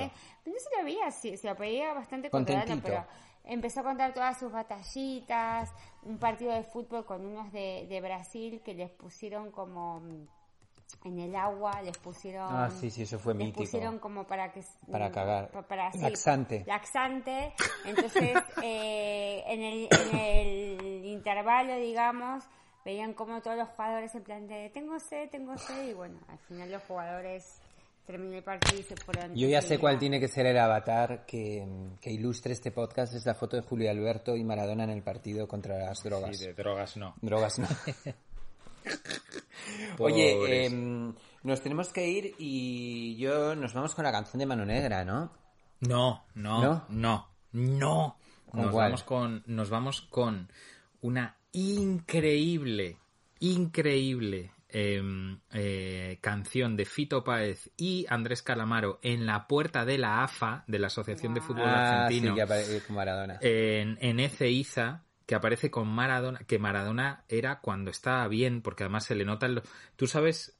no 0.46 0.54
se 0.60 0.78
lo 0.78 0.84
veía 0.84 1.08
así, 1.08 1.38
se 1.38 1.48
lo 1.48 1.56
veía 1.56 1.94
bastante 1.94 2.30
controlado, 2.30 2.82
pero 2.84 3.06
empezó 3.46 3.80
a 3.80 3.84
contar 3.84 4.14
todas 4.14 4.38
sus 4.38 4.52
batallitas, 4.52 5.74
un 6.04 6.18
partido 6.18 6.52
de 6.54 6.64
fútbol 6.64 7.06
con 7.06 7.26
unos 7.26 7.52
de, 7.52 7.86
de 7.90 8.02
Brasil 8.02 8.62
que 8.64 8.74
les 8.74 8.92
pusieron 8.92 9.52
como 9.52 10.02
mm, 10.02 10.28
en 11.06 11.20
el 11.20 11.36
agua, 11.36 11.82
les 11.82 11.98
pusieron... 11.98 12.48
Ah, 12.54 12.70
sí, 12.70 12.90
sí, 12.90 13.04
eso 13.04 13.18
fue 13.20 13.34
les 13.34 13.46
mítico. 13.46 13.62
pusieron 13.62 14.00
como 14.00 14.26
para 14.26 14.52
que... 14.52 14.62
Para 14.92 15.10
cagar. 15.12 15.50
pa- 15.52 15.62
para, 15.64 15.92
sí, 15.94 16.00
Laxante. 16.00 16.64
laxante. 16.68 17.54
Entonces, 17.86 18.38
eh, 18.64 19.44
en, 19.48 19.62
el, 19.64 19.88
en 19.92 20.18
el 20.18 21.06
intervalo, 21.06 21.76
digamos, 21.78 22.44
veían 22.88 23.14
como 23.14 23.42
todos 23.42 23.58
los 23.58 23.68
jugadores 23.68 24.16
en 24.16 24.24
plan 24.24 24.48
de 24.48 24.70
tengo 24.70 24.98
sed, 24.98 25.30
tengo 25.30 25.58
sed, 25.58 25.90
y 25.90 25.94
bueno, 25.94 26.18
al 26.30 26.38
final 26.38 26.72
los 26.72 26.82
jugadores 26.84 27.60
terminó 28.06 28.38
el 28.38 28.44
partido 28.44 28.80
y 28.80 28.84
se 28.84 28.96
fueron. 28.96 29.36
Yo 29.36 29.50
ya 29.50 29.62
sé 29.62 29.78
cuál 29.78 30.00
tiene 30.00 30.22
que 30.22 30.30
ser 30.30 30.46
el 30.46 30.58
avatar 30.58 31.26
que, 31.26 31.68
que 32.00 32.10
ilustre 32.10 32.54
este 32.54 32.72
podcast. 32.72 33.14
Es 33.14 33.26
la 33.26 33.36
foto 33.36 33.58
de 33.58 33.64
Julio 33.64 33.92
Alberto 33.92 34.38
y 34.38 34.46
Maradona 34.46 34.86
en 34.86 34.92
el 34.92 35.04
partido 35.04 35.50
contra 35.50 35.78
las 35.78 36.02
drogas. 36.02 36.38
Sí, 36.38 36.46
de 36.46 36.54
drogas 36.54 36.96
no. 36.96 37.14
Drogas, 37.22 37.60
no. 37.60 37.68
Oye, 40.00 40.66
em, 40.66 41.14
nos 41.44 41.60
tenemos 41.60 41.92
que 41.92 42.08
ir 42.08 42.36
y 42.40 43.18
yo 43.18 43.54
nos 43.54 43.74
vamos 43.74 43.96
con 43.96 44.06
la 44.06 44.14
canción 44.14 44.40
de 44.40 44.46
Mano 44.46 44.66
Negra, 44.66 45.04
¿no? 45.04 45.34
No, 45.82 46.24
no, 46.36 46.64
¿No? 46.64 46.86
no, 46.88 47.28
no. 47.52 48.18
¿Con 48.50 48.62
Nos 48.62 48.74
vamos 48.74 49.04
con, 49.04 49.44
nos 49.46 49.70
vamos 49.70 50.02
con 50.04 50.50
una 51.02 51.37
increíble, 51.58 52.98
increíble 53.40 54.52
em, 54.70 55.40
eh, 55.54 56.18
canción 56.22 56.76
de 56.76 56.86
Fito 56.86 57.24
Páez 57.24 57.72
y 57.78 58.06
Andrés 58.10 58.42
Calamaro 58.42 59.00
en 59.02 59.26
la 59.26 59.48
puerta 59.48 59.86
de 59.86 59.98
la 59.98 60.24
AFA, 60.24 60.64
de 60.68 60.80
la 60.80 60.88
Asociación 60.88 61.34
de 61.34 61.42
Fútbol 61.42 61.64
Ah, 61.68 62.06
Argentino, 62.06 62.30
sí, 62.32 62.36
que 62.36 62.42
aparece 62.42 62.82
con 62.86 62.96
Maradona. 62.96 63.38
en, 63.42 63.98
en 64.02 64.20
Ezeiza, 64.20 65.04
que 65.26 65.36
aparece 65.36 65.72
con 65.72 65.88
Maradona, 65.88 66.40
que 66.40 66.60
Maradona 66.60 67.24
era 67.30 67.60
cuando 67.60 67.92
estaba 67.92 68.28
bien, 68.28 68.62
porque 68.62 68.84
además 68.84 69.06
se 69.06 69.16
le 69.16 69.26
nota... 69.26 69.46
en 69.48 69.56
lo- 69.56 69.64
Tú 69.96 70.08
sabes, 70.08 70.57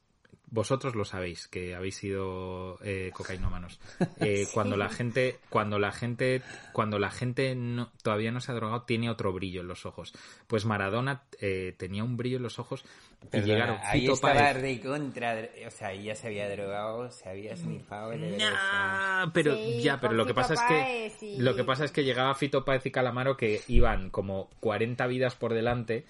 vosotros 0.50 0.94
lo 0.94 1.04
sabéis, 1.04 1.46
que 1.46 1.74
habéis 1.74 1.96
sido 1.96 2.78
eh, 2.82 3.10
cocainómanos. 3.12 3.78
Eh, 4.20 4.46
Cuando 4.54 4.78
la 4.78 4.88
gente, 4.88 5.38
cuando 5.50 5.78
la 5.78 5.92
gente, 5.92 6.40
cuando 6.72 6.98
la 6.98 7.10
gente 7.10 7.54
no- 7.54 7.92
todavía 8.02 8.32
no 8.32 8.40
se 8.40 8.52
ha 8.52 8.54
drogado, 8.54 8.82
tiene 8.84 9.10
otro 9.10 9.30
brillo 9.32 9.60
en 9.60 9.68
los 9.68 9.84
ojos. 9.84 10.14
Pues 10.46 10.64
Maradona 10.64 11.22
eh, 11.40 11.74
tenía 11.76 12.02
un 12.02 12.16
brillo 12.16 12.38
en 12.38 12.44
los 12.44 12.58
ojos 12.58 12.82
y 13.24 13.26
Perdona, 13.28 13.46
llegaron 13.52 13.78
ahí 13.82 14.00
Fito 14.00 14.12
estaba 14.14 14.34
Páez. 14.34 14.62
de 14.62 14.80
contra, 14.80 15.48
o 15.66 15.70
sea, 15.70 15.94
ya 15.94 16.14
se 16.14 16.28
había 16.28 16.48
drogado, 16.48 17.10
se 17.10 17.28
había 17.28 17.54
snifado. 17.54 18.14
Nah, 18.16 19.26
pero 19.34 19.54
Sí, 19.54 19.82
ya, 19.82 20.00
pero 20.00 20.14
lo 20.14 20.24
que 20.24 20.32
Fito 20.32 20.40
pasa 20.40 20.54
es 20.54 20.60
que 20.60 20.74
Páez 20.74 21.22
y- 21.22 21.38
lo 21.42 21.54
que 21.56 21.64
pasa 21.64 21.84
es 21.84 21.92
que 21.92 22.04
llegaba 22.04 22.34
Fito 22.34 22.64
Páez 22.64 22.86
y 22.86 22.90
Calamaro 22.90 23.36
que 23.36 23.60
iban 23.68 24.08
como 24.08 24.48
40 24.60 25.06
vidas 25.08 25.34
por 25.34 25.52
delante 25.52 26.06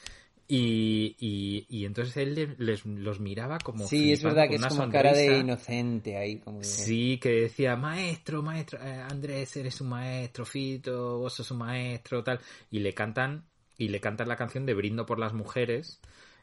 y, 0.48 1.14
y, 1.18 1.66
y 1.68 1.84
entonces 1.84 2.16
él 2.16 2.34
le- 2.34 2.56
les, 2.58 2.84
los 2.86 3.20
miraba 3.20 3.58
como 3.58 3.86
Sí, 3.86 4.12
es 4.12 4.22
verdad 4.24 4.48
que 4.48 4.54
es 4.56 4.60
una 4.62 4.68
como 4.70 4.90
cara 4.90 5.12
de 5.12 5.38
inocente 5.38 6.16
ahí, 6.16 6.38
como... 6.38 6.60
Sí, 6.62 7.18
que 7.20 7.42
decía, 7.42 7.76
maestro, 7.76 8.42
maestro, 8.42 8.78
eh, 8.82 9.00
Andrés, 9.10 9.56
eres 9.56 9.80
un 9.80 9.90
maestro, 9.90 10.44
Fito, 10.46 11.18
vos 11.18 11.34
sos 11.34 11.50
un 11.50 11.58
maestro, 11.58 12.24
tal. 12.24 12.40
Y 12.70 12.78
le 12.80 12.94
cantan, 12.94 13.44
y 13.76 13.88
le 13.88 14.00
cantan 14.00 14.28
la 14.28 14.36
canción 14.36 14.64
de 14.66 14.74
Brindo 14.74 15.04
por 15.06 15.18
las 15.18 15.34
mujeres, 15.34 16.00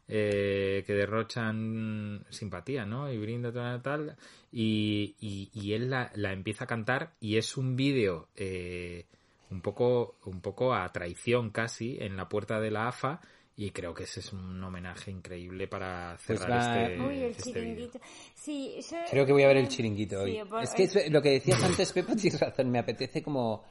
eh, 0.07 0.83
que 0.85 0.93
derrochan 0.93 2.25
simpatía, 2.29 2.85
¿no? 2.85 3.11
Y 3.11 3.17
brindo 3.17 3.51
tal, 3.51 3.81
tal. 3.81 4.15
Y, 4.51 5.15
y, 5.19 5.49
y 5.53 5.73
él 5.73 5.89
la, 5.89 6.11
la 6.15 6.31
empieza 6.31 6.65
a 6.65 6.67
cantar 6.67 7.13
y 7.19 7.37
es 7.37 7.57
un 7.57 7.75
vídeo 7.75 8.27
eh, 8.35 9.05
un 9.49 9.61
poco, 9.61 10.15
un 10.25 10.41
poco 10.41 10.73
a 10.75 10.87
traición 10.91 11.49
casi 11.49 11.97
en 11.99 12.15
la 12.17 12.29
puerta 12.29 12.59
de 12.59 12.71
la 12.71 12.87
AFA. 12.87 13.19
Y 13.57 13.71
creo 13.71 13.93
que 13.93 14.03
ese 14.03 14.19
es 14.19 14.33
un 14.33 14.61
homenaje 14.61 15.11
increíble 15.11 15.67
para 15.69 16.17
Pues 16.27 16.39
cerrar 16.39 16.59
va- 16.59 16.81
este, 16.83 16.99
Uy, 17.01 17.15
el 17.23 17.31
este 17.31 17.43
chiringuito. 17.43 17.99
Sí, 18.33 18.75
yo... 18.91 18.97
Creo 19.09 19.25
que 19.25 19.31
voy 19.31 19.43
a 19.43 19.47
ver 19.47 19.57
el 19.57 19.69
chiringuito 19.69 20.21
hoy. 20.23 20.33
Sí, 20.33 20.41
por- 20.49 20.61
es 20.63 20.69
que 20.73 20.83
es- 20.83 21.09
lo 21.11 21.21
que 21.21 21.29
decías 21.31 21.63
antes, 21.63 21.91
Pepa, 21.93 22.15
tienes 22.17 22.39
razón, 22.41 22.69
me 22.69 22.79
apetece 22.79 23.23
como 23.23 23.63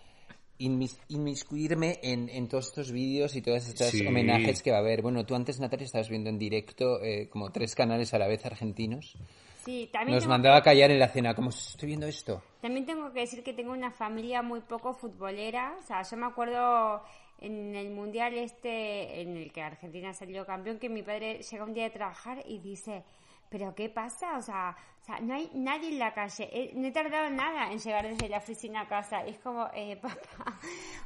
inmis- 0.58 0.98
inmiscuirme 1.08 1.98
en, 2.02 2.30
en 2.30 2.48
todos 2.48 2.68
estos 2.68 2.92
vídeos 2.92 3.36
y 3.36 3.42
todos 3.42 3.66
estos 3.68 3.88
Sí. 3.88 4.06
homenajes 4.06 4.62
que 4.62 4.70
va 4.70 4.78
a 4.78 4.80
haber. 4.80 5.02
Bueno, 5.02 5.26
tú 5.26 5.34
antes, 5.34 5.60
Natalia, 5.60 5.84
estabas 5.84 6.08
viendo 6.08 6.30
en 6.30 6.38
directo 6.38 7.02
eh, 7.02 7.28
como 7.28 7.50
tres 7.52 7.74
canales 7.74 8.14
a 8.14 8.18
la 8.18 8.26
vez 8.26 8.46
argentinos. 8.46 9.18
Sí, 9.66 9.88
también 9.92 10.14
Nos 10.14 10.24
tengo, 10.24 10.30
mandaba 10.32 10.56
a 10.58 10.62
callar 10.62 10.90
en 10.90 10.98
la 10.98 11.08
cena, 11.08 11.34
como 11.34 11.50
estoy 11.50 11.88
viendo 11.88 12.06
esto. 12.06 12.42
también 12.62 12.84
tengo 12.86 13.12
que 13.12 13.20
decir 13.20 13.42
que 13.42 13.52
tengo 13.52 13.72
una 13.72 13.90
familia 13.90 14.40
muy 14.42 14.60
poco 14.60 14.94
futbolera. 14.94 15.74
O 15.78 15.82
sea, 15.86 16.02
yo 16.02 16.16
me 16.18 16.26
acuerdo 16.26 17.02
en 17.46 17.74
el 17.74 17.90
mundial 17.90 18.34
este 18.34 19.20
en 19.22 19.36
el 19.36 19.52
que 19.52 19.62
Argentina 19.62 20.12
salió 20.12 20.44
campeón 20.46 20.78
que 20.78 20.88
mi 20.88 21.02
padre 21.02 21.40
llega 21.42 21.64
un 21.64 21.74
día 21.74 21.84
de 21.84 21.90
trabajar 21.90 22.38
y 22.46 22.58
dice 22.58 23.04
pero 23.50 23.74
qué 23.74 23.88
pasa 23.88 24.36
o 24.36 24.42
sea, 24.42 24.74
o 25.02 25.04
sea 25.04 25.20
no 25.20 25.34
hay 25.34 25.50
nadie 25.54 25.88
en 25.90 25.98
la 25.98 26.12
calle 26.14 26.48
Eh, 26.52 26.72
no 26.74 26.86
he 26.86 26.92
tardado 26.92 27.28
nada 27.30 27.70
en 27.70 27.78
llegar 27.78 28.08
desde 28.08 28.28
la 28.28 28.38
oficina 28.38 28.80
a 28.80 28.88
casa. 28.88 29.24
Es 29.24 29.38
como 29.38 29.68
eh, 29.74 29.96
papá 30.02 30.58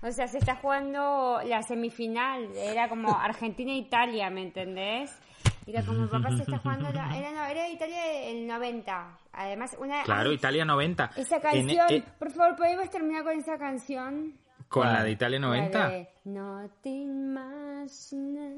o 0.02 0.10
sea 0.12 0.26
se 0.28 0.38
está 0.38 0.54
jugando 0.56 1.40
la 1.44 1.62
semifinal 1.62 2.48
era 2.56 2.88
como 2.88 3.10
Argentina 3.14 3.72
Italia 3.72 4.30
me 4.30 4.42
entendés 4.42 5.10
era 5.66 5.82
como 5.84 6.08
papá 6.08 6.30
se 6.30 6.42
está 6.44 6.58
jugando 6.58 6.90
la- 6.92 7.14
era 7.18 7.30
no 7.32 7.44
era 7.44 7.68
Italia 7.68 8.22
el 8.30 8.46
90 8.46 9.18
además 9.32 9.76
una 9.78 10.02
Claro, 10.04 10.30
ay, 10.30 10.36
Italia 10.36 10.64
90. 10.64 11.10
esa 11.16 11.36
En- 11.36 11.42
canción 11.42 11.86
eh, 11.90 12.02
por 12.18 12.30
favor 12.30 12.56
podemos 12.56 12.88
terminar 12.90 13.24
con 13.24 13.36
esa 13.38 13.58
canción 13.58 14.32
con 14.68 14.86
la 14.86 15.02
de 15.02 15.10
Italia 15.12 15.38
la 15.38 15.46
90. 15.46 15.88
de 15.88 16.08
No 16.24 16.70
te 16.82 16.90
imaginas. 16.90 18.52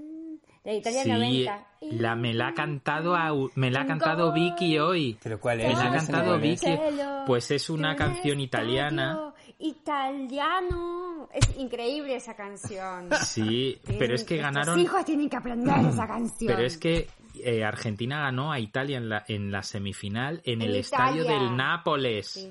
De 0.65 0.75
Italia 0.77 1.03
Sí, 1.05 1.11
90. 1.11 1.67
la, 1.93 2.15
me 2.17 2.35
la 2.35 2.49
ha 2.49 2.55
cantado 2.55 3.15
a- 3.15 3.33
me 3.55 3.71
la 3.71 3.83
ha 3.83 3.87
cantado 3.87 4.33
Vicky 4.33 4.79
hoy. 4.79 5.17
¿Pero 5.23 5.41
cuál 5.41 5.61
es? 5.61 5.69
Me 5.69 5.75
la 5.75 5.91
ha 5.91 5.93
cantado. 5.97 6.39
Vicky. 6.39 6.79
Pues 7.27 7.51
es 7.51 7.71
una 7.71 7.97
canción 7.97 8.41
italiana. 8.41 9.33
estadio 9.59 10.21
Italiano. 10.21 11.29
Es 11.33 11.57
increíble 11.59 12.17
esa 12.17 12.35
canción. 12.35 13.09
Sí, 13.25 13.81
pero 13.99 14.15
es 14.15 14.25
que 14.25 14.37
ganaron. 14.39 14.79
hijos 14.81 15.05
tienen 15.05 15.29
que 15.31 15.37
aprender 15.37 15.75
esa 15.89 16.07
canción. 16.07 16.53
Pero 16.55 16.67
es 16.67 16.77
que 16.77 17.09
eh, 17.43 17.65
Argentina 17.65 18.21
ganó 18.21 18.53
a 18.53 18.59
Italia 18.59 18.99
en 18.99 19.09
la, 19.09 19.25
en 19.29 19.51
la 19.53 19.63
semifinal 19.63 20.43
en 20.45 20.63
En 20.63 20.69
el 20.69 20.77
estadio 20.77 21.23
Italia. 21.23 21.41
del 21.41 21.57
Nápoles. 21.57 22.27
Sí. 22.29 22.51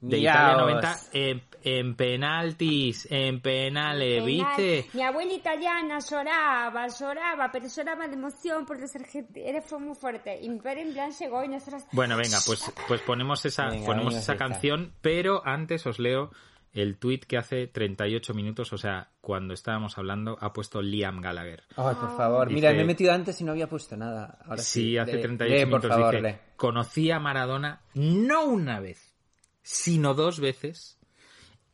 de 0.00 0.16
Miraos. 0.18 0.46
Italia 0.46 0.62
90 0.62 0.96
en, 1.12 1.42
en 1.62 1.94
penaltis, 1.94 3.06
en 3.10 3.40
penales, 3.40 4.24
¿viste? 4.24 4.86
Mi 4.92 5.02
abuela 5.02 5.32
italiana 5.32 5.98
lloraba, 5.98 6.86
lloraba, 6.88 7.50
pero 7.52 7.66
lloraba 7.68 8.08
de 8.08 8.14
emoción 8.14 8.64
por 8.66 8.80
los 8.80 8.94
argentinos. 8.94 9.64
Fue 9.66 9.78
muy 9.78 9.94
fuerte. 9.94 10.38
Y 10.40 10.48
mi 10.48 10.58
padre 10.60 10.82
en 10.82 10.92
plan 10.92 11.10
llegó 11.12 11.44
y 11.44 11.48
nosotros... 11.48 11.82
Bueno, 11.92 12.16
venga, 12.16 12.38
pues, 12.46 12.72
pues 12.88 13.00
ponemos 13.02 13.44
esa, 13.44 13.66
Venga, 13.68 13.86
ponemos 13.86 14.14
venga, 14.14 14.20
esa 14.20 14.36
canción, 14.36 14.94
pero 15.00 15.42
antes 15.46 15.86
os 15.86 15.98
leo 15.98 16.30
el 16.72 16.98
tweet 16.98 17.20
que 17.20 17.36
hace 17.36 17.66
38 17.66 18.32
minutos, 18.32 18.72
o 18.72 18.78
sea, 18.78 19.10
cuando 19.20 19.54
estábamos 19.54 19.98
hablando, 19.98 20.38
ha 20.40 20.52
puesto 20.52 20.80
Liam 20.80 21.20
Gallagher. 21.20 21.64
Ay, 21.76 21.96
por 21.96 22.16
favor. 22.16 22.50
Mira, 22.50 22.72
me 22.72 22.82
he 22.82 22.84
metido 22.84 23.12
antes 23.12 23.40
y 23.40 23.44
no 23.44 23.52
había 23.52 23.68
puesto 23.68 23.96
nada. 23.96 24.38
Ahora 24.44 24.62
sí, 24.62 24.82
Sí, 24.82 24.98
hace 24.98 25.16
lee, 25.16 25.22
38 25.22 25.52
lee, 25.52 25.60
por 25.62 25.80
minutos 25.80 25.90
favor, 25.90 26.14
dice, 26.14 26.28
lee. 26.28 26.38
conocí 26.56 27.10
a 27.10 27.18
Maradona 27.18 27.82
no 27.94 28.44
una 28.44 28.78
vez, 28.78 29.16
sino 29.62 30.14
dos 30.14 30.38
veces. 30.38 30.96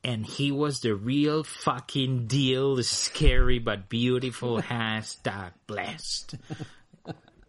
And 0.09 0.25
he 0.25 0.53
was 0.53 0.81
the 0.83 0.95
real 0.95 1.43
fucking 1.43 2.29
deal, 2.29 2.81
scary 2.85 3.59
but 3.59 3.89
beautiful 3.89 4.63
hashtag 4.71 5.53
blessed. 5.67 6.37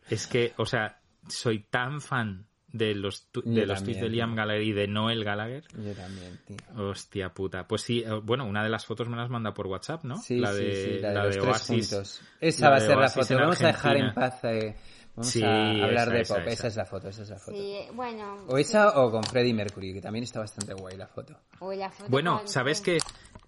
Es 0.09 0.25
que, 0.25 0.53
o 0.57 0.65
sea, 0.65 0.99
soy 1.27 1.59
tan 1.69 2.01
fan 2.01 2.47
de 2.71 2.95
los, 2.95 3.27
tu- 3.31 3.43
Yo 3.45 3.51
de 3.61 3.65
los 3.67 3.83
tweets 3.83 4.01
de 4.01 4.09
Liam. 4.09 4.35
Gallagher 4.35 4.63
y 4.63 4.71
de 4.71 4.87
Noel 4.87 5.23
Gallagher. 5.23 5.65
Yo 5.77 5.93
también, 5.93 6.39
tío. 6.47 6.57
Hostia 6.77 7.33
puta. 7.33 7.67
Pues 7.67 7.81
sí, 7.83 7.99
eh, 8.05 8.19
bueno, 8.23 8.45
una 8.45 8.63
de 8.63 8.69
las 8.69 8.85
fotos 8.85 9.07
me 9.07 9.17
las 9.17 9.29
manda 9.29 9.53
por 9.53 9.67
WhatsApp, 9.67 10.03
¿no? 10.03 10.17
Sí, 10.17 10.37
la 10.39 10.51
sí, 10.53 10.63
de, 10.63 10.73
sí, 10.95 10.99
la 11.01 11.09
de 11.09 11.13
la 11.15 11.25
los 11.25 11.37
tres 11.37 11.61
juntos. 11.67 12.21
Esa 12.41 12.65
la 12.65 12.69
va 12.71 12.75
a 12.77 12.79
ser 12.79 12.89
la 12.89 12.95
Oasis 13.03 13.21
foto. 13.21 13.33
en 13.33 13.39
Vamos 13.39 13.61
a 13.61 13.67
dejar 13.67 13.97
en 13.97 14.13
paz. 14.13 14.43
eh, 14.45 14.75
Vamos 15.17 15.31
Sí, 15.33 15.41
a 15.43 15.71
hablar 15.83 16.07
esa, 16.07 16.11
de 16.13 16.23
pop. 16.25 16.37
esa. 16.37 16.51
Esa 16.51 16.67
es 16.67 16.75
la 16.75 16.85
foto, 16.85 17.09
esa 17.09 17.21
es 17.23 17.29
la 17.31 17.39
foto. 17.39 17.57
Sí, 17.57 17.75
bueno... 17.93 18.45
O 18.47 18.57
esa 18.59 18.99
o 19.01 19.09
con 19.11 19.23
Freddie 19.23 19.53
Mercury, 19.53 19.93
que 19.93 20.01
también 20.01 20.23
está 20.23 20.39
bastante 20.39 20.73
guay 20.75 20.95
la 20.95 21.07
foto. 21.07 21.39
o 21.59 21.73
la 21.73 21.89
foto 21.89 22.09
Bueno, 22.11 22.41
¿sabes 22.45 22.81
que, 22.81 22.99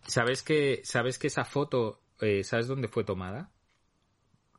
sabes 0.07 0.41
que, 0.41 0.81
sabes 0.83 1.19
que 1.19 1.27
esa 1.27 1.45
foto, 1.45 2.01
eh, 2.21 2.43
¿sabes 2.43 2.67
dónde 2.67 2.87
fue 2.87 3.03
tomada? 3.03 3.51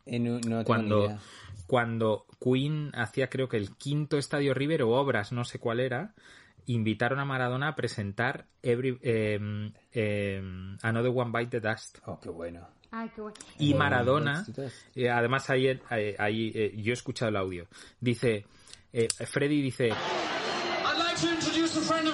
En 0.07 0.28
un- 0.31 0.41
no 0.41 0.41
tengo 0.41 0.57
ni 0.61 0.65
Cuando, 0.65 1.05
idea. 1.07 1.19
cuando 1.66 2.27
Queen 2.41 2.93
hacía 2.95 3.28
creo 3.28 3.49
que 3.49 3.57
el 3.57 3.77
quinto 3.77 4.16
Estadio 4.16 4.55
River 4.55 4.82
o 4.85 4.91
Obras, 4.91 5.32
no 5.32 5.45
sé 5.45 5.59
cuál 5.59 5.81
era, 5.81 6.15
invitaron 6.66 7.19
a 7.19 7.24
Maradona 7.24 7.69
a 7.69 7.74
presentar 7.77 8.47
Every, 8.62 8.99
em, 9.03 9.73
Another 10.82 11.11
One 11.12 11.32
Bite 11.32 11.61
the 11.61 11.69
Dust. 11.69 11.99
Oh, 12.07 12.20
qué 12.20 12.31
bueno. 12.31 12.69
Ay, 12.93 13.09
qué 13.15 13.21
bueno. 13.21 13.37
Y 13.59 13.73
Eh, 13.73 13.75
Maradona, 13.77 14.41
éxitos. 14.41 14.73
eh, 14.97 15.09
además 15.11 15.49
ayer, 15.51 15.81
eh, 15.93 16.17
ahí, 16.19 16.51
eh, 16.55 16.73
yo 16.77 16.91
he 16.91 16.95
escuchado 16.95 17.29
el 17.29 17.37
audio, 17.37 17.67
dice, 18.01 18.45
eh, 18.93 19.07
Freddy 19.27 19.62
dice, 19.62 19.89
I'd 19.91 20.99
like 20.99 21.21
to 21.21 21.29
introduce 21.33 21.77
a 21.79 21.83
friend 21.83 22.09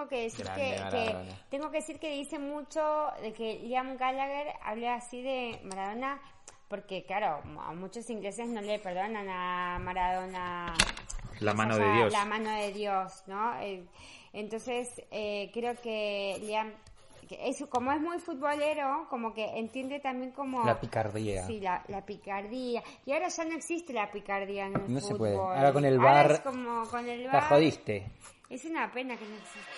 tengo 0.00 0.08
que 0.08 0.22
decir 0.22 0.44
Grande 0.44 0.62
que, 0.90 0.90
que- 0.90 1.34
tengo 1.50 1.70
que 1.70 1.76
decir 1.78 1.98
que 1.98 2.10
dice 2.10 2.38
mucho 2.38 3.08
de 3.22 3.32
que 3.32 3.58
Liam 3.60 3.96
Gallagher 3.96 4.54
habla 4.62 4.94
así 4.94 5.20
de 5.22 5.60
Maradona 5.64 6.20
porque 6.68 7.04
claro, 7.04 7.40
a 7.60 7.72
muchos 7.74 8.08
ingleses 8.10 8.48
no 8.48 8.60
le 8.60 8.78
perdonan 8.78 9.28
a 9.28 9.78
Maradona 9.80 10.72
La 11.40 11.52
o 11.52 11.54
mano 11.54 11.74
sea, 11.74 11.84
de 11.86 11.92
Dios. 11.96 12.12
La 12.12 12.24
mano 12.24 12.50
de 12.50 12.72
Dios, 12.72 13.24
¿no? 13.26 13.60
Eh, 13.60 13.84
Entonces, 14.32 15.02
eh, 15.10 15.50
creo 15.52 15.74
que 15.82 16.36
Liam, 16.42 16.72
es, 17.28 17.64
como 17.68 17.90
es 17.92 18.00
muy 18.00 18.18
futbolero, 18.20 19.06
como 19.10 19.34
que 19.34 19.44
entiende 19.58 19.98
también 19.98 20.30
como... 20.30 20.64
La 20.64 20.78
picardía. 20.78 21.44
Sí, 21.46 21.58
la, 21.60 21.82
la 21.88 22.04
picardía. 22.06 22.82
Y 23.04 23.12
ahora 23.12 23.26
ya 23.28 23.44
no 23.44 23.54
existe 23.56 23.92
la 23.92 24.08
picardía 24.10 24.66
en 24.66 24.76
el 24.76 24.94
No 24.94 25.00
se 25.00 25.14
puede. 25.16 25.36
Ahora 25.36 25.72
con 25.72 25.84
el 25.84 26.00
es 26.30 26.40
como 26.40 26.84
con 26.88 27.08
el 27.08 27.24
La 27.24 27.32
VAR. 27.32 27.48
jodiste. 27.48 28.06
Es 28.50 28.64
una 28.64 28.92
pena 28.92 29.16
que 29.16 29.24
no 29.26 29.36
exista. 29.36 29.70